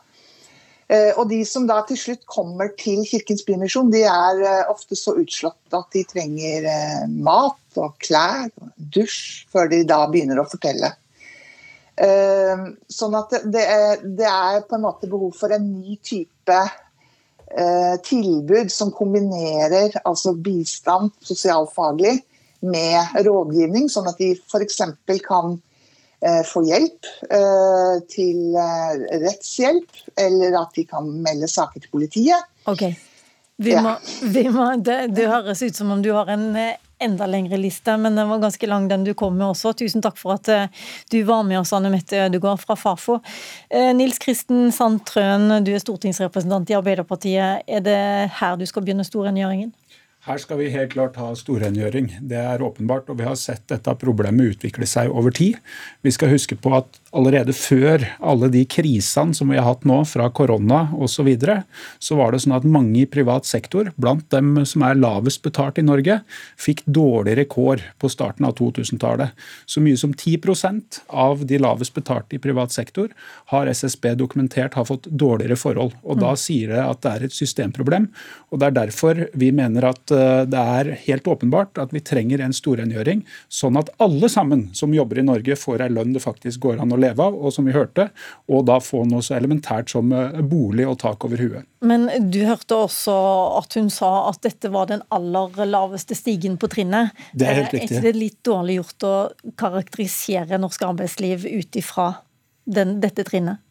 Eh, 0.88 1.12
og 1.20 1.28
de 1.28 1.42
som 1.44 1.66
da 1.68 1.82
til 1.88 2.00
slutt 2.00 2.22
kommer 2.32 2.70
til 2.80 3.02
Kirkens 3.10 3.44
Bymisjon, 3.44 3.92
de 3.92 4.06
er 4.08 4.40
eh, 4.40 4.70
ofte 4.72 4.96
så 4.96 5.18
utslått 5.20 5.76
at 5.76 5.90
de 5.92 6.06
trenger 6.08 6.64
eh, 6.72 7.04
mat 7.12 7.82
og 7.82 7.98
klær 8.00 8.48
og 8.62 8.72
dusj 8.96 9.50
før 9.52 9.68
de 9.74 9.82
da 9.90 10.06
begynner 10.08 10.40
å 10.40 10.48
fortelle. 10.48 10.94
Ehm, 11.98 12.76
sånn 12.94 13.16
at 13.18 13.32
det 13.50 13.64
er, 13.64 14.02
det 14.06 14.28
er, 14.30 14.62
på 14.70 14.78
en 14.78 14.84
måte 14.86 15.10
behov 15.10 15.34
for 15.38 15.54
en 15.56 15.66
ny 15.80 15.96
type 16.06 16.58
eh, 16.62 17.96
tilbud 18.06 18.70
som 18.70 18.94
kombinerer 18.94 19.98
altså 20.04 20.36
bistand 20.38 21.16
sosialfaglig 21.26 22.20
med 22.70 23.18
rådgivning, 23.26 23.90
sånn 23.90 24.12
at 24.12 24.22
de 24.22 24.36
f.eks. 24.38 24.82
kan 25.26 25.58
eh, 26.22 26.44
få 26.46 26.64
hjelp 26.70 27.10
eh, 27.34 27.98
til 28.14 28.58
rettshjelp, 29.26 30.02
eller 30.22 30.62
at 30.62 30.78
de 30.78 30.86
kan 30.90 31.10
melde 31.26 31.50
saker 31.50 31.82
til 31.82 31.94
politiet. 31.98 32.50
Ok. 32.70 32.92
Vi 33.58 33.74
må, 33.82 33.96
vi 34.22 34.44
må, 34.54 34.70
det, 34.86 35.16
det 35.18 35.32
høres 35.32 35.64
ut 35.66 35.74
som 35.74 35.90
om 35.96 36.04
du 36.06 36.12
har 36.14 36.30
en 36.30 36.52
enda 37.00 37.28
lengre 37.30 37.58
liste, 37.58 37.98
men 37.98 38.16
den 38.16 38.30
var 38.30 38.40
ganske 38.40 38.68
lang 38.68 38.88
den 38.88 39.04
du 39.04 39.14
kom 39.14 39.38
med 39.38 39.48
også. 39.48 39.74
Tusen 39.78 40.04
takk 40.04 40.18
for 40.20 40.38
at 40.38 40.50
eh, 40.50 40.70
du 41.14 41.20
var 41.28 41.44
med 41.48 41.60
oss, 41.62 41.74
Anne 41.76 41.92
Mette 41.94 42.26
Ødegaard 42.26 42.62
fra 42.64 42.76
Fafo. 42.80 43.20
Eh, 43.70 43.94
Nils 43.96 44.18
Kristen 44.24 44.72
Sandtrøen, 44.74 45.60
du 45.64 45.74
er 45.74 45.84
stortingsrepresentant 45.84 46.72
i 46.74 46.78
Arbeiderpartiet. 46.80 47.68
Er 47.68 47.84
det 47.86 48.00
her 48.40 48.58
du 48.58 48.66
skal 48.70 48.86
begynne 48.86 49.06
storrengjøringen? 49.08 49.74
Her 50.28 50.40
skal 50.44 50.58
vi 50.60 50.68
helt 50.74 50.92
klart 50.92 51.16
ha 51.22 51.30
storrengjøring. 51.40 52.10
Det 52.28 52.36
er 52.36 52.64
åpenbart. 52.64 53.08
Og 53.08 53.22
vi 53.22 53.24
har 53.24 53.38
sett 53.40 53.64
dette 53.72 53.94
problemet 53.96 54.58
utvikle 54.58 54.84
seg 54.90 55.08
over 55.08 55.32
tid. 55.32 55.56
Vi 56.04 56.12
skal 56.12 56.34
huske 56.34 56.58
på 56.60 56.74
at 56.76 57.00
allerede 57.16 57.54
før 57.56 58.04
alle 58.20 58.50
de 58.52 58.66
krisene 58.68 59.36
som 59.38 59.48
vi 59.48 59.56
har 59.56 59.64
hatt 59.70 59.86
nå, 59.88 60.02
fra 60.08 60.28
korona 60.36 60.88
osv., 60.94 61.16
så, 61.18 61.24
videre, 61.26 61.56
så 61.98 62.14
var 62.20 62.30
det 62.32 62.44
sånn 62.44 62.54
at 62.54 62.66
mange 62.70 63.00
i 63.02 63.08
privat 63.10 63.48
sektor, 63.50 63.88
blant 63.98 64.28
dem 64.30 64.60
som 64.70 64.84
er 64.86 65.00
lavest 65.00 65.42
betalt 65.42 65.80
i 65.82 65.86
Norge, 65.88 66.20
fikk 66.62 66.84
dårligere 66.86 67.48
kår 67.50 67.82
på 67.98 68.12
starten 68.12 68.46
av 68.46 68.54
2000-tallet. 68.60 69.34
Så 69.66 69.82
mye 69.82 69.98
som 69.98 70.14
10% 70.14 71.00
av 71.10 71.42
de 71.50 71.58
lavest 71.64 71.96
betalte 71.96 72.38
i 72.38 72.44
privat 72.44 72.76
sektor 72.76 73.10
har 73.50 73.72
SSB 73.72 74.12
dokumentert 74.20 74.78
har 74.78 74.86
fått 74.86 75.10
dårligere 75.10 75.58
forhold. 75.58 75.98
Og 76.04 76.22
Da 76.22 76.36
mm. 76.36 76.42
sier 76.44 76.76
det 76.76 76.84
at 76.84 77.02
det 77.02 77.16
er 77.16 77.26
et 77.26 77.40
systemproblem. 77.40 78.12
og 78.52 78.62
Det 78.62 78.70
er 78.70 78.78
derfor 78.78 79.26
vi 79.34 79.50
mener 79.56 79.90
at 79.90 80.17
det 80.50 80.62
er 80.78 80.92
helt 81.06 81.28
åpenbart 81.30 81.80
at 81.82 81.94
vi 81.96 82.02
trenger 82.04 82.42
en 82.44 82.56
storrengjøring, 82.56 83.24
sånn 83.52 83.80
at 83.80 83.92
alle 84.04 84.30
sammen 84.32 84.68
som 84.78 84.94
jobber 84.96 85.22
i 85.22 85.26
Norge 85.26 85.58
får 85.60 85.86
ei 85.86 85.90
lønn 85.94 86.16
det 86.16 86.24
faktisk 86.24 86.66
går 86.66 86.82
an 86.84 86.94
å 86.96 87.00
leve 87.00 87.24
av, 87.24 87.36
og 87.38 87.54
som 87.54 87.68
vi 87.68 87.76
hørte, 87.76 88.10
og 88.52 88.66
da 88.70 88.80
få 88.84 89.04
noe 89.10 89.26
så 89.26 89.38
elementært 89.38 89.92
som 89.94 90.12
eh, 90.16 90.40
bolig 90.42 90.88
og 90.90 90.98
tak 91.04 91.28
over 91.28 91.42
huet. 91.42 91.68
Men 91.86 92.08
du 92.32 92.40
hørte 92.48 92.80
også 92.88 93.16
at 93.60 93.78
hun 93.78 93.92
sa 93.94 94.12
at 94.32 94.42
dette 94.46 94.72
var 94.74 94.90
den 94.90 95.04
aller 95.14 95.68
laveste 95.70 96.18
stigen 96.18 96.58
på 96.58 96.70
trinnet. 96.74 97.14
Det 97.34 97.48
er 97.48 97.62
helt 97.62 97.76
riktig. 97.76 97.92
Er 97.92 98.02
ikke 98.02 98.08
det 98.08 98.18
litt 98.18 98.40
dårlig 98.48 98.80
gjort 98.80 99.08
å 99.08 99.16
karakterisere 99.60 100.60
norsk 100.62 100.88
arbeidsliv 100.90 101.46
ut 101.46 101.80
ifra 101.80 102.12
dette 102.66 103.24
trinnet? 103.28 103.62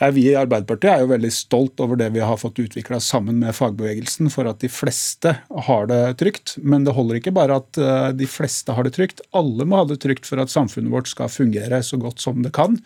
Vi 0.00 0.22
i 0.30 0.36
Arbeiderpartiet 0.38 0.94
er 0.94 1.02
jo 1.02 1.10
veldig 1.10 1.28
stolt 1.34 1.80
over 1.84 1.98
det 2.00 2.06
vi 2.14 2.22
har 2.24 2.38
fått 2.40 2.56
utvikla 2.62 3.02
sammen 3.04 3.36
med 3.42 3.52
fagbevegelsen 3.52 4.30
for 4.32 4.48
at 4.48 4.62
de 4.62 4.70
fleste 4.72 5.34
har 5.66 5.90
det 5.90 5.98
trygt. 6.22 6.54
Men 6.56 6.86
det 6.86 6.94
holder 6.96 7.18
ikke 7.18 7.34
bare 7.36 7.58
at 7.60 7.76
eh, 7.76 8.06
de 8.16 8.24
fleste 8.24 8.72
har 8.72 8.88
det 8.88 8.94
trygt. 8.96 9.20
Alle 9.36 9.66
må 9.68 9.82
ha 9.82 9.84
det 9.90 9.98
trygt 10.00 10.24
for 10.24 10.40
at 10.40 10.52
samfunnet 10.52 10.88
vårt 10.94 11.10
skal 11.10 11.28
fungere 11.28 11.82
så 11.84 11.98
godt 12.00 12.24
som 12.24 12.40
det 12.40 12.54
kan. 12.56 12.78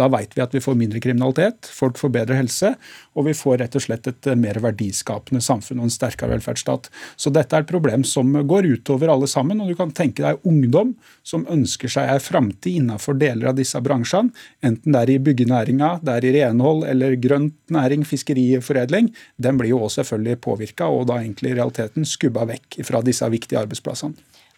Da 0.00 0.08
veit 0.12 0.32
vi 0.32 0.40
at 0.40 0.56
vi 0.56 0.62
får 0.64 0.78
mindre 0.80 1.02
kriminalitet, 1.04 1.68
folk 1.68 2.00
får 2.00 2.14
bedre 2.14 2.38
helse, 2.40 2.72
og 3.12 3.28
vi 3.28 3.36
får 3.36 3.60
rett 3.60 3.76
og 3.76 3.84
slett 3.84 4.08
et 4.08 4.30
eh, 4.32 4.40
mer 4.40 4.62
verdiskapende 4.64 5.44
samfunn 5.44 5.82
og 5.82 5.90
en 5.90 5.94
sterkere 5.98 6.32
velferdsstat. 6.32 6.88
Så 7.20 7.34
dette 7.36 7.52
er 7.52 7.66
et 7.66 7.72
problem 7.74 8.08
som 8.08 8.32
går 8.32 8.70
utover 8.78 9.12
alle 9.12 9.28
sammen. 9.28 9.60
Og 9.60 9.68
du 9.68 9.76
kan 9.76 9.92
tenke 9.92 10.24
deg 10.24 10.40
ungdom 10.48 10.96
som 11.20 11.44
ønsker 11.52 11.92
seg 11.92 12.08
ei 12.16 12.16
framtid 12.22 12.80
innenfor 12.80 13.20
deler 13.20 13.52
av 13.52 13.60
disse 13.60 13.76
bransjene, 13.84 14.32
enten 14.64 14.96
det 14.96 15.04
er 15.04 15.12
i 15.12 15.20
byggenæringa, 15.20 15.98
det 16.00 16.16
er 16.16 16.30
i 16.30 16.34
renhold 16.62 16.86
eller 16.88 17.16
grønt 17.16 17.54
næring, 17.70 18.04
fiskeriforedling, 18.06 19.12
den 19.36 19.58
blir 19.58 19.70
jo 19.70 19.82
også 19.82 20.02
selvfølgelig 20.02 20.40
påvirka 20.40 20.86
og 20.86 21.08
da 21.08 21.20
egentlig 21.20 21.52
i 21.52 21.56
realiteten 21.58 22.04
skubba 22.04 22.46
vekk 22.46 22.84
fra 22.84 23.02
disse 23.02 23.28
viktige 23.28 23.60
arbeidsplassene. 23.60 24.14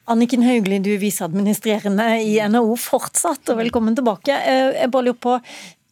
Anniken 0.07 0.43
Hauglie, 0.45 0.83
du 0.85 0.91
er 0.93 1.01
viseadministrerende 1.01 2.21
i 2.21 2.37
NHO 2.45 2.77
fortsatt, 2.77 3.49
og 3.49 3.57
velkommen 3.57 3.97
tilbake. 3.97 4.37
Eh, 4.37 4.83
jeg 4.83 4.91
bare 4.93 5.09
lurer 5.09 5.21
på, 5.21 5.39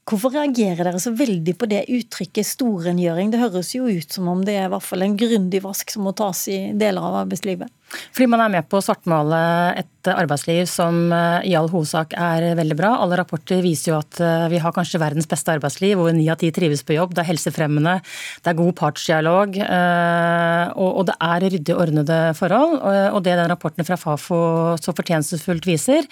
Hvorfor 0.02 0.32
reagerer 0.34 0.82
dere 0.82 0.98
så 0.98 1.12
veldig 1.14 1.52
på 1.54 1.66
det 1.70 1.84
uttrykket 1.86 2.48
storrengjøring? 2.48 3.30
Det 3.30 3.38
høres 3.38 3.68
jo 3.70 3.86
ut 3.86 4.10
som 4.10 4.26
om 4.32 4.40
det 4.42 4.56
er 4.58 4.64
i 4.66 4.72
hvert 4.72 4.82
fall 4.82 5.04
en 5.06 5.14
grundig 5.14 5.60
vask 5.62 5.94
som 5.94 6.02
må 6.02 6.10
tas 6.18 6.40
i 6.50 6.56
deler 6.74 7.06
av 7.06 7.20
arbeidslivet? 7.20 7.70
Fordi 8.12 8.28
man 8.30 8.44
er 8.44 8.52
med 8.56 8.68
på 8.70 8.80
å 8.80 8.84
svartmale 8.84 9.40
et 9.80 9.88
arbeidsliv 10.10 10.66
som 10.66 11.12
eh, 11.14 11.48
i 11.50 11.54
all 11.58 11.68
hovedsak 11.70 12.14
er 12.18 12.52
veldig 12.58 12.76
bra. 12.78 12.92
Alle 13.02 13.18
rapporter 13.20 13.62
viser 13.62 13.92
jo 13.92 13.98
at 14.00 14.18
eh, 14.22 14.46
vi 14.52 14.60
har 14.62 14.74
kanskje 14.74 15.00
verdens 15.02 15.28
beste 15.30 15.52
arbeidsliv, 15.54 15.98
hvor 15.98 16.12
ni 16.14 16.26
av 16.32 16.40
ti 16.40 16.50
trives 16.54 16.82
på 16.86 16.96
jobb. 16.96 17.14
Det 17.14 17.22
er 17.22 17.30
helsefremmende, 17.30 17.98
det 18.42 18.52
er 18.52 18.58
god 18.58 18.72
partsdialog, 18.78 19.58
eh, 19.62 20.72
og 20.82 21.06
det 21.08 21.16
er 21.22 21.46
ryddig 21.46 21.76
ordnede 21.76 22.18
forhold. 22.38 22.78
Og 23.12 23.20
det 23.24 23.36
den 23.38 23.50
rapporten 23.50 23.86
fra 23.86 23.98
Fafo 24.00 24.38
så 24.80 24.94
fortjenstfullt 24.96 25.66
viser, 25.68 26.06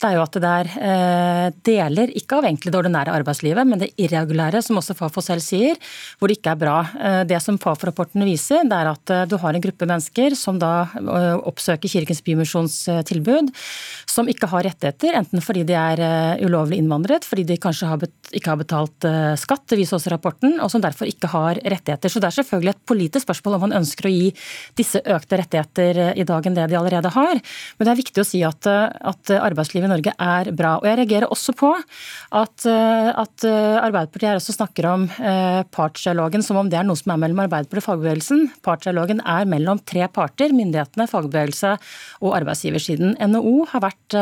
det 0.00 0.08
er 0.08 0.16
jo 0.16 0.24
at 0.24 0.38
det 0.40 0.50
er 0.50 1.54
deler, 1.66 2.12
ikke 2.16 2.38
av 2.38 2.48
egentlig 2.48 2.72
det 2.72 2.80
ordinære 2.80 3.14
arbeidslivet, 3.14 3.68
men 3.68 3.82
det 3.82 3.90
irregulære, 4.00 4.62
som 4.64 4.78
også 4.80 4.96
Fafo 4.98 5.22
selv 5.24 5.44
sier, 5.44 5.78
hvor 6.18 6.30
det 6.30 6.38
ikke 6.38 6.54
er 6.54 6.60
bra. 6.60 6.76
Det 7.28 7.40
som 7.42 7.58
Fafo-rapporten 7.60 8.24
viser, 8.26 8.64
det 8.68 8.78
er 8.78 8.92
at 8.92 9.14
du 9.30 9.36
har 9.42 9.56
en 9.56 9.64
gruppe 9.64 9.88
mennesker 9.88 10.36
som 10.38 10.60
da 10.62 10.74
oppsøke 11.48 11.90
Kirkens 11.90 12.22
Bymisjons 12.24 12.76
eh, 12.92 13.02
tilbud, 13.06 13.50
som 14.10 14.28
ikke 14.30 14.48
har 14.50 14.66
rettigheter, 14.66 15.16
enten 15.18 15.42
fordi 15.44 15.64
de 15.68 15.76
er 15.78 16.02
eh, 16.04 16.44
ulovlig 16.46 16.78
innvandret, 16.82 17.26
fordi 17.28 17.46
de 17.48 17.58
kanskje 17.60 17.88
ikke 18.34 18.52
har 18.52 18.60
betalt 18.60 19.08
eh, 19.08 19.32
skatt, 19.40 19.66
det 19.70 19.78
viser 19.80 19.98
også 19.98 20.12
rapporten, 20.12 20.58
og 20.62 20.72
som 20.72 20.82
derfor 20.84 21.10
ikke 21.10 21.30
har 21.32 21.60
rettigheter. 21.62 22.12
Så 22.12 22.22
det 22.22 22.30
er 22.30 22.38
selvfølgelig 22.38 22.74
et 22.74 22.84
politisk 22.88 23.26
spørsmål 23.26 23.58
om 23.58 23.66
man 23.68 23.78
ønsker 23.80 24.08
å 24.08 24.14
gi 24.14 24.30
disse 24.78 25.02
økte 25.02 25.40
rettigheter 25.40 26.02
i 26.14 26.26
dag 26.26 26.46
enn 26.46 26.58
det 26.58 26.68
de 26.70 26.78
allerede 26.78 27.12
har. 27.14 27.40
Men 27.78 27.86
det 27.86 27.94
er 27.94 28.00
viktig 28.02 28.22
å 28.22 28.26
si 28.28 28.42
at, 28.46 28.66
at 28.68 29.34
arbeidslivet 29.36 29.88
i 29.88 29.92
Norge 29.92 30.14
er 30.14 30.50
bra. 30.56 30.76
Og 30.80 30.88
jeg 30.88 30.98
reagerer 31.00 31.30
også 31.30 31.54
på 31.56 31.70
at, 31.74 32.66
at 32.66 33.46
Arbeiderpartiet 33.46 34.28
her 34.28 34.40
også 34.40 34.54
snakker 34.56 34.88
om 34.90 35.06
partsdialogen 35.74 36.44
som 36.44 36.58
om 36.60 36.70
det 36.70 36.78
er 36.80 36.86
noe 36.86 36.98
som 36.98 37.14
er 37.14 37.20
mellom 37.22 37.44
Arbeiderpartiet 37.44 37.84
og 37.84 37.88
fagbevegelsen. 37.88 38.44
Partsdialogen 38.64 39.22
er 39.24 39.48
mellom 39.48 39.80
tre 39.86 40.06
parter, 40.12 40.54
myndighetene, 40.56 41.06
fagbevegelse 41.14 41.74
og 42.24 42.36
arbeidsgiversiden. 42.40 43.16
NHO 43.32 43.54
har 43.72 43.84
vært 43.86 44.18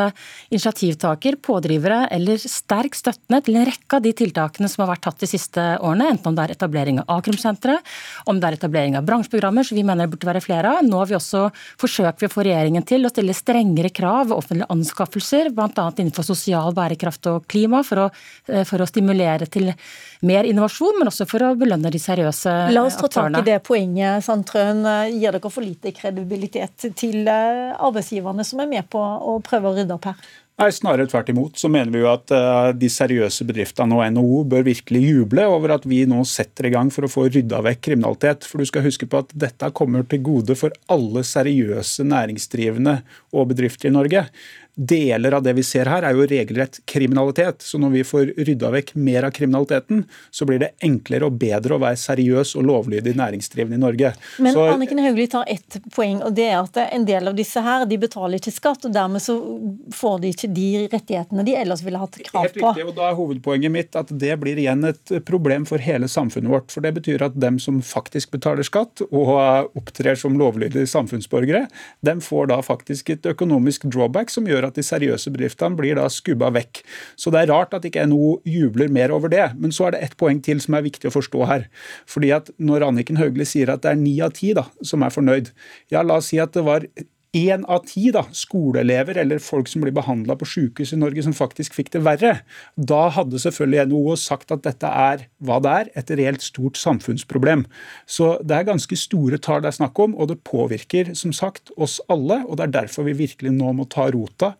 initiativtaker, 0.52 1.40
pådrivere 1.42 2.04
eller 2.12 2.40
sterk 2.40 2.96
støttende 2.98 3.42
til 3.44 3.58
en 3.58 3.66
rekke 3.68 3.98
av 3.98 4.04
de 4.04 4.12
tiltakene 4.16 4.70
som 4.70 4.84
har 4.84 4.92
vært 4.94 5.04
tatt 5.08 5.22
de 5.22 5.30
siste 5.30 5.64
årene, 5.80 6.10
enten 6.12 6.30
om 6.30 6.36
det 6.36 6.46
er 6.46 6.54
etablering 6.56 7.00
av 7.02 7.16
a-krimsenteret, 7.16 7.92
om 8.30 8.40
det 8.40 8.48
er 8.48 8.58
etablering 8.58 8.98
av 8.98 9.06
bransjeprogrammer, 9.08 9.66
som 9.66 9.78
vi 9.78 9.86
mener 9.86 10.06
det 10.06 10.14
burde 10.14 10.28
være 10.28 10.44
flere 10.44 10.76
av. 10.76 10.86
Nå 10.86 11.00
har 11.00 11.10
vi 11.10 11.18
også 11.18 11.46
forsøkt 11.80 12.26
å 12.26 12.32
få 12.32 12.46
regjeringen 12.46 12.86
til 12.88 13.06
å 13.06 13.12
stille 13.12 13.36
strengere 13.36 13.92
krav 13.94 14.30
ved 14.30 14.36
offentlige 14.38 14.70
anskaffelser, 14.72 15.52
bl.a. 15.56 15.88
innenfor 15.96 16.26
sosial 16.26 16.74
bærekraft 16.76 17.28
og 17.32 17.46
klima, 17.50 17.82
for 17.86 18.06
å, 18.06 18.08
for 18.68 18.82
å 18.82 18.88
stimulere 18.88 19.48
til 19.50 19.72
mer 20.26 20.46
innovasjon, 20.46 21.00
men 21.00 21.10
også 21.10 21.26
for 21.30 21.44
å 21.46 21.52
belønne 21.58 21.90
de 21.92 22.00
seriøse 22.02 22.52
aktørene. 22.52 22.74
La 22.76 22.84
oss 22.86 22.98
ta 23.00 23.10
tak 23.10 23.38
i 23.40 23.44
det 23.46 23.58
poenget, 23.66 24.24
Sandtrøen. 24.26 24.84
Gir 25.16 25.34
dere 25.34 25.50
for 25.52 25.64
lite 25.64 25.92
kredibilitet 25.96 26.81
til 26.98 27.28
eh, 27.30 27.72
arbeidsgiverne 27.78 28.44
som 28.46 28.62
er 28.64 28.70
med 28.70 28.88
på 28.92 29.00
å 29.00 29.38
prøve 29.44 29.70
å 29.70 29.76
rydde 29.76 29.94
opp 29.94 30.10
her? 30.10 30.30
Nei, 30.60 30.68
Snarere 30.70 31.08
tvert 31.08 31.30
imot. 31.32 31.56
så 31.58 31.66
mener 31.72 31.90
vi 31.90 32.02
jo 32.02 32.10
at 32.10 32.30
uh, 32.30 32.70
de 32.76 32.86
seriøse 32.92 33.42
bedriftene 33.48 33.96
og 33.96 34.04
NHO 34.14 34.42
bør 34.52 34.66
virkelig 34.66 35.00
juble 35.00 35.46
over 35.48 35.72
at 35.78 35.86
vi 35.88 36.02
nå 36.06 36.20
setter 36.28 36.68
i 36.68 36.72
gang 36.74 36.90
for 36.92 37.08
å 37.08 37.10
få 37.10 37.24
rydda 37.30 37.62
vekk 37.66 37.80
kriminalitet. 37.88 38.46
For 38.46 38.60
du 38.60 38.68
skal 38.68 38.84
huske 38.84 39.08
på 39.08 39.22
at 39.24 39.32
dette 39.32 39.72
kommer 39.74 40.04
til 40.06 40.22
gode 40.22 40.54
for 40.60 40.74
alle 40.92 41.24
seriøse 41.26 42.04
næringsdrivende 42.06 42.98
og 43.32 43.48
bedrifter 43.54 43.88
i 43.88 43.96
Norge 43.96 44.26
deler 44.74 45.32
av 45.32 45.42
det 45.42 45.52
vi 45.52 45.62
ser 45.62 45.86
her, 45.90 46.04
er 46.06 46.16
jo 46.16 46.24
regelrett 46.26 46.78
kriminalitet. 46.88 47.62
Så 47.62 47.78
når 47.78 47.90
vi 47.92 48.04
får 48.08 48.32
rydda 48.48 48.70
vekk 48.72 48.94
mer 48.94 49.26
av 49.28 49.34
kriminaliteten, 49.36 50.04
så 50.30 50.46
blir 50.48 50.62
det 50.62 50.70
enklere 50.84 51.28
og 51.28 51.36
bedre 51.40 51.76
å 51.76 51.82
være 51.82 51.98
seriøs 52.00 52.54
og 52.56 52.64
lovlydig 52.70 53.12
næringsdrivende 53.18 53.76
i 53.76 53.82
Norge. 53.82 54.12
Men 54.40 54.56
så, 54.56 54.64
Anniken 54.72 55.02
Hauglie 55.04 55.28
tar 55.32 55.44
ett 55.52 55.76
poeng, 55.92 56.22
og 56.24 56.32
det 56.38 56.48
er 56.48 56.60
at 56.62 56.80
en 56.86 57.04
del 57.08 57.28
av 57.28 57.36
disse 57.36 57.60
her, 57.60 57.84
de 57.88 57.98
betaler 58.00 58.40
ikke 58.40 58.54
skatt, 58.54 58.86
og 58.88 58.94
dermed 58.94 59.24
så 59.24 59.36
får 59.92 60.22
de 60.22 60.32
ikke 60.32 60.52
de 60.56 60.68
rettighetene 60.92 61.44
de 61.46 61.56
ellers 61.60 61.84
ville 61.84 62.00
hatt 62.00 62.16
krav 62.22 62.32
på. 62.32 62.46
Helt 62.46 62.58
riktig, 62.62 62.88
og 62.88 62.96
da 62.96 63.10
er 63.10 63.18
hovedpoenget 63.20 63.76
mitt 63.76 64.00
at 64.00 64.14
det 64.24 64.38
blir 64.40 64.60
igjen 64.60 64.88
et 64.88 65.14
problem 65.28 65.68
for 65.68 65.84
hele 65.84 66.08
samfunnet 66.08 66.52
vårt. 66.52 66.72
For 66.72 66.84
det 66.84 66.94
betyr 66.96 67.26
at 67.28 67.36
dem 67.36 67.60
som 67.62 67.82
faktisk 67.84 68.32
betaler 68.32 68.64
skatt 68.66 69.04
og 69.10 69.34
opptrer 69.76 70.16
som 70.18 70.40
lovlydige 70.40 70.88
samfunnsborgere, 70.88 71.66
dem 72.00 72.24
får 72.24 72.48
da 72.54 72.60
faktisk 72.64 73.12
et 73.12 73.28
økonomisk 73.28 73.84
drawback 73.92 74.32
som 74.32 74.48
gjør 74.48 74.61
gjør 74.62 74.70
at 74.70 74.78
de 74.78 74.84
seriøse 74.86 75.32
bedriftene 75.34 75.78
blir 75.78 75.98
da 75.98 76.08
skubba 76.12 76.52
vekk. 76.54 76.82
Så 77.16 77.32
det 77.34 77.42
er 77.42 77.52
rart 77.52 77.74
at 77.74 77.86
ikke 77.88 78.06
NHO 78.06 78.40
jubler 78.48 78.92
mer 78.92 79.12
over 79.14 79.32
det. 79.32 79.52
Men 79.58 79.74
så 79.74 79.88
er 79.88 79.96
det 79.96 80.02
ett 80.06 80.16
poeng 80.20 80.42
til 80.42 80.60
som 80.62 80.78
er 80.78 80.86
viktig 80.86 81.10
å 81.10 81.14
forstå 81.14 81.46
her. 81.50 81.68
Fordi 82.06 82.32
at 82.32 82.50
Når 82.62 82.86
Anniken 82.86 83.18
Hauglie 83.18 83.46
sier 83.48 83.70
at 83.72 83.82
det 83.82 83.90
er 83.92 83.98
ni 83.98 84.20
av 84.22 84.32
ti 84.36 84.52
som 84.84 85.02
er 85.02 85.10
fornøyd, 85.10 85.50
ja 85.90 86.02
la 86.02 86.18
oss 86.20 86.28
si 86.30 86.38
at 86.38 86.52
det 86.52 86.62
var 86.66 86.84
én 87.32 87.64
av 87.64 87.86
ti 87.88 88.10
da, 88.12 88.26
skoleelever 88.36 89.16
eller 89.22 89.40
folk 89.40 89.70
som 89.70 89.80
blir 89.84 89.94
behandla 89.96 90.36
på 90.36 90.48
sykehus 90.48 90.92
i 90.92 90.98
Norge 91.00 91.24
som 91.24 91.32
faktisk 91.36 91.72
fikk 91.78 91.88
det 91.94 92.02
verre, 92.04 92.32
da 92.76 93.06
hadde 93.16 93.40
selvfølgelig 93.40 93.88
NHO 93.88 94.16
sagt 94.20 94.52
at 94.52 94.64
dette 94.66 94.88
er 94.88 95.24
hva 95.40 95.56
det 95.64 95.72
er, 95.72 95.90
et 95.96 96.12
reelt 96.20 96.44
stort 96.44 96.76
samfunnsproblem. 96.80 97.64
Så 98.04 98.34
det 98.44 98.58
er 98.58 98.68
ganske 98.68 98.98
store 99.00 99.40
tall 99.40 99.64
det 99.64 99.72
er 99.72 99.78
snakk 99.80 100.02
om, 100.04 100.16
og 100.16 100.28
det 100.28 100.42
påvirker 100.44 101.14
som 101.16 101.32
sagt 101.32 101.72
oss 101.76 101.98
alle. 102.12 102.42
og 102.44 102.60
Det 102.60 102.68
er 102.68 102.76
derfor 102.82 103.08
vi 103.08 103.16
virkelig 103.24 103.54
nå 103.56 103.72
må 103.80 103.88
ta 103.88 104.10
rota 104.12 104.52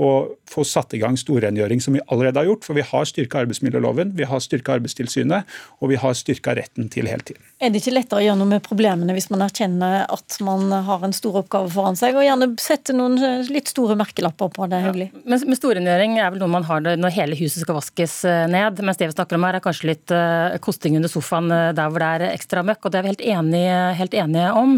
og 0.00 0.36
få 0.48 0.64
satt 0.64 0.94
i 0.96 1.00
gang 1.00 1.16
storrengjøring, 1.20 1.80
som 1.82 1.94
vi 1.94 2.00
allerede 2.08 2.40
har 2.40 2.48
gjort. 2.48 2.64
For 2.64 2.76
vi 2.78 2.84
har 2.86 3.08
styrka 3.08 3.42
arbeidsmiljøloven, 3.44 4.14
vi 4.16 4.26
har 4.26 4.40
styrka 4.42 4.78
Arbeidstilsynet, 4.78 5.48
og 5.80 5.92
vi 5.92 5.98
har 6.00 6.16
styrka 6.16 6.54
retten 6.56 6.88
til 6.92 7.08
heltid. 7.10 7.38
Er 7.60 7.72
det 7.72 7.82
ikke 7.82 7.92
lettere 7.92 8.22
å 8.22 8.24
gjøre 8.24 8.38
noe 8.40 8.50
med 8.54 8.64
problemene 8.64 9.14
hvis 9.16 9.28
man 9.32 9.44
erkjenner 9.44 10.06
at 10.10 10.38
man 10.44 10.72
har 10.86 11.04
en 11.04 11.14
stor 11.16 11.42
oppgave 11.42 11.68
foran 11.74 11.98
seg, 12.00 12.16
og 12.16 12.24
gjerne 12.24 12.48
sette 12.62 12.96
noen 12.96 13.18
litt 13.50 13.70
store 13.70 13.98
merkelapper 14.00 14.52
på 14.56 14.68
det? 14.72 14.80
hyggelig? 14.86 15.10
Ja, 15.12 15.38
men, 15.44 15.58
storrengjøring 15.60 16.16
er 16.18 16.32
vel 16.32 16.40
noe 16.40 16.54
man 16.56 16.66
har 16.70 16.82
når 16.86 17.14
hele 17.14 17.38
huset 17.38 17.60
skal 17.66 17.76
vaskes 17.76 18.16
eh, 18.28 18.46
ned, 18.50 18.80
mens 18.86 19.00
det 19.00 19.10
vi 19.10 19.16
snakker 19.18 19.36
om 19.36 19.46
her 19.46 19.58
er 19.58 19.64
kanskje 19.64 19.90
litt 19.90 20.14
uh, 20.14 20.56
kosting 20.64 20.96
under 20.96 21.12
sofaen 21.12 21.50
der 21.50 21.92
hvor 21.92 22.00
det 22.00 22.10
er 22.16 22.26
ekstra 22.30 22.64
møkk, 22.64 22.86
og 22.86 22.94
det 22.94 23.00
er 23.00 23.04
vi 23.04 23.12
helt 23.12 23.26
enige, 23.34 23.78
helt 24.00 24.16
enige 24.16 24.48
om. 24.56 24.76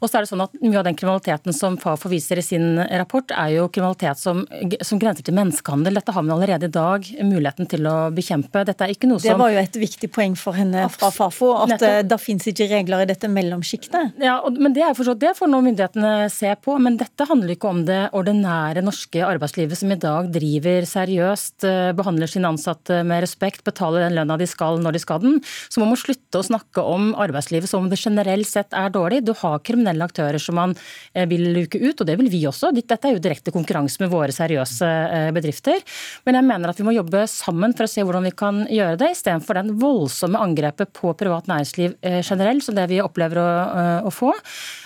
Og 0.00 0.08
så 0.08 0.18
er 0.18 0.24
det 0.24 0.32
sånn 0.32 0.46
at 0.46 0.58
Mye 0.62 0.78
av 0.78 0.86
den 0.86 0.96
kriminaliteten 0.96 1.54
som 1.56 1.74
Fafo 1.80 2.08
viser 2.12 2.38
i 2.38 2.44
sin 2.44 2.78
rapport, 2.78 3.32
er 3.34 3.56
jo 3.56 3.66
kriminalitet 3.72 4.20
som 4.20 4.44
som 4.86 5.00
grenser 5.00 5.24
til 5.26 5.34
menneskehandel. 5.36 5.96
Dette 5.98 6.14
har 6.14 6.24
man 6.24 6.36
allerede 6.36 6.68
i 6.68 6.72
dag 6.72 7.06
muligheten 7.24 7.68
til 7.70 7.86
å 7.88 7.96
bekjempe. 8.14 8.64
Dette 8.68 8.86
er 8.86 8.94
ikke 8.94 9.08
noe 9.10 9.20
som 9.22 9.32
Det 9.32 9.40
var 9.40 9.52
jo 9.54 9.60
et 9.62 9.78
viktig 9.82 10.10
poeng 10.14 10.36
for 10.38 10.56
henne 10.56 10.84
fra 10.92 11.10
Fafo, 11.14 11.52
at 11.56 11.74
Nettopp. 11.74 11.88
Eh, 11.88 12.02
det 12.06 12.18
finnes 12.22 12.48
ikke 12.52 12.68
regler 12.70 13.04
i 13.04 13.08
dette 13.10 13.30
mellomsjiktet. 13.32 14.20
Ja, 14.22 14.36
men 14.52 14.76
det 14.76 14.84
er 14.86 14.96
forstått, 14.98 15.20
det 15.22 15.34
får 15.38 15.50
nå 15.50 15.62
myndighetene 15.66 16.12
se 16.32 16.52
på. 16.62 16.76
Men 16.82 16.98
dette 17.00 17.26
handler 17.28 17.54
ikke 17.54 17.70
om 17.72 17.82
det 17.88 18.00
ordinære 18.16 18.84
norske 18.84 19.24
arbeidslivet 19.26 19.80
som 19.80 19.92
i 19.94 19.98
dag 20.00 20.30
driver 20.34 20.88
seriøst, 20.88 21.66
eh, 21.68 21.92
behandler 21.98 22.30
sine 22.30 22.52
ansatte 22.52 23.02
med 23.06 23.24
respekt, 23.26 23.64
betaler 23.66 24.06
den 24.06 24.18
lønna 24.20 24.38
de 24.38 24.48
skal 24.50 24.80
når 24.82 24.98
de 24.98 25.02
skal 25.02 25.22
den. 25.24 25.40
Så 25.68 25.82
man 25.82 25.92
må 25.92 25.98
slutte 26.00 26.40
å 26.40 26.46
snakke 26.46 26.84
om 26.84 27.12
arbeidslivet 27.14 27.70
som 27.70 27.84
om 27.84 27.90
det 27.90 28.00
generelt 28.00 28.48
sett 28.48 28.72
er 28.76 28.92
dårlig. 28.94 29.24
Du 29.26 29.34
har 29.42 29.62
kriminelle 29.64 30.06
aktører 30.06 30.40
som 30.42 30.58
man 30.60 30.76
eh, 31.14 31.26
vil 31.26 31.48
luke 31.56 31.80
ut, 31.80 31.98
og 31.98 32.06
det 32.06 32.18
vil 32.20 32.30
vi 32.32 32.44
også. 32.46 32.72
Dette 32.72 33.00
er 33.08 33.16
jo 33.16 33.22
direkte 33.22 33.54
konkurranse 33.54 34.02
med 34.02 34.12
våre 34.12 34.32
seriøse 34.32 34.41
seriøse 34.42 34.88
eh, 34.88 35.30
bedrifter. 35.34 35.82
Men 36.26 36.38
jeg 36.38 36.48
mener 36.48 36.72
at 36.72 36.80
vi 36.80 36.86
må 36.86 36.94
jobbe 36.96 37.24
sammen 37.30 37.74
for 37.76 37.86
å 37.86 37.90
se 37.90 38.04
hvordan 38.04 38.26
vi 38.28 38.34
kan 38.36 38.62
gjøre 38.70 38.98
det, 39.00 39.12
istedenfor 39.16 39.58
den 39.60 39.74
voldsomme 39.80 40.40
angrepet 40.42 40.92
på 40.96 41.14
privat 41.18 41.48
næringsliv 41.50 41.96
eh, 42.02 42.20
generelt, 42.22 42.64
som 42.66 42.76
det 42.78 42.88
vi 42.90 43.02
opplever 43.02 43.42
å, 43.42 43.48
eh, 43.82 44.08
å 44.08 44.12
få. 44.12 44.32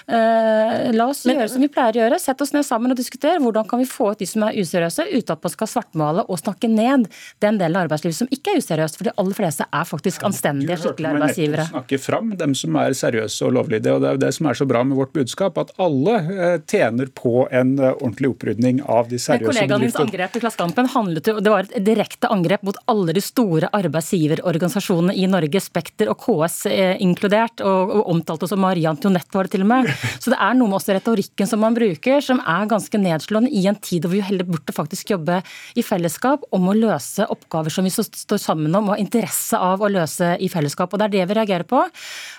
La 0.06 1.08
oss 1.10 1.24
gjøre 1.26 1.48
som 1.50 1.62
vi 1.64 1.68
pleier 1.72 1.96
å 1.96 2.02
gjøre, 2.04 2.18
sett 2.22 2.42
oss 2.44 2.52
ned 2.54 2.62
sammen 2.66 2.92
og 2.92 2.98
diskutere 2.98 3.40
hvordan 3.42 3.66
kan 3.66 3.80
vi 3.80 3.88
få 3.90 4.12
ut 4.12 4.20
de 4.20 4.28
som 4.28 4.44
er 4.46 4.54
useriøse, 4.54 5.08
uten 5.10 5.34
at 5.34 5.42
man 5.42 5.52
skal 5.52 5.70
svartmale 5.70 6.22
og 6.30 6.38
snakke 6.38 6.70
ned 6.70 7.08
den 7.42 7.58
delen 7.58 7.78
av 7.78 7.88
arbeidslivet 7.88 8.20
som 8.20 8.30
ikke 8.30 8.54
er 8.54 8.62
useriøst. 8.62 9.00
For 9.00 9.08
de 9.08 9.14
aller 9.18 9.34
fleste 9.34 9.66
er 9.66 9.88
faktisk 9.88 10.22
anstendige, 10.28 10.78
skikkelige 10.84 11.16
arbeidsgivere. 11.16 11.66
Du 11.66 11.74
snakke 11.74 12.00
fram 12.02 12.30
dem 12.38 12.54
som 12.58 12.78
er 12.78 12.94
seriøse 12.94 13.48
og 13.48 13.56
lovlydige. 13.58 13.96
og 13.96 14.04
Det 14.04 14.08
er 14.08 14.18
jo 14.18 14.22
det 14.26 14.32
som 14.38 14.50
er 14.50 14.60
så 14.60 14.68
bra 14.70 14.84
med 14.86 15.00
vårt 15.00 15.14
budskap, 15.16 15.58
at 15.58 15.74
alle 15.82 16.60
tjener 16.70 17.10
på 17.10 17.48
en 17.50 17.74
ordentlig 17.80 18.30
opprydning 18.36 18.84
av 18.86 19.10
de 19.10 19.18
seriøse 19.18 19.45
kollegaen 19.46 19.86
angrep 20.02 20.36
i 20.36 20.42
Klassekampen 20.42 20.90
handlet 20.92 21.30
jo, 21.30 21.36
det 21.42 21.52
var 21.52 21.66
et 21.66 21.84
direkte 21.86 22.30
angrep 22.32 22.64
mot 22.66 22.78
alle 22.90 23.14
de 23.16 23.22
store 23.24 23.70
arbeidsgiverorganisasjonene 23.76 25.14
i 25.16 25.26
Norge, 25.30 25.62
Spekter 25.62 26.10
og 26.12 26.20
KS 26.24 26.58
eh, 26.70 26.94
inkludert, 27.02 27.62
og, 27.64 27.92
og 27.98 28.10
omtalte 28.14 28.48
som 28.50 28.62
Marie 28.62 28.88
Antoinette 28.90 29.36
var 29.36 29.48
det 29.48 29.56
til 29.56 29.64
og 29.66 29.70
med. 29.72 29.90
Så 30.22 30.32
det 30.32 30.40
er 30.40 30.56
noe 30.58 30.70
med 30.70 30.80
også 30.80 30.96
retorikken 30.96 31.50
som 31.50 31.62
man 31.64 31.76
bruker, 31.76 32.22
som 32.24 32.42
er 32.42 32.70
ganske 32.70 33.00
nedslående 33.00 33.52
i 33.52 33.64
en 33.70 33.78
tid 33.80 34.06
hvor 34.06 34.16
vi 34.16 34.24
heller 34.26 34.48
burde 34.48 34.74
faktisk 34.74 35.14
jobbe 35.14 35.40
i 35.76 35.84
fellesskap 35.86 36.46
om 36.56 36.70
å 36.70 36.76
løse 36.76 37.26
oppgaver 37.32 37.72
som 37.72 37.86
vi 37.86 37.94
står 37.94 38.40
sammen 38.42 38.74
om 38.74 38.90
og 38.90 38.96
har 38.96 39.02
interesse 39.02 39.58
av 39.58 39.82
å 39.82 39.90
løse 39.92 40.34
i 40.42 40.50
fellesskap. 40.52 40.92
Og 40.92 41.00
det 41.00 41.08
er 41.08 41.14
det 41.16 41.28
vi 41.30 41.38
reagerer 41.38 41.66
på. 41.68 41.82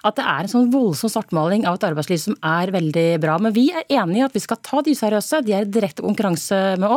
At 0.08 0.20
det 0.20 0.26
er 0.28 0.43
en 0.43 0.51
sånn 0.51 0.72
voldsom 0.74 1.12
svartmaling 1.12 1.68
av 1.68 1.78
et 1.78 1.88
arbeidsliv 1.89 2.22
som 2.22 2.38
er 2.45 2.74
veldig 2.76 3.08
bra. 3.24 3.38
Men 3.41 3.55
vi 3.55 3.70
er 3.72 3.88
enig 3.99 4.22
i 4.22 4.26
at 4.26 4.36
vi 4.36 4.43
skal 4.43 4.62
ta 4.64 4.82
de 4.84 4.95
useriøse. 4.95 5.43
De 5.45 5.55
er 5.55 5.66
i 5.66 5.72
direkte 5.78 6.05
konkurranse 6.05 6.60
med 6.82 6.89
oss 6.91 6.97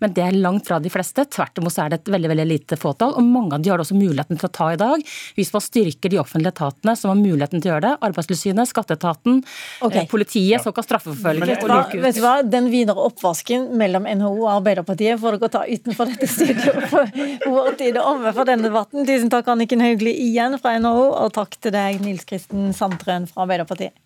men 0.00 0.14
det 0.16 0.24
er 0.24 0.36
langt 0.36 0.68
fra 0.68 0.78
de 0.82 0.92
fleste. 0.92 1.24
Tvert 1.30 1.58
imot 1.60 1.78
er 1.80 1.92
det 1.92 2.00
et 2.00 2.12
veldig 2.14 2.30
veldig 2.32 2.46
lite 2.48 2.78
fåtall, 2.80 3.14
og 3.18 3.26
mange 3.26 3.56
av 3.56 3.64
de 3.64 3.72
har 3.72 3.80
det 3.80 3.86
også 3.86 3.98
muligheten 3.98 4.40
til 4.40 4.48
å 4.48 4.52
ta 4.54 4.70
i 4.74 4.78
dag, 4.80 5.04
hvis 5.36 5.52
man 5.54 5.64
styrker 5.64 6.12
de 6.12 6.20
offentlige 6.22 6.54
etatene 6.54 6.96
som 6.98 7.12
har 7.12 7.20
muligheten 7.20 7.62
til 7.62 7.70
å 7.70 7.74
gjøre 7.74 7.86
det. 7.86 7.94
Arbeidstilsynet, 8.10 8.70
skatteetaten, 8.70 9.40
okay. 9.80 10.04
Eh, 10.04 10.10
politiet, 10.10 10.56
ja. 10.56 10.62
som 10.62 10.74
kan 10.76 10.86
straffeforfølge. 10.86 11.46
Vet, 11.50 11.64
vet 12.04 12.18
du 12.18 12.22
hva, 12.24 12.34
Den 12.46 12.70
videre 12.72 13.06
oppvasken 13.10 13.70
mellom 13.80 14.08
NHO 14.08 14.34
og 14.34 14.50
Arbeiderpartiet 14.56 15.20
får 15.20 15.38
dere 15.38 15.52
ta 15.52 15.64
utenfor 15.68 16.12
dette 16.12 16.30
studioet. 16.30 16.86
For 16.90 17.56
vår 17.56 17.80
tid 17.80 17.96
er 17.96 18.06
omme 18.06 18.34
for 18.36 18.48
denne 18.48 18.68
debatten. 18.68 19.06
Tusen 19.08 19.32
takk, 19.32 19.50
Anniken 19.52 19.82
Hauglie 19.84 20.14
igjen 20.28 20.58
fra 20.60 20.76
NHO, 20.80 21.08
og 21.24 21.34
takk 21.36 21.58
til 21.60 21.74
deg, 21.74 22.02
Nils 22.04 22.26
Kristen 22.28 22.70
Sandtrøen 22.76 23.28
fra 23.30 23.46
Arbeiderpartiet. 23.46 23.96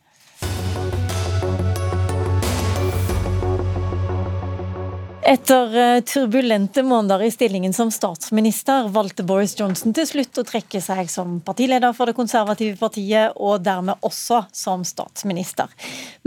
Etter 5.26 5.76
eh, 5.76 6.00
turbulente 6.00 6.82
måneder 6.82 7.22
i 7.22 7.30
stillingen 7.30 7.72
som 7.72 7.90
statsminister, 7.90 8.88
valgte 8.88 9.24
Boris 9.24 9.54
Johnson 9.60 9.94
til 9.96 10.04
slutt 10.04 10.36
å 10.36 10.44
trekke 10.44 10.82
seg 10.84 11.08
som 11.08 11.38
partileder 11.40 11.94
for 11.96 12.10
det 12.10 12.16
konservative 12.18 12.76
partiet, 12.76 13.32
og 13.40 13.62
dermed 13.64 14.04
også 14.04 14.42
som 14.52 14.84
statsminister. 14.84 15.72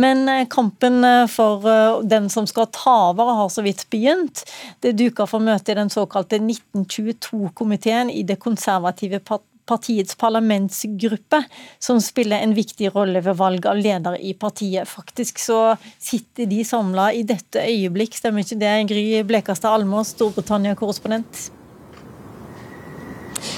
Men 0.02 0.24
eh, 0.34 0.48
kampen 0.50 1.06
eh, 1.06 1.28
for 1.30 2.02
den 2.10 2.32
som 2.34 2.50
skal 2.50 2.72
ta 2.74 2.96
over, 3.12 3.36
har 3.38 3.52
så 3.54 3.62
vidt 3.62 3.86
begynt. 3.94 4.42
Det 4.82 4.96
duka 4.98 5.30
for 5.30 5.46
møte 5.46 5.76
i 5.76 5.78
den 5.78 5.94
såkalte 5.94 6.42
1922-komiteen 6.42 8.10
i 8.10 8.26
det 8.26 8.40
konservative 8.42 9.22
partiet 9.22 9.54
partiets 9.68 10.16
parlamentsgruppe, 10.20 11.42
som 11.80 12.00
spiller 12.04 12.44
en 12.44 12.56
viktig 12.58 12.94
rolle 12.96 13.22
ved 13.26 13.38
valg 13.40 13.68
av 13.70 13.82
leder 13.82 14.18
i 14.22 14.34
partiet. 14.40 14.88
Faktisk 14.88 15.42
så 15.44 15.62
sitter 16.00 16.50
de 16.50 16.64
samla 16.66 17.12
i 17.14 17.26
dette 17.28 17.68
øyeblikk, 17.68 18.18
stemmer 18.18 18.46
ikke 18.46 18.62
det, 18.64 18.74
Gry 18.94 19.06
Blekastad 19.28 19.76
Almås, 19.76 20.16
Storbritannia-korrespondent? 20.16 21.57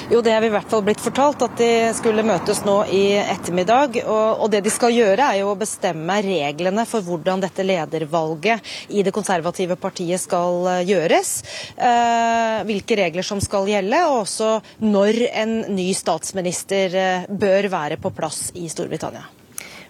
Jo, 0.10 0.22
det 0.26 0.34
er 0.34 0.42
vi 0.44 0.50
i 0.50 0.54
hvert 0.54 0.70
fall 0.72 0.84
blitt 0.86 1.02
fortalt, 1.04 1.44
at 1.46 1.58
de 1.60 1.70
skulle 1.98 2.26
møtes 2.26 2.64
nå 2.66 2.78
i 2.94 3.04
ettermiddag. 3.22 4.00
Og, 4.06 4.44
og 4.44 4.52
det 4.54 4.64
de 4.66 4.74
skal 4.74 4.96
gjøre, 4.96 5.28
er 5.32 5.42
jo 5.42 5.52
å 5.54 5.60
bestemme 5.60 6.20
reglene 6.26 6.86
for 6.90 7.06
hvordan 7.06 7.44
dette 7.44 7.66
ledervalget 7.66 8.72
i 8.90 9.04
det 9.06 9.14
konservative 9.16 9.78
partiet 9.80 10.22
skal 10.22 10.68
eh, 10.74 10.84
gjøres. 10.90 11.34
Eh, 11.78 12.60
hvilke 12.70 13.00
regler 13.00 13.26
som 13.26 13.42
skal 13.44 13.70
gjelde, 13.70 14.04
og 14.10 14.24
også 14.24 14.54
når 14.86 15.24
en 15.30 15.58
ny 15.76 15.92
statsminister 15.98 16.98
eh, 16.98 17.30
bør 17.30 17.70
være 17.72 18.00
på 18.02 18.14
plass 18.16 18.50
i 18.58 18.68
Storbritannia. 18.72 19.28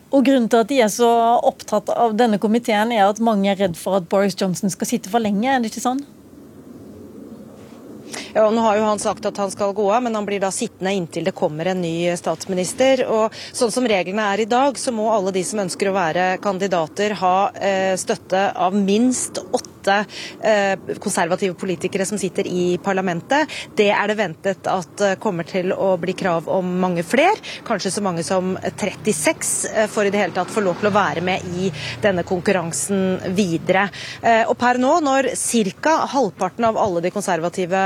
Og 0.09 0.25
Grunnen 0.25 0.49
til 0.49 0.63
at 0.63 0.69
de 0.71 0.79
er 0.81 0.89
så 0.89 1.09
opptatt 1.45 1.91
av 1.93 2.15
denne 2.17 2.39
komiteen, 2.41 2.93
er 2.95 3.05
at 3.05 3.21
mange 3.21 3.51
er 3.51 3.59
redd 3.59 3.77
for 3.77 3.99
at 3.99 4.07
Boris 4.09 4.37
Johnson 4.39 4.71
skal 4.73 4.89
sitte 4.89 5.11
for 5.11 5.21
lenge, 5.21 5.45
er 5.45 5.61
det 5.61 5.69
ikke 5.69 5.85
sånn? 5.85 6.01
Ja, 8.34 8.49
nå 8.51 8.61
har 8.61 8.78
jo 8.78 8.88
han 8.88 9.01
sagt 9.01 9.26
at 9.26 9.38
han 9.41 9.51
skal 9.51 9.74
gå 9.78 9.88
av, 9.91 10.03
men 10.05 10.15
han 10.15 10.28
blir 10.28 10.41
da 10.43 10.51
sittende 10.53 10.93
inntil 10.95 11.28
det 11.28 11.36
kommer 11.38 11.72
en 11.72 11.82
ny 11.82 12.11
statsminister. 12.20 13.05
Og 13.09 13.36
sånn 13.51 13.74
som 13.74 13.88
reglene 13.89 14.28
er 14.34 14.43
i 14.43 14.49
dag, 14.49 14.78
så 14.80 14.93
må 14.95 15.09
alle 15.13 15.34
de 15.36 15.43
som 15.47 15.63
ønsker 15.65 15.89
å 15.89 15.97
være 15.97 16.30
kandidater 16.43 17.17
ha 17.22 17.36
eh, 17.55 17.95
støtte 17.99 18.49
av 18.55 18.78
minst 18.78 19.41
åtte 19.49 19.78
åtte 19.80 20.05
eh, 20.43 20.95
konservative 20.99 21.53
politikere 21.53 22.05
som 22.05 22.17
sitter 22.17 22.47
i 22.47 22.77
parlamentet. 22.84 23.49
Det 23.75 23.89
er 23.91 24.07
det 24.07 24.17
ventet 24.19 24.67
at 24.67 25.01
eh, 25.01 25.15
kommer 25.19 25.47
til 25.47 25.71
å 25.73 25.95
bli 25.97 26.13
krav 26.13 26.49
om 26.49 26.80
mange 26.80 27.03
flere. 27.03 27.38
Kanskje 27.67 27.91
så 27.91 28.03
mange 28.03 28.23
som 28.23 28.57
36 28.77 29.53
eh, 29.73 29.88
for 29.89 30.05
i 30.05 30.11
det 30.11 30.19
hele 30.19 30.36
tatt 30.36 30.51
få 30.51 30.63
lov 30.65 30.80
til 30.80 30.89
å 30.89 30.95
være 30.95 31.23
med 31.23 31.45
i 31.55 31.71
denne 32.03 32.25
konkurransen 32.27 33.34
videre. 33.36 33.88
Og 34.49 34.55
per 34.59 34.80
nå, 34.82 34.91
når 35.03 35.30
ca. 35.82 35.93
halvparten 36.11 36.65
av 36.67 36.77
alle 36.80 37.01
de 37.03 37.11
konservative 37.13 37.80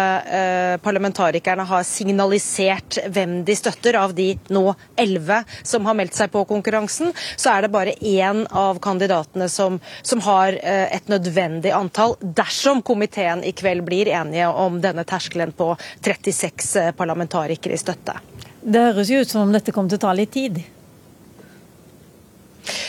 parlamentarikerne 0.84 1.66
har 1.68 1.84
signalisert 1.88 3.00
hvem 3.14 3.41
de 3.46 3.56
støtter, 3.58 3.98
av 4.00 4.14
de 4.16 4.34
nå 4.54 4.64
elleve 5.00 5.41
som 5.62 5.86
har 5.88 5.98
meldt 5.98 6.18
seg 6.18 6.32
på 6.34 6.44
konkurransen, 6.50 7.12
så 7.36 7.54
er 7.54 7.66
det 7.66 7.74
bare 7.74 7.96
én 8.00 8.44
av 8.50 8.80
kandidatene 8.84 9.50
som, 9.52 9.80
som 10.02 10.24
har 10.26 10.58
et 10.64 11.12
nødvendig 11.12 11.74
antall 11.76 11.83
antall 11.84 12.16
dersom 12.22 12.82
komiteen 12.86 13.44
i 13.44 13.54
kveld 13.56 13.86
blir 13.88 14.12
enige 14.12 14.48
om 14.48 14.80
denne 14.84 15.06
terskelen 15.08 15.52
på 15.58 15.74
36 16.02 16.76
eh, 16.80 16.92
parlamentarikere 16.98 17.76
i 17.76 17.82
støtte. 17.82 18.18
Det 18.64 18.80
høres 18.80 19.12
jo 19.12 19.20
ut 19.20 19.30
som 19.30 19.44
om 19.44 19.52
dette 19.52 19.76
kommer 19.76 19.92
til 19.92 20.00
å 20.00 20.06
ta 20.08 20.14
litt 20.16 20.32
tid? 20.34 20.62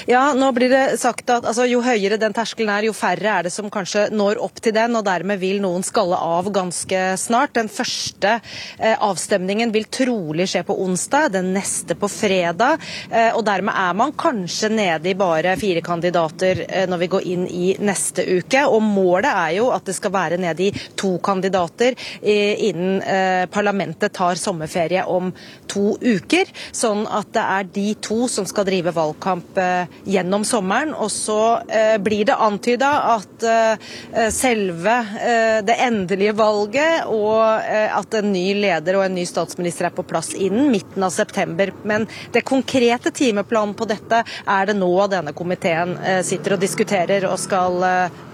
Ja, 0.06 0.32
nå 0.36 0.50
blir 0.52 0.70
det 0.70 0.98
sagt 1.00 1.30
at 1.32 1.46
altså, 1.48 1.64
Jo 1.68 1.80
høyere 1.84 2.18
den 2.20 2.34
terskelen 2.36 2.70
er, 2.72 2.86
jo 2.88 2.94
færre 2.96 3.38
er 3.38 3.46
det 3.46 3.52
som 3.54 3.70
kanskje 3.72 4.06
når 4.14 4.40
opp 4.44 4.60
til 4.62 4.74
den. 4.76 4.96
og 4.98 5.04
Dermed 5.06 5.40
vil 5.40 5.60
noen 5.64 5.84
skalle 5.86 6.18
av 6.20 6.50
ganske 6.54 7.02
snart. 7.20 7.54
Den 7.56 7.70
første 7.72 8.36
eh, 8.78 8.94
avstemningen 8.94 9.72
vil 9.74 9.88
trolig 9.92 10.46
skje 10.50 10.64
på 10.68 10.76
onsdag, 10.84 11.32
den 11.34 11.52
neste 11.56 11.96
på 11.98 12.10
fredag. 12.12 12.82
Eh, 13.10 13.30
og 13.34 13.44
Dermed 13.46 13.74
er 13.74 13.96
man 13.98 14.14
kanskje 14.18 14.70
nede 14.72 15.10
i 15.10 15.16
bare 15.18 15.56
fire 15.60 15.82
kandidater 15.84 16.64
eh, 16.68 16.86
når 16.90 17.02
vi 17.04 17.10
går 17.16 17.28
inn 17.34 17.46
i 17.48 17.72
neste 17.80 18.26
uke. 18.38 18.66
Og 18.68 18.82
Målet 18.84 19.30
er 19.32 19.56
jo 19.58 19.70
at 19.74 19.88
det 19.88 19.96
skal 19.96 20.14
være 20.14 20.40
nede 20.40 20.68
i 20.68 20.84
to 21.00 21.16
kandidater 21.24 21.96
eh, 22.20 22.68
innen 22.68 23.00
eh, 23.02 23.46
parlamentet 23.50 24.14
tar 24.14 24.38
sommerferie 24.40 25.04
om 25.08 25.32
to 25.70 25.96
uker. 26.02 26.50
Sånn 26.74 27.06
at 27.08 27.32
det 27.34 27.48
er 27.58 27.70
de 27.80 27.88
to 28.04 28.24
som 28.30 28.46
skal 28.48 28.68
drive 28.68 28.94
valgkamp 28.94 29.58
gjennom 30.04 30.44
sommeren. 30.44 30.94
Og 30.94 31.10
så 31.12 31.60
eh, 31.68 31.96
blir 32.02 32.24
det 32.28 32.36
antyda 32.40 32.90
at 33.14 33.46
eh, 33.48 34.28
selve 34.34 34.96
eh, 35.20 35.58
det 35.66 35.78
endelige 35.84 36.34
valget 36.38 37.08
og 37.10 37.42
at 37.64 38.14
en 38.18 38.32
ny 38.32 38.46
leder 38.58 38.98
og 38.98 39.06
en 39.06 39.16
ny 39.16 39.24
statsminister 39.28 39.88
er 39.88 39.94
på 39.94 40.04
plass 40.06 40.32
innen 40.34 40.70
midten 40.72 41.04
av 41.04 41.14
september. 41.14 41.72
Men 41.82 42.06
det 42.32 42.44
konkrete 42.46 43.12
timeplanen 43.14 43.74
på 43.78 43.88
dette 43.88 44.22
er 44.24 44.70
det 44.70 44.76
nå 44.78 44.92
denne 45.12 45.34
komiteen 45.36 45.96
sitter 46.26 46.56
og 46.56 46.62
diskuterer 46.62 47.26
og 47.28 47.38
skal, 47.40 47.80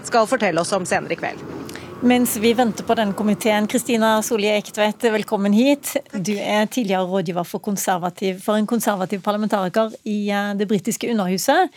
skal 0.07 0.29
fortelle 0.29 0.63
oss 0.63 0.73
om 0.75 0.87
senere 0.87 1.17
i 1.17 1.21
kveld. 1.21 1.70
Mens 2.01 2.33
vi 2.41 2.49
venter 2.57 2.81
på 2.83 2.95
den 2.97 3.11
komiteen, 3.13 3.67
Kristina 3.69 4.23
Solje 4.25 4.55
Ektvedt, 4.57 5.03
velkommen 5.13 5.53
hit. 5.53 5.91
Du 6.09 6.31
er 6.33 6.65
tidligere 6.65 7.05
rådgiver 7.05 7.45
for, 7.45 7.61
for, 7.61 8.55
en 8.55 8.65
konservativ 8.65 9.21
parlamentariker 9.21 9.93
i 10.09 10.31
eh, 10.33 10.55
det 10.57 10.65
britiske 10.65 11.11
Underhuset. 11.13 11.69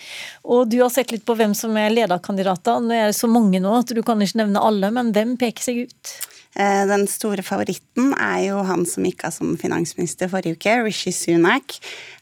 Og 0.49 0.71
du 0.73 0.79
har 0.81 0.89
sett 0.95 1.13
litt 1.13 1.27
på 1.29 1.37
hvem 1.37 1.53
som 1.53 1.77
er 1.77 1.93
lederkandidater. 1.93 2.81
Nå 2.81 2.95
er 2.97 3.11
det 3.11 3.19
så 3.19 3.29
mange 3.29 3.61
nå 3.61 3.75
at 3.83 3.93
du 3.93 4.01
kan 4.01 4.23
ikke 4.25 4.41
nevne 4.41 4.63
alle, 4.65 4.89
men 4.97 5.11
hvem 5.13 5.35
peker 5.43 5.67
seg 5.67 5.83
ut? 5.91 6.15
Eh, 6.57 6.87
den 6.89 7.05
store 7.11 7.45
favoritten 7.45 8.15
er 8.17 8.47
jo 8.47 8.63
han 8.65 8.87
som 8.89 9.05
gikk 9.05 9.27
av 9.29 9.37
som 9.37 9.53
finansminister 9.61 10.33
forrige 10.33 10.57
uke, 10.57 10.79
Rishi 10.87 11.13
Sunak. 11.13 11.77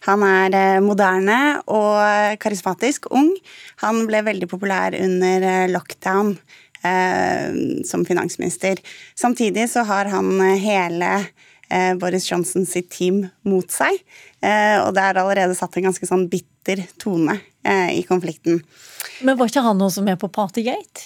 Han 0.08 0.26
er 0.26 0.58
eh, 0.58 0.80
moderne 0.82 1.38
og 1.70 2.34
karismatisk, 2.42 3.06
ung. 3.14 3.30
Han 3.86 4.02
ble 4.10 4.26
veldig 4.32 4.50
populær 4.50 4.98
under 4.98 5.70
lockdown 5.70 6.34
som 7.84 8.04
finansminister. 8.04 8.78
Samtidig 9.14 9.70
så 9.70 9.84
har 9.86 10.10
han 10.10 10.40
eh, 10.40 10.58
hele 10.62 11.12
eh, 11.68 11.94
Boris 11.94 12.30
Johnson 12.30 12.66
sitt 12.66 12.90
team 12.90 13.26
mot 13.46 13.70
seg. 13.70 14.02
Og 14.42 14.88
det 14.96 15.02
er 15.06 15.18
allerede 15.20 15.54
satt 15.54 15.76
en 15.78 15.84
ganske 15.86 16.06
sånn 16.08 16.24
bitter 16.26 16.80
tone 16.98 17.36
i 17.94 18.00
konflikten. 18.02 18.56
Men 19.22 19.36
var 19.38 19.46
ikke 19.46 19.62
han 19.62 19.84
også 19.86 20.02
med 20.02 20.18
på 20.18 20.26
Partygate? 20.34 21.04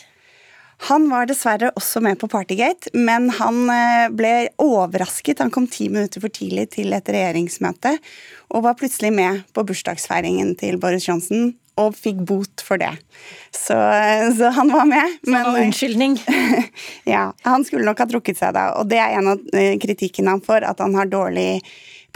Han 0.89 1.05
var 1.11 1.29
dessverre 1.29 1.69
også 1.77 2.01
med 2.01 2.17
på 2.17 2.31
Partygate, 2.33 2.95
men 2.97 3.29
han 3.37 3.69
ble 4.17 4.33
overrasket. 4.65 5.43
Han 5.45 5.53
kom 5.53 5.69
ti 5.69 5.91
minutter 5.93 6.25
for 6.25 6.33
tidlig 6.33 6.71
til 6.79 6.97
et 6.97 7.13
regjeringsmøte 7.13 7.93
og 8.57 8.65
var 8.65 8.81
plutselig 8.81 9.13
med 9.13 9.45
på 9.53 9.67
bursdagsfeiringen 9.69 10.57
til 10.57 10.81
Boris 10.81 11.11
Johnson 11.11 11.53
og 11.81 11.97
fikk 11.97 12.23
bot 12.29 12.65
for 12.65 12.81
det. 12.81 12.93
Så, 13.53 13.77
så 14.39 14.53
han 14.57 14.73
var 14.73 14.89
med. 14.89 15.19
Men, 15.29 15.45
så 15.45 15.65
unnskyldning? 15.65 16.17
ja. 17.15 17.29
Han 17.45 17.65
skulle 17.65 17.87
nok 17.89 18.01
ha 18.01 18.09
trukket 18.11 18.41
seg 18.41 18.57
da, 18.57 18.71
og 18.81 18.89
det 18.91 19.01
er 19.03 19.19
en 19.19 19.35
av 19.35 19.45
eh, 19.57 19.77
kritikken 19.83 20.31
han 20.31 20.43
får, 20.45 20.65
at 20.69 20.81
han 20.85 20.97
har 20.97 21.11
dårlig 21.13 21.61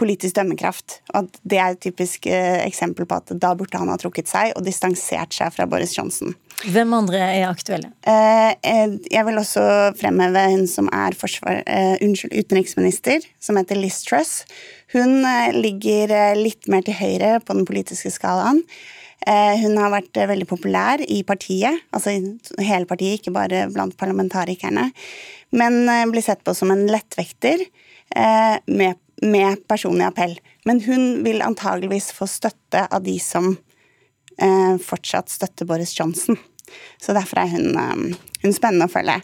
politisk 0.01 0.33
dømmekraft. 0.39 0.95
Og 1.13 1.27
det 1.45 1.59
er 1.61 1.75
et 1.75 1.81
typisk 1.83 2.25
eh, 2.25 2.63
eksempel 2.65 3.05
på 3.05 3.19
at 3.21 3.33
da 3.37 3.51
burde 3.57 3.77
han 3.77 3.91
ha 3.91 3.97
trukket 4.01 4.31
seg 4.31 4.55
og 4.57 4.65
distansert 4.65 5.35
seg 5.37 5.53
fra 5.53 5.67
Boris 5.69 5.93
Johnson. 5.93 6.33
Hvem 6.61 6.95
andre 6.97 7.19
er 7.21 7.45
aktuelle? 7.49 7.91
Eh, 8.01 8.95
jeg 9.13 9.25
vil 9.27 9.41
også 9.41 9.65
fremheve 9.99 10.47
hun 10.55 10.65
som 10.69 10.89
er 10.93 11.17
forsvar, 11.17 11.61
unnskyld, 12.01 12.33
utenriksminister, 12.33 13.21
som 13.41 13.61
heter 13.61 13.77
Liz 13.77 14.01
Truss. 14.07 14.39
Hun 14.95 15.21
ligger 15.53 16.33
litt 16.35 16.65
mer 16.69 16.81
til 16.85 16.97
høyre 16.97 17.37
på 17.45 17.55
den 17.55 17.69
politiske 17.69 18.11
skalaen. 18.13 18.65
Eh, 19.27 19.55
hun 19.61 19.77
har 19.77 19.91
vært 19.93 20.17
eh, 20.17 20.29
veldig 20.31 20.47
populær 20.49 21.01
i 21.05 21.21
partiet, 21.27 21.83
altså 21.93 22.15
i 22.15 22.65
hele 22.65 22.89
partiet, 22.89 23.19
ikke 23.19 23.33
bare 23.35 23.67
blant 23.73 23.93
parlamentarikerne. 23.99 24.87
Men 25.53 25.81
eh, 25.85 26.07
blir 26.09 26.25
sett 26.25 26.41
på 26.45 26.55
som 26.57 26.73
en 26.73 26.87
lettvekter 26.89 27.67
med, 28.11 28.97
med 29.23 29.61
personlig 29.71 30.03
appell. 30.03 30.33
Men 30.67 30.81
hun 30.83 31.21
vil 31.23 31.39
antageligvis 31.45 32.09
få 32.11 32.25
støtte 32.27 32.81
av 32.91 33.05
de 33.05 33.13
som 33.23 33.53
fortsatt 34.83 35.31
støtter 35.31 35.69
Boris 35.69 35.93
Johnson. 35.95 36.35
Så 36.99 37.15
derfor 37.15 37.39
er 37.39 37.53
hun, 37.53 38.17
hun 38.41 38.55
spennende 38.57 38.89
å 38.89 38.91
følge. 38.91 39.15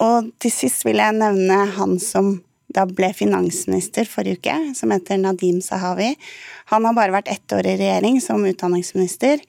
Og 0.00 0.30
til 0.40 0.54
sist 0.54 0.86
vil 0.88 1.02
jeg 1.02 1.18
nevne 1.18 1.58
han 1.76 1.98
som 2.00 2.38
da 2.74 2.86
ble 2.86 3.10
finansminister 3.16 4.08
forrige 4.08 4.40
uke, 4.40 4.56
som 4.78 4.92
heter 4.94 5.18
Nadim 5.20 5.60
Sahawi. 5.64 6.14
Han 6.72 6.86
har 6.86 6.96
bare 6.96 7.14
vært 7.14 7.30
ett 7.32 7.54
år 7.56 7.66
i 7.66 7.76
regjering 7.80 8.20
som 8.22 8.46
utdanningsminister, 8.46 9.42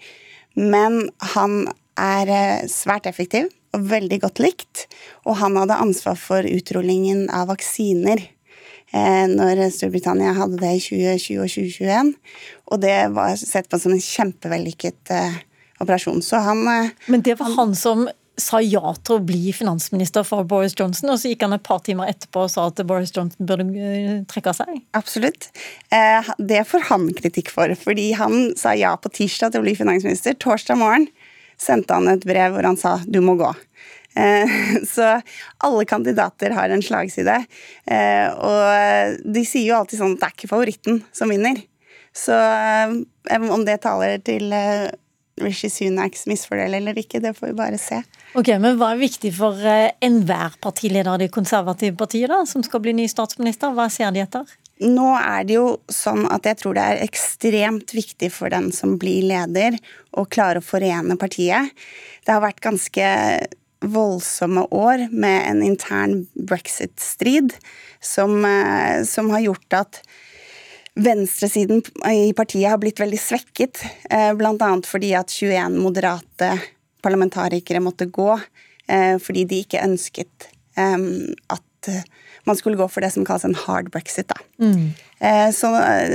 men 0.58 1.06
han 1.36 1.66
er 2.00 2.32
eh, 2.32 2.70
svært 2.72 3.08
effektiv 3.10 3.50
og 3.76 3.88
veldig 3.92 4.22
godt 4.24 4.42
likt. 4.44 4.86
Og 5.28 5.38
han 5.42 5.58
hadde 5.60 5.80
ansvar 5.84 6.18
for 6.20 6.48
utrullingen 6.48 7.28
av 7.34 7.52
vaksiner 7.52 8.24
eh, 8.24 9.28
når 9.32 9.68
Storbritannia 9.76 10.34
hadde 10.40 10.60
det 10.64 10.74
i 10.80 10.82
2020 10.88 11.44
og 11.44 11.54
2021. 11.56 12.12
Og 12.72 12.84
det 12.84 12.98
var 13.16 13.38
sett 13.40 13.70
på 13.72 13.80
som 13.80 13.96
en 13.96 14.04
kjempevellykket 14.04 15.14
eh, 15.16 15.40
operasjon. 15.84 16.24
Så 16.26 16.42
han 16.44 16.66
Men 16.66 17.24
det 17.26 17.38
var 17.40 17.54
han 17.56 17.76
som 17.78 18.10
sa 18.42 18.60
ja 18.64 18.94
til 19.06 19.18
å 19.18 19.24
bli 19.24 19.54
finansminister 19.56 20.26
for 20.28 20.48
Boris 20.48 20.76
Johnson, 20.78 21.12
og 21.14 21.20
så 21.22 21.32
gikk 21.32 21.46
han 21.46 21.56
et 21.56 21.66
par 21.66 21.82
timer 21.86 22.12
etterpå 22.12 22.46
og 22.46 22.52
sa 22.54 22.68
at 22.70 22.82
Boris 22.88 23.14
Johnson 23.16 23.48
burde 23.48 23.68
eh, 23.78 24.22
trekke 24.30 24.54
seg? 24.58 24.82
Absolutt. 24.98 25.50
Eh, 25.94 26.32
det 26.38 26.64
får 26.70 26.88
han 26.90 27.10
kritikk 27.18 27.52
for, 27.54 27.74
fordi 27.80 28.12
han 28.20 28.52
sa 28.60 28.76
ja 28.78 28.94
på 29.00 29.12
tirsdag 29.14 29.54
til 29.54 29.64
å 29.64 29.66
bli 29.68 29.76
finansminister. 29.78 30.38
Torsdag 30.42 30.80
morgen 30.82 31.08
sendte 31.62 31.98
han 31.98 32.10
et 32.12 32.26
brev 32.28 32.56
hvor 32.56 32.66
han 32.66 32.80
sa 32.80 32.98
'du 33.06 33.22
må 33.24 33.38
gå'. 33.40 33.54
Eh, 34.18 34.56
så 34.94 35.14
alle 35.64 35.86
kandidater 35.86 36.58
har 36.58 36.70
en 36.70 36.84
slagside. 36.84 37.38
Og 38.42 39.22
de 39.38 39.46
sier 39.46 39.70
jo 39.70 39.78
alltid 39.78 40.02
sånn 40.02 40.18
at 40.18 40.24
det 40.24 40.30
er 40.30 40.36
ikke 40.40 40.54
favoritten 40.56 41.04
som 41.14 41.30
vinner. 41.32 41.62
Så 42.12 42.36
om 43.32 43.64
det 43.64 43.78
taler 43.86 44.18
til 44.26 44.52
Rishi 45.44 45.70
Sunaks 45.72 46.26
misfordel 46.30 46.78
eller 46.78 46.98
ikke, 46.98 47.22
det 47.24 47.34
får 47.38 47.52
vi 47.52 47.58
bare 47.58 47.80
se. 47.82 48.02
Ok, 48.38 48.54
Men 48.62 48.78
hva 48.80 48.94
er 48.94 49.02
viktig 49.02 49.34
for 49.36 49.58
eh, 49.68 49.92
enhver 50.04 50.58
partileder 50.64 51.14
av 51.14 51.22
det 51.22 51.32
konservative 51.34 51.98
partiet 52.00 52.32
da, 52.32 52.44
som 52.50 52.64
skal 52.66 52.84
bli 52.84 52.96
ny 52.98 53.08
statsminister? 53.12 53.74
Hva 53.76 53.90
ser 53.92 54.14
de 54.16 54.24
etter? 54.24 54.58
Nå 54.82 55.12
er 55.20 55.46
det 55.46 55.58
jo 55.60 55.66
sånn 55.94 56.24
at 56.34 56.48
jeg 56.50 56.58
tror 56.62 56.78
det 56.78 56.86
er 56.90 57.04
ekstremt 57.06 57.92
viktig 57.94 58.32
for 58.34 58.50
den 58.54 58.72
som 58.74 58.96
blir 59.02 59.28
leder, 59.30 59.78
å 60.18 60.26
klare 60.26 60.62
å 60.62 60.66
forene 60.66 61.20
partiet. 61.22 61.70
Det 62.26 62.34
har 62.34 62.42
vært 62.42 62.64
ganske 62.64 63.10
voldsomme 63.82 64.66
år 64.72 65.08
med 65.12 65.46
en 65.50 65.62
intern 65.66 66.26
brexit-strid 66.34 67.54
som, 68.02 68.44
eh, 68.46 69.04
som, 69.04 69.30
har 69.30 69.40
gjort 69.40 69.74
at 69.74 70.02
venstresiden 71.00 71.82
i 72.12 72.34
partiet 72.36 72.70
har 72.70 72.80
blitt 72.82 73.00
veldig 73.00 73.20
svekket. 73.20 73.84
Eh, 74.10 74.32
Bl.a. 74.38 74.72
fordi 74.88 75.14
at 75.18 75.32
21 75.32 75.80
moderate 75.82 76.54
parlamentarikere 77.02 77.82
måtte 77.84 78.10
gå 78.12 78.32
eh, 78.36 79.16
fordi 79.22 79.46
de 79.50 79.62
ikke 79.66 79.86
ønsket 79.86 80.52
at 80.82 81.88
man 82.48 82.56
skulle 82.56 82.80
gå 82.80 82.86
for 82.88 83.04
det 83.04 83.10
som 83.12 83.26
kalles 83.28 83.44
en 83.44 83.58
hard 83.66 83.90
brexit. 83.92 84.30
Da. 84.30 84.38
Mm. 84.64 84.94
Så, 85.54 85.68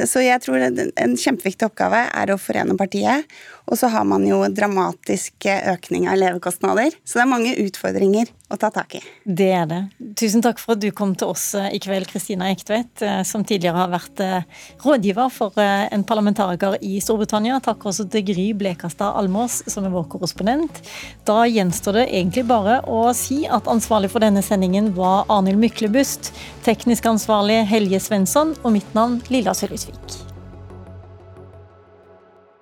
så, 0.09 0.23
jeg 0.25 0.41
tror 0.43 0.63
en 0.65 1.17
kjempeviktig 1.21 1.69
oppgave 1.69 2.01
er 2.09 2.33
å 2.33 2.39
forene 2.41 2.75
partiet. 2.81 3.29
Og 3.67 3.79
så 3.79 3.91
har 3.91 4.05
man 4.07 4.23
jo 4.27 4.45
dramatisk 4.55 5.49
økning 5.51 6.07
av 6.07 6.21
levekostnader. 6.21 6.95
Så 7.03 7.19
det 7.19 7.25
er 7.25 7.31
mange 7.31 7.55
utfordringer 7.65 8.31
å 8.47 8.59
ta 8.63 8.69
tak 8.71 8.95
i. 8.95 9.01
Det 9.27 9.49
er 9.51 9.65
det. 9.67 9.81
Tusen 10.21 10.45
takk 10.45 10.61
for 10.63 10.77
at 10.77 10.83
du 10.85 10.93
kom 10.95 11.17
til 11.19 11.33
oss 11.35 11.49
i 11.59 11.81
kveld, 11.83 12.07
Kristina 12.07 12.53
Ektvedt, 12.55 13.03
som 13.27 13.43
tidligere 13.43 13.81
har 13.83 13.91
vært 13.91 14.23
rådgiver 14.85 15.33
for 15.35 15.59
en 15.59 16.05
parlamentariker 16.07 16.79
i 16.87 17.01
Storbritannia. 17.03 17.59
Takk 17.65 17.89
også 17.91 18.07
til 18.13 18.23
Gry 18.29 18.47
Blekastad 18.55 19.19
Almås, 19.19 19.65
som 19.67 19.89
er 19.89 19.95
vår 19.97 20.07
korrespondent. 20.15 20.79
Da 21.27 21.41
gjenstår 21.51 21.99
det 21.99 22.07
egentlig 22.13 22.47
bare 22.47 22.79
å 22.87 23.09
si 23.19 23.43
at 23.51 23.67
ansvarlig 23.73 24.13
for 24.15 24.23
denne 24.23 24.47
sendingen 24.47 24.93
var 24.95 25.27
Arnhild 25.27 25.59
Myklebust, 25.65 26.31
teknisk 26.63 27.11
ansvarlig 27.11 27.65
Helje 27.67 27.99
Svensson 28.07 28.55
og 28.63 28.79
mitt 28.79 28.95
navn 28.95 29.19
Lilla 29.33 29.59
Sølhusvik. 29.59 30.36